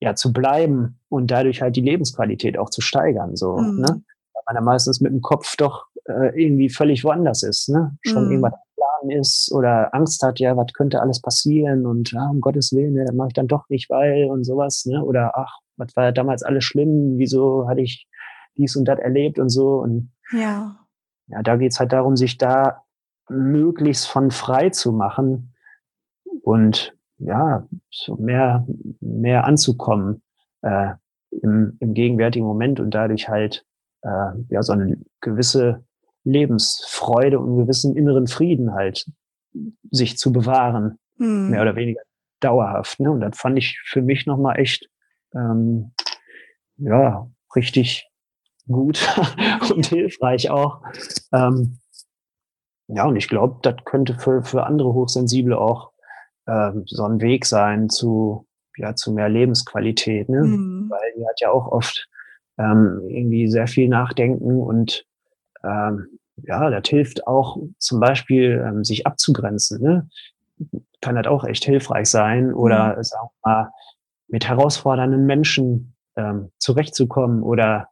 ja 0.00 0.14
zu 0.14 0.32
bleiben 0.32 0.98
und 1.08 1.30
dadurch 1.30 1.62
halt 1.62 1.76
die 1.76 1.82
Lebensqualität 1.82 2.58
auch 2.58 2.70
zu 2.70 2.80
steigern. 2.80 3.36
So, 3.36 3.58
mhm. 3.58 3.80
ne? 3.80 4.02
Weil 4.32 4.42
man 4.46 4.54
ja 4.56 4.60
meistens 4.62 5.00
mit 5.00 5.12
dem 5.12 5.20
Kopf 5.20 5.56
doch 5.56 5.86
äh, 6.06 6.42
irgendwie 6.42 6.70
völlig 6.70 7.04
woanders 7.04 7.42
ist, 7.42 7.68
ne? 7.68 7.96
Schon 8.02 8.24
mhm. 8.24 8.30
irgendwas 8.32 8.54
Plan 8.74 9.10
ist 9.10 9.52
oder 9.52 9.94
Angst 9.94 10.22
hat, 10.22 10.40
ja, 10.40 10.56
was 10.56 10.72
könnte 10.72 11.00
alles 11.00 11.20
passieren 11.20 11.86
und 11.86 12.12
ja, 12.12 12.28
um 12.28 12.40
Gottes 12.40 12.72
Willen, 12.72 12.94
ne, 12.94 13.04
das 13.04 13.14
mache 13.14 13.28
ich 13.28 13.34
dann 13.34 13.46
doch 13.46 13.68
nicht, 13.68 13.90
weil 13.90 14.24
und 14.30 14.44
sowas, 14.44 14.86
ne? 14.86 15.04
Oder 15.04 15.36
ach, 15.36 15.58
was 15.76 15.94
war 15.96 16.12
damals 16.12 16.42
alles 16.42 16.64
schlimm, 16.64 17.18
wieso 17.18 17.68
hatte 17.68 17.82
ich 17.82 18.08
dies 18.56 18.76
und 18.76 18.86
das 18.86 18.98
erlebt 18.98 19.38
und 19.38 19.50
so. 19.50 19.80
Und 19.80 20.12
ja, 20.32 20.76
ja 21.28 21.42
da 21.42 21.56
geht's 21.56 21.78
halt 21.78 21.92
darum, 21.92 22.16
sich 22.16 22.38
da 22.38 22.84
möglichst 23.28 24.08
von 24.08 24.30
frei 24.30 24.70
zu 24.70 24.92
machen 24.92 25.54
und 26.42 26.96
ja, 27.20 27.66
so 27.90 28.16
mehr, 28.16 28.66
mehr 29.00 29.44
anzukommen 29.44 30.22
äh, 30.62 30.94
im, 31.30 31.76
im 31.80 31.94
gegenwärtigen 31.94 32.46
Moment 32.46 32.80
und 32.80 32.90
dadurch 32.92 33.28
halt 33.28 33.64
äh, 34.02 34.32
ja 34.48 34.62
so 34.62 34.72
eine 34.72 34.98
gewisse 35.20 35.84
Lebensfreude 36.24 37.38
und 37.38 37.48
einen 37.48 37.58
gewissen 37.58 37.96
inneren 37.96 38.26
Frieden 38.26 38.72
halt 38.72 39.06
sich 39.90 40.18
zu 40.18 40.32
bewahren, 40.32 40.98
hm. 41.16 41.50
mehr 41.50 41.62
oder 41.62 41.76
weniger 41.76 42.02
dauerhaft. 42.40 43.00
Ne? 43.00 43.10
Und 43.10 43.20
das 43.20 43.38
fand 43.38 43.58
ich 43.58 43.80
für 43.84 44.02
mich 44.02 44.26
nochmal 44.26 44.58
echt 44.58 44.88
ähm, 45.34 45.92
ja 46.76 47.28
richtig 47.54 48.08
gut 48.66 49.06
und 49.74 49.86
hilfreich 49.86 50.50
auch. 50.50 50.82
Ähm, 51.32 51.78
ja, 52.88 53.06
und 53.06 53.16
ich 53.16 53.28
glaube, 53.28 53.58
das 53.62 53.76
könnte 53.84 54.14
für, 54.14 54.42
für 54.42 54.64
andere 54.64 54.92
Hochsensible 54.92 55.56
auch 55.56 55.89
ähm, 56.50 56.84
so 56.86 57.04
ein 57.04 57.20
Weg 57.20 57.46
sein 57.46 57.88
zu, 57.88 58.46
ja, 58.76 58.94
zu 58.94 59.12
mehr 59.12 59.28
Lebensqualität, 59.28 60.28
ne? 60.28 60.42
Mhm. 60.42 60.90
Weil 60.90 61.12
die 61.16 61.26
hat 61.26 61.40
ja 61.40 61.50
auch 61.50 61.68
oft 61.68 62.08
ähm, 62.58 63.02
irgendwie 63.08 63.48
sehr 63.48 63.66
viel 63.66 63.88
nachdenken 63.88 64.60
und 64.60 65.04
ähm, 65.62 66.18
ja, 66.42 66.70
das 66.70 66.88
hilft 66.88 67.26
auch 67.26 67.58
zum 67.78 68.00
Beispiel, 68.00 68.64
ähm, 68.66 68.84
sich 68.84 69.06
abzugrenzen, 69.06 69.82
ne? 69.82 70.08
Kann 71.00 71.16
das 71.16 71.26
auch 71.26 71.44
echt 71.44 71.64
hilfreich 71.64 72.10
sein 72.10 72.52
oder 72.52 72.96
mhm. 72.96 73.02
sagen 73.02 73.28
wir 73.42 73.50
mal, 73.50 73.70
mit 74.28 74.48
herausfordernden 74.48 75.26
Menschen 75.26 75.94
ähm, 76.16 76.50
zurechtzukommen 76.58 77.42
oder 77.42 77.88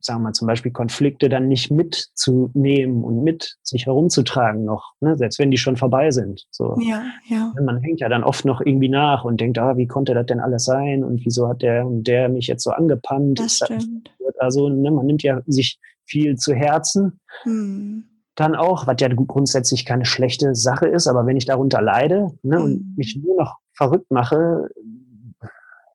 sagen 0.00 0.20
wir 0.20 0.24
mal, 0.24 0.32
zum 0.32 0.46
Beispiel 0.46 0.72
Konflikte 0.72 1.28
dann 1.28 1.48
nicht 1.48 1.70
mitzunehmen 1.70 3.04
und 3.04 3.22
mit 3.22 3.56
sich 3.62 3.86
herumzutragen 3.86 4.64
noch, 4.64 4.92
ne? 5.00 5.16
selbst 5.16 5.38
wenn 5.38 5.50
die 5.50 5.58
schon 5.58 5.76
vorbei 5.76 6.10
sind. 6.10 6.46
So. 6.50 6.76
Ja, 6.80 7.02
ja. 7.28 7.52
Man 7.62 7.80
hängt 7.80 8.00
ja 8.00 8.08
dann 8.08 8.24
oft 8.24 8.44
noch 8.44 8.60
irgendwie 8.60 8.88
nach 8.88 9.24
und 9.24 9.40
denkt, 9.40 9.58
ah, 9.58 9.76
wie 9.76 9.86
konnte 9.86 10.14
das 10.14 10.26
denn 10.26 10.40
alles 10.40 10.64
sein 10.64 11.04
und 11.04 11.24
wieso 11.24 11.48
hat 11.48 11.62
der 11.62 11.86
und 11.86 12.04
der 12.04 12.28
mich 12.28 12.46
jetzt 12.46 12.64
so 12.64 12.70
angepannt? 12.70 13.38
Das 13.38 13.56
stimmt. 13.56 14.10
Also 14.38 14.68
ne, 14.68 14.90
man 14.90 15.06
nimmt 15.06 15.22
ja 15.22 15.40
sich 15.46 15.78
viel 16.04 16.36
zu 16.36 16.54
Herzen. 16.54 17.20
Hm. 17.42 18.04
Dann 18.34 18.54
auch, 18.54 18.86
was 18.86 18.96
ja 19.00 19.08
grundsätzlich 19.08 19.84
keine 19.84 20.04
schlechte 20.04 20.54
Sache 20.54 20.86
ist, 20.86 21.08
aber 21.08 21.26
wenn 21.26 21.36
ich 21.36 21.46
darunter 21.46 21.82
leide 21.82 22.28
ne, 22.42 22.56
hm. 22.56 22.62
und 22.62 22.96
mich 22.96 23.18
nur 23.22 23.36
noch 23.36 23.56
verrückt 23.72 24.10
mache, 24.10 24.68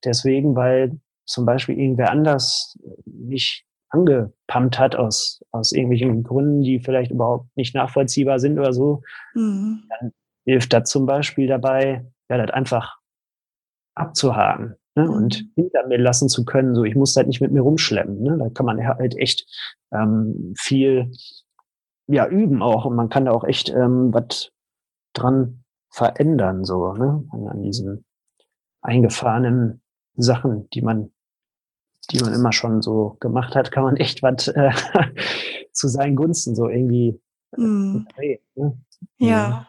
deswegen, 0.04 0.56
weil 0.56 1.00
zum 1.26 1.46
Beispiel 1.46 1.80
irgendwer 1.80 2.12
anders 2.12 2.78
mich 3.06 3.66
angepumpt 3.94 4.80
hat 4.80 4.96
aus, 4.96 5.42
aus 5.52 5.72
irgendwelchen 5.72 6.24
Gründen, 6.24 6.64
die 6.64 6.80
vielleicht 6.80 7.12
überhaupt 7.12 7.56
nicht 7.56 7.76
nachvollziehbar 7.76 8.40
sind 8.40 8.60
oder 8.60 8.74
so, 8.74 9.02
mhm. 9.36 9.84
dann 9.90 10.12
hilft 10.46 10.74
das 10.74 10.90
zum 10.90 11.06
Beispiel 11.06 11.48
dabei, 11.48 12.06
ja, 12.30 12.38
das 12.38 12.52
einfach 12.52 12.98
abzuhaken 13.96 14.76
ne, 14.96 15.04
mhm. 15.04 15.10
und 15.10 15.46
hinter 15.56 15.88
mir 15.88 16.00
lassen 16.00 16.28
zu 16.28 16.44
können. 16.44 16.76
So, 16.76 16.84
ich 16.84 16.96
muss 16.96 17.14
das 17.14 17.28
nicht 17.28 17.42
mit 17.42 17.52
mir 17.52 17.62
rumschleppen. 17.62 18.22
Ne? 18.22 18.38
Da 18.38 18.50
kann 18.50 18.66
man 18.66 18.86
halt 18.86 19.16
echt 19.18 19.46
ähm, 19.92 20.54
viel 20.58 21.12
ja, 22.08 22.28
üben 22.28 22.62
auch 22.62 22.86
und 22.86 22.96
man 22.96 23.10
kann 23.10 23.26
da 23.26 23.32
auch 23.32 23.44
echt 23.44 23.70
ähm, 23.70 24.14
was 24.14 24.52
dran 25.14 25.64
verändern, 25.90 26.64
so, 26.64 26.94
ne? 26.94 27.24
An 27.32 27.62
diesen 27.62 28.04
eingefahrenen 28.82 29.82
Sachen, 30.16 30.68
die 30.72 30.82
man 30.82 31.12
die 32.12 32.20
man 32.20 32.34
immer 32.34 32.52
schon 32.52 32.82
so 32.82 33.18
gemacht 33.20 33.56
hat, 33.56 33.72
kann 33.72 33.84
man 33.84 33.98
echt 33.98 34.24
was 34.24 34.48
äh, 34.50 34.72
zu 35.72 35.88
seinen 35.88 36.16
Gunsten 36.16 36.56
so 36.56 36.68
irgendwie 36.68 37.20
mm. 37.56 38.06
drehen. 38.16 38.40
Ne? 38.56 38.78
Ja. 39.18 39.48
Mhm. 39.48 39.66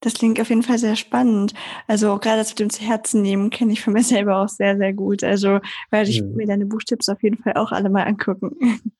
Das 0.00 0.14
klingt 0.14 0.38
auf 0.38 0.50
jeden 0.50 0.62
Fall 0.62 0.76
sehr 0.76 0.96
spannend. 0.96 1.54
Also 1.86 2.18
gerade 2.18 2.36
das 2.36 2.50
mit 2.50 2.60
dem 2.60 2.68
zu 2.68 2.82
Herzen 2.82 3.22
nehmen 3.22 3.48
kenne 3.48 3.72
ich 3.72 3.82
von 3.82 3.94
mir 3.94 4.02
selber 4.04 4.38
auch 4.38 4.48
sehr, 4.48 4.76
sehr 4.76 4.92
gut. 4.92 5.24
Also 5.24 5.60
werde 5.90 6.10
ich 6.10 6.22
mhm. 6.22 6.34
mir 6.34 6.46
deine 6.46 6.66
Buchtipps 6.66 7.08
auf 7.08 7.22
jeden 7.22 7.38
Fall 7.42 7.54
auch 7.54 7.72
alle 7.72 7.90
mal 7.90 8.04
angucken. 8.04 8.52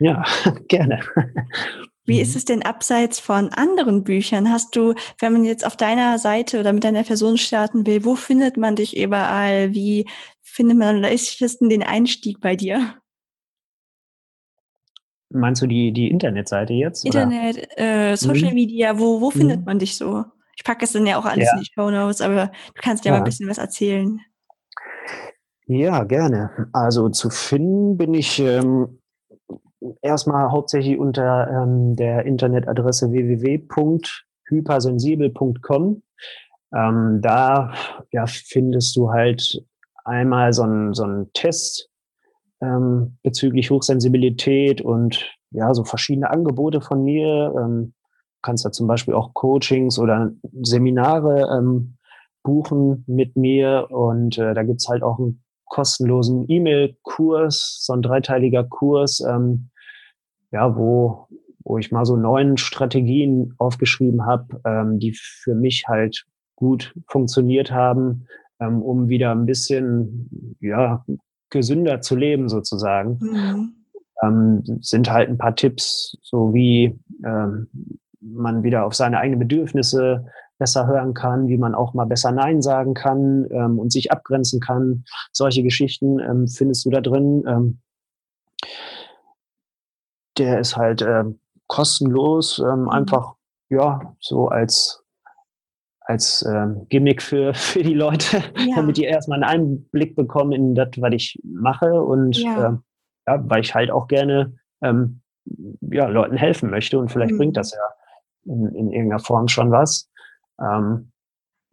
Ja, 0.00 0.22
gerne. 0.68 1.00
Wie 2.08 2.22
ist 2.22 2.30
mhm. 2.30 2.36
es 2.38 2.44
denn 2.46 2.62
abseits 2.62 3.20
von 3.20 3.50
anderen 3.50 4.02
Büchern? 4.02 4.50
Hast 4.50 4.74
du, 4.74 4.94
wenn 5.20 5.34
man 5.34 5.44
jetzt 5.44 5.64
auf 5.64 5.76
deiner 5.76 6.18
Seite 6.18 6.58
oder 6.58 6.72
mit 6.72 6.82
deiner 6.82 7.02
Person 7.02 7.36
starten 7.36 7.86
will, 7.86 8.02
wo 8.06 8.14
findet 8.14 8.56
man 8.56 8.76
dich 8.76 8.96
überall? 8.96 9.74
Wie 9.74 10.08
findet 10.40 10.78
man 10.78 10.96
am 10.96 11.02
leichtesten 11.02 11.68
den 11.68 11.82
Einstieg 11.82 12.40
bei 12.40 12.56
dir? 12.56 12.94
Meinst 15.28 15.60
du 15.60 15.66
die, 15.66 15.92
die 15.92 16.08
Internetseite 16.08 16.72
jetzt? 16.72 17.04
Internet, 17.04 17.68
äh, 17.78 18.16
Social 18.16 18.48
mhm. 18.48 18.54
Media, 18.54 18.98
wo, 18.98 19.20
wo 19.20 19.30
findet 19.30 19.60
mhm. 19.60 19.64
man 19.66 19.78
dich 19.78 19.94
so? 19.98 20.24
Ich 20.56 20.64
packe 20.64 20.86
es 20.86 20.92
dann 20.92 21.06
ja 21.06 21.18
auch 21.18 21.26
alles 21.26 21.44
ja. 21.44 21.52
in 21.52 21.60
die 21.60 21.70
Show 21.74 21.90
Notes, 21.90 22.22
aber 22.22 22.46
du 22.74 22.80
kannst 22.80 23.04
ja, 23.04 23.10
ja 23.10 23.18
mal 23.18 23.22
ein 23.22 23.28
bisschen 23.28 23.50
was 23.50 23.58
erzählen. 23.58 24.18
Ja, 25.66 26.04
gerne. 26.04 26.70
Also 26.72 27.10
zu 27.10 27.28
finden 27.28 27.98
bin 27.98 28.14
ich 28.14 28.40
ähm, 28.40 28.98
erstmal 30.02 30.50
hauptsächlich 30.50 30.98
unter 30.98 31.48
ähm, 31.48 31.96
der 31.96 32.26
Internetadresse 32.26 33.10
www.hypersensibel.com. 33.10 36.02
Ähm, 36.74 37.20
da 37.22 37.72
ja, 38.12 38.26
findest 38.26 38.94
du 38.96 39.10
halt 39.10 39.64
einmal 40.04 40.52
so 40.52 40.64
ein, 40.64 40.92
so 40.94 41.04
ein 41.04 41.30
Test 41.32 41.88
ähm, 42.60 43.18
bezüglich 43.22 43.70
Hochsensibilität 43.70 44.80
und 44.80 45.24
ja, 45.50 45.72
so 45.72 45.84
verschiedene 45.84 46.30
Angebote 46.30 46.80
von 46.80 47.04
mir. 47.04 47.54
Ähm, 47.56 47.94
kannst 48.42 48.64
da 48.64 48.72
zum 48.72 48.86
Beispiel 48.86 49.14
auch 49.14 49.34
Coachings 49.34 49.98
oder 49.98 50.30
Seminare 50.62 51.48
ähm, 51.56 51.96
buchen 52.42 53.04
mit 53.06 53.36
mir 53.36 53.88
und 53.90 54.38
äh, 54.38 54.54
da 54.54 54.62
gibt's 54.62 54.88
halt 54.88 55.02
auch 55.02 55.18
einen 55.18 55.42
kostenlosen 55.68 56.44
E-Mail-Kurs, 56.48 57.78
so 57.84 57.92
ein 57.92 58.02
dreiteiliger 58.02 58.64
Kurs, 58.64 59.20
ähm, 59.20 59.70
ja, 60.50 60.76
wo, 60.76 61.28
wo 61.64 61.78
ich 61.78 61.92
mal 61.92 62.04
so 62.04 62.16
neun 62.16 62.56
Strategien 62.56 63.54
aufgeschrieben 63.58 64.26
habe, 64.26 64.60
ähm, 64.64 64.98
die 64.98 65.12
für 65.12 65.54
mich 65.54 65.84
halt 65.86 66.24
gut 66.56 66.94
funktioniert 67.06 67.70
haben, 67.70 68.26
ähm, 68.60 68.82
um 68.82 69.08
wieder 69.08 69.32
ein 69.32 69.46
bisschen 69.46 70.56
ja, 70.60 71.04
gesünder 71.50 72.00
zu 72.00 72.16
leben 72.16 72.48
sozusagen. 72.48 73.18
Mhm. 73.20 73.72
Ähm, 74.22 74.62
sind 74.80 75.10
halt 75.10 75.28
ein 75.28 75.38
paar 75.38 75.54
Tipps, 75.54 76.16
so 76.22 76.52
wie 76.52 76.98
ähm, 77.24 77.68
man 78.20 78.64
wieder 78.64 78.84
auf 78.84 78.94
seine 78.94 79.18
eigenen 79.18 79.38
Bedürfnisse 79.38 80.26
besser 80.58 80.86
hören 80.86 81.14
kann, 81.14 81.48
wie 81.48 81.58
man 81.58 81.74
auch 81.74 81.94
mal 81.94 82.06
besser 82.06 82.32
Nein 82.32 82.62
sagen 82.62 82.94
kann 82.94 83.46
ähm, 83.50 83.78
und 83.78 83.92
sich 83.92 84.12
abgrenzen 84.12 84.60
kann. 84.60 85.04
Solche 85.32 85.62
Geschichten 85.62 86.18
ähm, 86.18 86.48
findest 86.48 86.84
du 86.84 86.90
da 86.90 87.00
drin. 87.00 87.44
Ähm, 87.46 87.80
der 90.36 90.58
ist 90.60 90.76
halt 90.76 91.02
äh, 91.02 91.24
kostenlos, 91.66 92.58
ähm, 92.58 92.82
mhm. 92.82 92.88
einfach 92.88 93.34
ja 93.70 94.14
so 94.20 94.48
als 94.48 95.04
als 96.00 96.42
ähm, 96.48 96.86
Gimmick 96.88 97.20
für, 97.20 97.52
für 97.54 97.82
die 97.82 97.94
Leute, 97.94 98.42
ja. 98.56 98.76
damit 98.76 98.96
die 98.96 99.04
erstmal 99.04 99.42
einen 99.42 99.68
Einblick 99.68 100.16
bekommen 100.16 100.52
in 100.52 100.74
das, 100.74 100.88
was 100.96 101.12
ich 101.12 101.38
mache 101.44 102.02
und 102.02 102.38
ja. 102.38 102.68
Ähm, 102.68 102.82
ja, 103.26 103.38
weil 103.46 103.60
ich 103.60 103.74
halt 103.74 103.90
auch 103.90 104.08
gerne 104.08 104.54
ähm, 104.80 105.20
ja, 105.80 106.08
Leuten 106.08 106.36
helfen 106.36 106.70
möchte 106.70 106.98
und 106.98 107.12
vielleicht 107.12 107.32
mhm. 107.32 107.38
bringt 107.38 107.56
das 107.56 107.72
ja 107.72 107.82
in, 108.44 108.74
in 108.74 108.90
irgendeiner 108.90 109.20
Form 109.22 109.48
schon 109.48 109.70
was. 109.70 110.07
Ähm, 110.60 111.10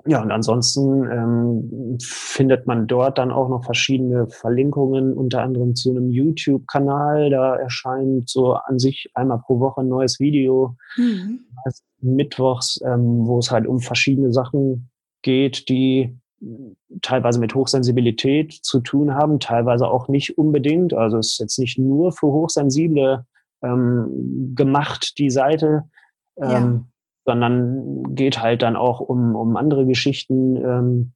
ja, 0.07 0.21
und 0.21 0.31
ansonsten 0.31 1.09
ähm, 1.09 1.97
findet 1.99 2.67
man 2.67 2.85
dort 2.85 3.17
dann 3.17 3.31
auch 3.31 3.49
noch 3.49 3.65
verschiedene 3.65 4.27
Verlinkungen, 4.27 5.13
unter 5.13 5.41
anderem 5.41 5.73
zu 5.73 5.89
einem 5.89 6.11
YouTube-Kanal. 6.11 7.31
Da 7.31 7.55
erscheint 7.55 8.29
so 8.29 8.53
an 8.53 8.77
sich 8.77 9.09
einmal 9.15 9.39
pro 9.39 9.59
Woche 9.59 9.81
ein 9.81 9.87
neues 9.87 10.19
Video. 10.19 10.75
Mhm. 10.97 11.45
Mittwochs, 12.01 12.79
ähm, 12.85 13.25
wo 13.25 13.39
es 13.39 13.49
halt 13.49 13.65
um 13.65 13.79
verschiedene 13.79 14.31
Sachen 14.31 14.89
geht, 15.23 15.69
die 15.69 16.15
teilweise 17.01 17.39
mit 17.39 17.55
Hochsensibilität 17.55 18.53
zu 18.53 18.81
tun 18.81 19.15
haben, 19.15 19.39
teilweise 19.39 19.87
auch 19.87 20.07
nicht 20.07 20.37
unbedingt. 20.37 20.93
Also 20.93 21.17
es 21.17 21.31
ist 21.31 21.39
jetzt 21.39 21.57
nicht 21.57 21.79
nur 21.79 22.11
für 22.11 22.27
Hochsensible 22.27 23.25
ähm, 23.63 24.53
gemacht, 24.53 25.17
die 25.17 25.31
Seite. 25.31 25.85
Ähm, 26.37 26.49
ja 26.51 26.85
sondern 27.25 28.15
geht 28.15 28.41
halt 28.41 28.61
dann 28.61 28.75
auch 28.75 28.99
um, 28.99 29.35
um 29.35 29.57
andere 29.57 29.85
Geschichten 29.85 30.55
ähm, 30.57 31.13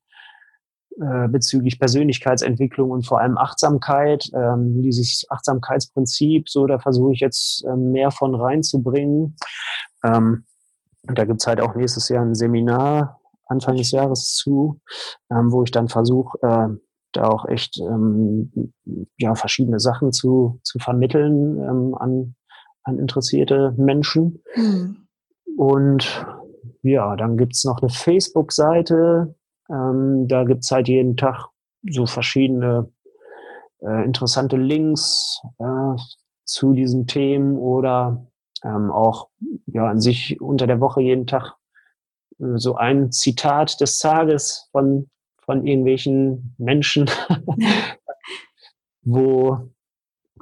äh, 0.99 1.27
bezüglich 1.29 1.79
Persönlichkeitsentwicklung 1.79 2.89
und 2.91 3.05
vor 3.05 3.21
allem 3.21 3.37
Achtsamkeit. 3.37 4.29
Ähm, 4.33 4.81
dieses 4.81 5.25
Achtsamkeitsprinzip, 5.29 6.49
so 6.49 6.65
da 6.65 6.79
versuche 6.79 7.13
ich 7.13 7.19
jetzt 7.19 7.63
ähm, 7.65 7.91
mehr 7.91 8.11
von 8.11 8.35
reinzubringen. 8.35 9.37
Ähm, 10.03 10.45
da 11.03 11.25
gibt's 11.25 11.47
halt 11.47 11.61
auch 11.61 11.75
nächstes 11.75 12.09
Jahr 12.09 12.23
ein 12.23 12.35
Seminar 12.35 13.19
Anfang 13.45 13.77
des 13.77 13.91
Jahres 13.91 14.35
zu, 14.35 14.79
ähm, 15.31 15.51
wo 15.51 15.63
ich 15.63 15.71
dann 15.71 15.89
versuche, 15.89 16.37
äh, 16.41 16.67
da 17.13 17.27
auch 17.27 17.45
echt 17.47 17.79
ähm, 17.79 18.73
ja, 19.17 19.35
verschiedene 19.35 19.79
Sachen 19.79 20.11
zu, 20.11 20.59
zu 20.63 20.79
vermitteln 20.79 21.57
ähm, 21.57 21.95
an, 21.95 22.35
an 22.83 22.99
interessierte 22.99 23.73
Menschen. 23.77 24.43
Mhm. 24.55 25.07
Und 25.57 26.25
ja, 26.81 27.15
dann 27.15 27.37
gibt's 27.37 27.65
noch 27.65 27.81
eine 27.81 27.89
Facebook-Seite. 27.89 29.35
Ähm, 29.69 30.27
da 30.27 30.43
gibt's 30.43 30.71
halt 30.71 30.87
jeden 30.87 31.17
Tag 31.17 31.47
so 31.89 32.05
verschiedene 32.05 32.91
äh, 33.81 34.03
interessante 34.03 34.57
Links 34.57 35.41
äh, 35.59 35.95
zu 36.45 36.73
diesen 36.73 37.07
Themen 37.07 37.57
oder 37.57 38.25
ähm, 38.63 38.91
auch 38.91 39.29
ja 39.67 39.87
an 39.87 40.01
sich 40.01 40.41
unter 40.41 40.67
der 40.67 40.81
Woche 40.81 41.01
jeden 41.01 41.27
Tag 41.27 41.55
äh, 42.39 42.57
so 42.57 42.75
ein 42.75 43.11
Zitat 43.11 43.79
des 43.79 43.99
Tages 43.99 44.67
von 44.71 45.09
von 45.49 45.65
irgendwelchen 45.65 46.53
Menschen, 46.59 47.09
wo 49.01 49.69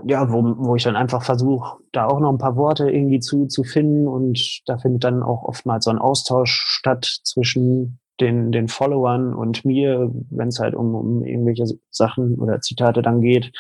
ja, 0.06 0.32
wo, 0.32 0.44
wo 0.58 0.76
ich 0.76 0.84
dann 0.84 0.96
einfach 0.96 1.24
versuche, 1.24 1.80
da 1.92 2.06
auch 2.06 2.20
noch 2.20 2.32
ein 2.32 2.38
paar 2.38 2.56
Worte 2.56 2.90
irgendwie 2.90 3.20
zu, 3.20 3.48
zu 3.48 3.64
finden 3.64 4.08
und 4.08 4.62
da 4.66 4.78
findet 4.78 5.04
dann 5.04 5.24
auch 5.24 5.44
oftmals 5.44 5.86
so 5.86 5.92
ein 5.92 6.00
Austausch 6.00 6.66
statt 6.68 7.06
zwischen 7.24 8.00
den, 8.20 8.52
den 8.52 8.68
Followern 8.68 9.34
und 9.34 9.64
mir, 9.66 10.12
wenn 10.30 10.48
es 10.48 10.60
halt 10.60 10.74
um, 10.74 10.96
um 10.96 11.24
irgendwelche 11.24 11.66
Sachen 11.90 12.36
oder 12.40 12.62
Zitate 12.62 13.02
dann 13.02 13.22
geht, 13.22 13.52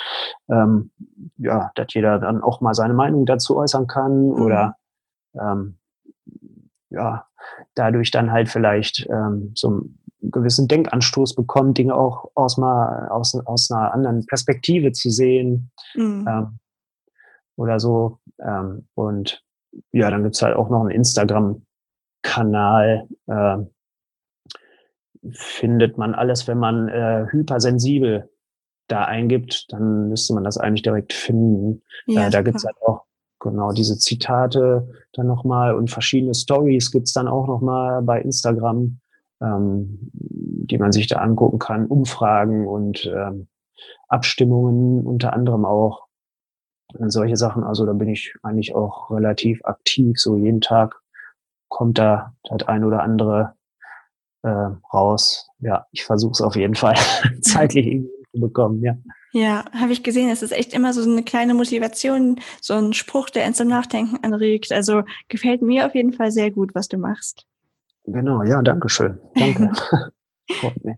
ähm, 0.50 0.92
ja, 1.38 1.72
dass 1.76 1.94
jeder 1.94 2.20
dann 2.20 2.42
auch 2.42 2.62
mal 2.62 2.74
seine 2.74 2.94
Meinung 2.94 3.26
dazu 3.26 3.56
äußern 3.56 3.88
kann 3.88 4.26
mhm. 4.26 4.42
oder 4.42 4.76
ähm, 5.40 5.78
ja, 6.90 7.26
dadurch 7.76 8.12
dann 8.12 8.32
halt 8.32 8.50
vielleicht 8.50 9.08
ähm, 9.10 9.52
so 9.56 9.84
gewissen 10.22 10.68
Denkanstoß 10.68 11.36
bekommt, 11.36 11.78
Dinge 11.78 11.96
auch 11.96 12.32
aus, 12.36 12.58
mal, 12.58 13.08
aus, 13.10 13.36
aus 13.36 13.72
einer 13.72 13.94
anderen 13.94 14.26
Perspektive 14.26 14.92
zu 14.92 15.10
sehen 15.10 15.72
mhm. 15.96 16.26
ähm, 16.28 16.60
oder 17.56 17.80
so. 17.80 18.20
Ähm, 18.40 18.88
und 18.96 19.44
ja, 19.92 20.10
dann 20.10 20.24
gibt's 20.24 20.42
halt 20.42 20.56
auch 20.56 20.70
noch 20.70 20.82
einen 20.82 20.92
Instagram-Kanal. 20.92 23.08
Äh, 23.28 23.58
findet 25.32 25.98
man 25.98 26.14
alles, 26.14 26.48
wenn 26.48 26.58
man 26.58 26.90
äh, 26.90 27.26
hypersensibel 27.30 28.30
da 28.88 29.06
eingibt, 29.06 29.72
dann 29.74 30.10
müsste 30.10 30.34
man 30.34 30.44
das 30.44 30.58
eigentlich 30.58 30.84
direkt 30.84 31.14
finden. 31.14 31.82
Ja, 32.06 32.28
äh, 32.28 32.30
da 32.30 32.42
gibt's 32.42 32.66
halt 32.66 32.78
auch 32.86 33.04
genau 33.40 33.72
diese 33.72 33.98
Zitate 33.98 34.88
dann 35.14 35.28
nochmal 35.28 35.76
und 35.76 35.92
verschiedene 35.92 36.34
Stories 36.34 36.92
gibt's 36.92 37.14
dann 37.14 37.28
auch 37.28 37.48
nochmal 37.48 38.02
bei 38.02 38.22
Instagram 38.22 39.00
ähm, 39.42 40.12
die 40.12 40.78
man 40.78 40.92
sich 40.92 41.08
da 41.08 41.18
angucken 41.18 41.60
kann, 41.60 41.88
Umfragen 41.88 42.68
und 42.68 43.06
ähm, 43.06 43.48
Abstimmungen 44.08 45.06
unter 45.06 45.34
anderem 45.34 45.66
auch. 45.66 46.08
Und 46.94 47.10
solche 47.12 47.36
Sachen, 47.36 47.64
also 47.64 47.86
da 47.86 47.94
bin 47.94 48.08
ich 48.08 48.34
eigentlich 48.44 48.74
auch 48.74 49.12
relativ 49.12 49.64
aktiv. 49.66 50.20
So 50.20 50.38
jeden 50.38 50.62
Tag 50.62 51.02
kommt 51.68 51.98
da 51.98 52.34
das 52.44 52.68
ein 52.68 52.84
oder 52.84 53.04
andere 53.04 53.56
äh, 54.44 54.70
raus. 54.94 55.50
Ja, 55.60 55.86
ich 55.92 56.06
versuche 56.06 56.32
es 56.32 56.42
auf 56.42 56.56
jeden 56.56 56.76
Fall 56.76 56.96
zeitlich 57.42 58.04
zu 58.32 58.40
bekommen, 58.40 58.82
ja. 58.84 58.98
Ja, 59.34 59.66
habe 59.74 59.92
ich 59.92 60.04
gesehen. 60.04 60.30
Es 60.30 60.42
ist 60.42 60.54
echt 60.54 60.74
immer 60.74 60.94
so 60.94 61.04
eine 61.04 61.24
kleine 61.24 61.54
Motivation, 61.54 62.40
so 62.62 62.74
ein 62.74 62.94
Spruch, 62.94 63.30
der 63.30 63.46
ins 63.46 63.60
Nachdenken 63.60 64.24
anregt. 64.24 64.72
Also 64.72 65.04
gefällt 65.28 65.62
mir 65.62 65.86
auf 65.86 65.94
jeden 65.94 66.14
Fall 66.14 66.32
sehr 66.32 66.50
gut, 66.50 66.74
was 66.74 66.88
du 66.88 66.98
machst. 66.98 67.46
Genau, 68.08 68.42
ja, 68.44 68.62
danke 68.62 68.90
schön. 68.90 69.20
Danke. 69.36 69.72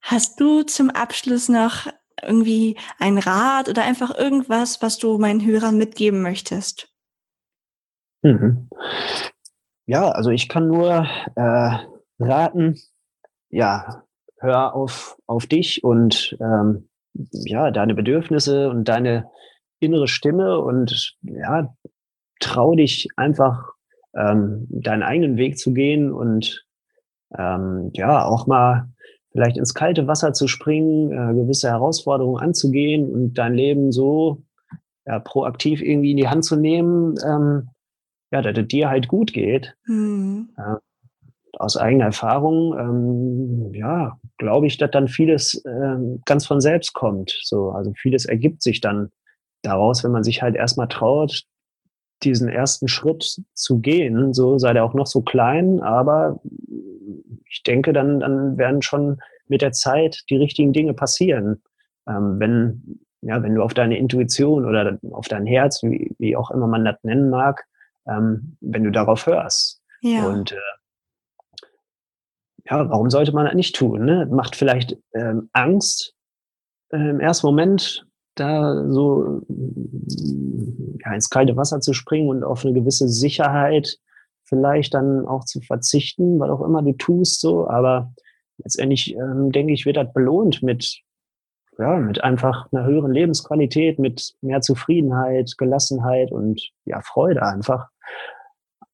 Hast 0.00 0.40
du 0.40 0.62
zum 0.62 0.90
Abschluss 0.90 1.48
noch 1.48 1.86
irgendwie 2.22 2.76
einen 2.98 3.18
Rat 3.18 3.68
oder 3.68 3.84
einfach 3.84 4.16
irgendwas, 4.16 4.82
was 4.82 4.98
du 4.98 5.18
meinen 5.18 5.44
Hörern 5.44 5.78
mitgeben 5.78 6.22
möchtest? 6.22 6.88
Mhm. 8.22 8.68
Ja, 9.86 10.10
also 10.10 10.30
ich 10.30 10.48
kann 10.48 10.68
nur 10.68 11.06
äh, 11.36 11.78
raten, 12.18 12.78
ja, 13.50 14.04
hör 14.38 14.74
auf, 14.74 15.16
auf 15.26 15.46
dich 15.46 15.84
und 15.84 16.36
ähm, 16.40 16.88
ja, 17.12 17.70
deine 17.70 17.94
Bedürfnisse 17.94 18.70
und 18.70 18.84
deine 18.84 19.30
innere 19.80 20.08
Stimme 20.08 20.58
und 20.60 21.16
ja, 21.22 21.74
trau 22.40 22.74
dich 22.74 23.08
einfach 23.16 23.69
ähm, 24.14 24.66
deinen 24.70 25.02
eigenen 25.02 25.36
Weg 25.36 25.58
zu 25.58 25.72
gehen 25.72 26.12
und 26.12 26.66
ähm, 27.36 27.90
ja, 27.94 28.24
auch 28.24 28.46
mal 28.46 28.88
vielleicht 29.32 29.56
ins 29.56 29.74
kalte 29.74 30.06
Wasser 30.06 30.32
zu 30.32 30.48
springen, 30.48 31.12
äh, 31.12 31.34
gewisse 31.34 31.68
Herausforderungen 31.68 32.42
anzugehen 32.42 33.12
und 33.12 33.34
dein 33.34 33.54
Leben 33.54 33.92
so 33.92 34.42
ja, 35.06 35.18
proaktiv 35.20 35.82
irgendwie 35.82 36.12
in 36.12 36.16
die 36.16 36.28
Hand 36.28 36.44
zu 36.44 36.56
nehmen, 36.56 37.14
ähm, 37.24 37.68
ja, 38.32 38.42
dass 38.42 38.56
es 38.56 38.68
dir 38.68 38.88
halt 38.88 39.08
gut 39.08 39.32
geht. 39.32 39.74
Mhm. 39.86 40.50
Äh, 40.56 40.76
aus 41.58 41.76
eigener 41.76 42.06
Erfahrung, 42.06 42.78
ähm, 42.78 43.74
ja, 43.74 44.18
glaube 44.38 44.66
ich, 44.66 44.78
dass 44.78 44.90
dann 44.92 45.08
vieles 45.08 45.62
ähm, 45.66 46.22
ganz 46.24 46.46
von 46.46 46.60
selbst 46.60 46.94
kommt. 46.94 47.38
So, 47.42 47.70
also 47.70 47.92
vieles 47.94 48.24
ergibt 48.24 48.62
sich 48.62 48.80
dann 48.80 49.10
daraus, 49.62 50.02
wenn 50.02 50.12
man 50.12 50.24
sich 50.24 50.42
halt 50.42 50.56
erstmal 50.56 50.88
traut, 50.88 51.44
diesen 52.24 52.48
ersten 52.48 52.88
Schritt 52.88 53.42
zu 53.54 53.78
gehen, 53.80 54.34
so 54.34 54.58
sei 54.58 54.72
der 54.72 54.84
auch 54.84 54.94
noch 54.94 55.06
so 55.06 55.22
klein, 55.22 55.80
aber 55.80 56.40
ich 57.48 57.62
denke, 57.62 57.92
dann, 57.92 58.20
dann 58.20 58.58
werden 58.58 58.82
schon 58.82 59.18
mit 59.48 59.62
der 59.62 59.72
Zeit 59.72 60.22
die 60.30 60.36
richtigen 60.36 60.72
Dinge 60.72 60.94
passieren. 60.94 61.62
Ähm, 62.08 62.36
wenn, 62.38 63.00
ja, 63.22 63.42
wenn 63.42 63.54
du 63.54 63.62
auf 63.62 63.74
deine 63.74 63.98
Intuition 63.98 64.64
oder 64.64 64.98
auf 65.10 65.28
dein 65.28 65.46
Herz, 65.46 65.82
wie, 65.82 66.14
wie 66.18 66.36
auch 66.36 66.50
immer 66.50 66.66
man 66.66 66.84
das 66.84 66.96
nennen 67.02 67.30
mag, 67.30 67.66
ähm, 68.06 68.56
wenn 68.60 68.84
du 68.84 68.90
darauf 68.90 69.26
hörst. 69.26 69.82
Ja. 70.00 70.26
Und 70.26 70.52
äh, 70.52 71.66
ja, 72.70 72.88
warum 72.88 73.10
sollte 73.10 73.32
man 73.32 73.46
das 73.46 73.54
nicht 73.54 73.74
tun? 73.74 74.04
Ne? 74.04 74.26
Macht 74.30 74.56
vielleicht 74.56 74.96
ähm, 75.14 75.50
Angst 75.52 76.14
äh, 76.90 77.10
im 77.10 77.20
ersten 77.20 77.46
Moment, 77.46 78.06
da 78.34 78.88
so 78.90 79.42
ja, 79.48 81.14
ins 81.14 81.30
kalte 81.30 81.56
Wasser 81.56 81.80
zu 81.80 81.92
springen 81.92 82.28
und 82.28 82.44
auf 82.44 82.64
eine 82.64 82.74
gewisse 82.74 83.08
Sicherheit 83.08 83.98
vielleicht 84.44 84.94
dann 84.94 85.26
auch 85.26 85.44
zu 85.44 85.60
verzichten, 85.60 86.40
was 86.40 86.50
auch 86.50 86.62
immer 86.62 86.82
du 86.82 86.92
tust, 86.92 87.40
so. 87.40 87.68
Aber 87.68 88.12
letztendlich 88.58 89.14
ähm, 89.14 89.52
denke 89.52 89.72
ich, 89.72 89.86
wird 89.86 89.96
das 89.96 90.12
belohnt 90.12 90.62
mit 90.62 91.02
ja, 91.80 91.96
mit 91.96 92.22
einfach 92.22 92.70
einer 92.72 92.84
höheren 92.84 93.12
Lebensqualität, 93.12 93.98
mit 93.98 94.34
mehr 94.42 94.60
Zufriedenheit, 94.60 95.54
Gelassenheit 95.56 96.30
und 96.30 96.60
ja, 96.84 97.00
Freude 97.00 97.42
einfach. 97.42 97.88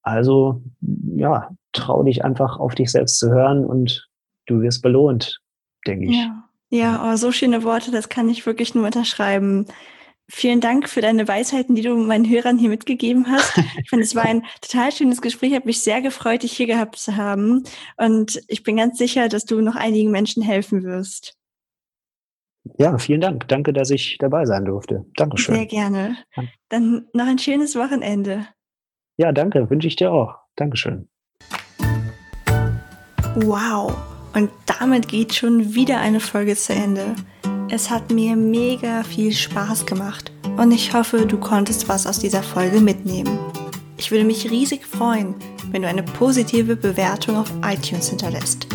Also, 0.03 0.63
ja, 0.81 1.51
trau 1.73 2.05
dich 2.05 2.25
einfach 2.25 2.61
auf 2.61 2.77
dich 2.77 2.93
selbst 2.93 3.19
zu 3.19 3.31
hören 3.31 3.65
und 3.65 4.09
du 4.47 4.61
wirst 4.61 4.83
belohnt, 4.83 5.41
denke 5.85 6.07
ich. 6.07 6.17
Ja. 6.17 6.46
Ja, 6.71 7.13
oh, 7.13 7.17
so 7.17 7.33
schöne 7.33 7.63
Worte, 7.63 7.91
das 7.91 8.09
kann 8.09 8.29
ich 8.29 8.45
wirklich 8.45 8.75
nur 8.75 8.87
unterschreiben. 8.87 9.67
vielen 10.29 10.61
Dank 10.61 10.89
für 10.89 11.01
deine 11.01 11.29
Weisheiten, 11.29 11.77
die 11.77 11.83
du 11.83 11.95
meinen 11.97 12.29
Hörern 12.29 12.59
hier 12.59 12.69
mitgegeben 12.69 13.31
hast. 13.31 13.57
Ich 13.83 13.89
finde, 13.89 14.05
es 14.05 14.17
war 14.17 14.25
ein 14.27 14.45
total 14.61 14.91
schönes 14.91 15.23
Gespräch. 15.23 15.51
Ich 15.51 15.57
habe 15.57 15.67
mich 15.67 15.81
sehr 15.81 16.03
gefreut, 16.03 16.43
dich 16.43 16.53
hier 16.53 16.67
gehabt 16.67 16.97
zu 16.97 17.17
haben. 17.17 17.63
Und 17.97 18.41
ich 18.49 18.65
bin 18.65 18.77
ganz 18.77 18.99
sicher, 18.99 19.29
dass 19.29 19.45
du 19.45 19.61
noch 19.61 19.77
einigen 19.77 20.11
Menschen 20.11 20.43
helfen 20.43 20.83
wirst. 20.83 21.37
Ja, 22.79 22.99
vielen 22.99 23.21
Dank. 23.21 23.47
Danke, 23.47 23.73
dass 23.73 23.91
ich 23.91 24.19
dabei 24.19 24.45
sein 24.45 24.65
durfte. 24.65 25.07
Dankeschön. 25.17 25.55
Sehr 25.55 25.67
gerne. 25.67 26.17
Dann 26.69 27.07
noch 27.13 27.27
ein 27.27 27.39
schönes 27.39 27.77
Wochenende. 27.77 28.49
Ja, 29.17 29.33
danke. 29.33 29.71
Wünsche 29.71 29.89
ich 29.89 29.97
dir 29.97 30.13
auch. 30.13 30.35
Dankeschön. 30.57 31.09
Wow. 33.37 34.16
Und 34.37 34.51
damit 34.67 35.09
geht 35.09 35.35
schon 35.35 35.73
wieder 35.73 35.99
eine 35.99 36.21
Folge 36.21 36.55
zu 36.55 36.75
Ende. 36.75 37.15
Es 37.71 37.89
hat 37.89 38.13
mir 38.13 38.37
mega 38.37 39.03
viel 39.03 39.33
Spaß 39.33 39.87
gemacht 39.87 40.31
und 40.59 40.73
ich 40.73 40.93
hoffe, 40.93 41.25
du 41.25 41.39
konntest 41.39 41.89
was 41.89 42.07
aus 42.07 42.19
dieser 42.19 42.43
Folge 42.43 42.83
mitnehmen. 42.83 43.39
Ich 43.97 44.11
würde 44.11 44.25
mich 44.25 44.51
riesig 44.51 44.87
freuen, 44.87 45.35
wenn 45.71 45.81
du 45.81 45.89
eine 45.89 46.03
positive 46.03 46.77
Bewertung 46.77 47.37
auf 47.39 47.51
iTunes 47.65 48.11
hinterlässt. 48.11 48.67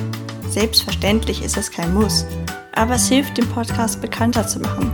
Selbstverständlich 0.49 1.43
ist 1.43 1.57
es 1.57 1.69
kein 1.69 1.93
Muss, 1.93 2.25
aber 2.73 2.95
es 2.95 3.07
hilft, 3.07 3.37
den 3.37 3.47
Podcast 3.47 4.01
bekannter 4.01 4.47
zu 4.47 4.61
machen. 4.61 4.91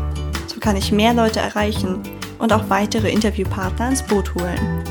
So 0.47 0.59
kann 0.59 0.75
ich 0.75 0.91
mehr 0.91 1.13
Leute 1.13 1.39
erreichen 1.39 2.03
und 2.39 2.51
auch 2.51 2.69
weitere 2.69 3.09
Interviewpartner 3.09 3.91
ins 3.91 4.03
Boot 4.03 4.35
holen. 4.35 4.83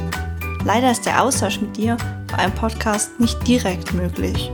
Leider 0.65 0.91
ist 0.91 1.05
der 1.05 1.23
Austausch 1.23 1.61
mit 1.61 1.77
dir 1.77 1.99
bei 2.29 2.39
einem 2.39 2.55
Podcast 2.55 3.21
nicht 3.21 3.47
direkt 3.47 3.93
möglich. 3.93 4.51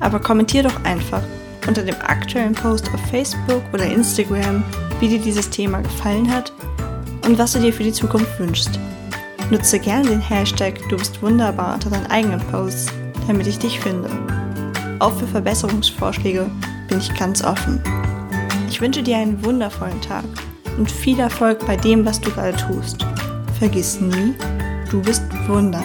Aber 0.00 0.18
kommentier 0.18 0.62
doch 0.62 0.84
einfach 0.84 1.22
unter 1.66 1.82
dem 1.82 1.96
aktuellen 2.00 2.54
Post 2.54 2.92
auf 2.92 3.00
Facebook 3.10 3.62
oder 3.72 3.84
Instagram, 3.84 4.62
wie 4.98 5.08
dir 5.08 5.20
dieses 5.20 5.48
Thema 5.50 5.80
gefallen 5.80 6.32
hat 6.32 6.52
und 7.24 7.38
was 7.38 7.52
du 7.52 7.60
dir 7.60 7.72
für 7.72 7.84
die 7.84 7.92
Zukunft 7.92 8.38
wünschst. 8.38 8.78
Nutze 9.50 9.78
gerne 9.78 10.08
den 10.08 10.20
Hashtag 10.20 10.80
Du 10.88 10.96
bist 10.96 11.20
wunderbar 11.22 11.74
unter 11.74 11.90
deinen 11.90 12.06
eigenen 12.06 12.40
Posts, 12.50 12.92
damit 13.26 13.46
ich 13.46 13.58
dich 13.58 13.80
finde. 13.80 14.08
Auch 15.00 15.12
für 15.12 15.26
Verbesserungsvorschläge 15.26 16.50
bin 16.88 16.98
ich 16.98 17.14
ganz 17.14 17.42
offen. 17.42 17.82
Ich 18.68 18.80
wünsche 18.80 19.02
dir 19.02 19.16
einen 19.16 19.44
wundervollen 19.44 20.00
Tag 20.00 20.24
und 20.78 20.90
viel 20.90 21.18
Erfolg 21.18 21.66
bei 21.66 21.76
dem, 21.76 22.04
was 22.04 22.20
du 22.20 22.30
gerade 22.30 22.56
tust. 22.56 23.04
Vergiss 23.58 24.00
nie, 24.00 24.34
du 24.90 25.02
bist 25.02 25.22
wunderbar. 25.46 25.84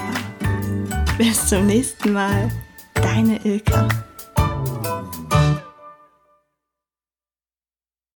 Bis 1.17 1.47
zum 1.47 1.65
nächsten 1.65 2.13
Mal, 2.13 2.49
deine 2.93 3.43
Ilka. 3.43 3.87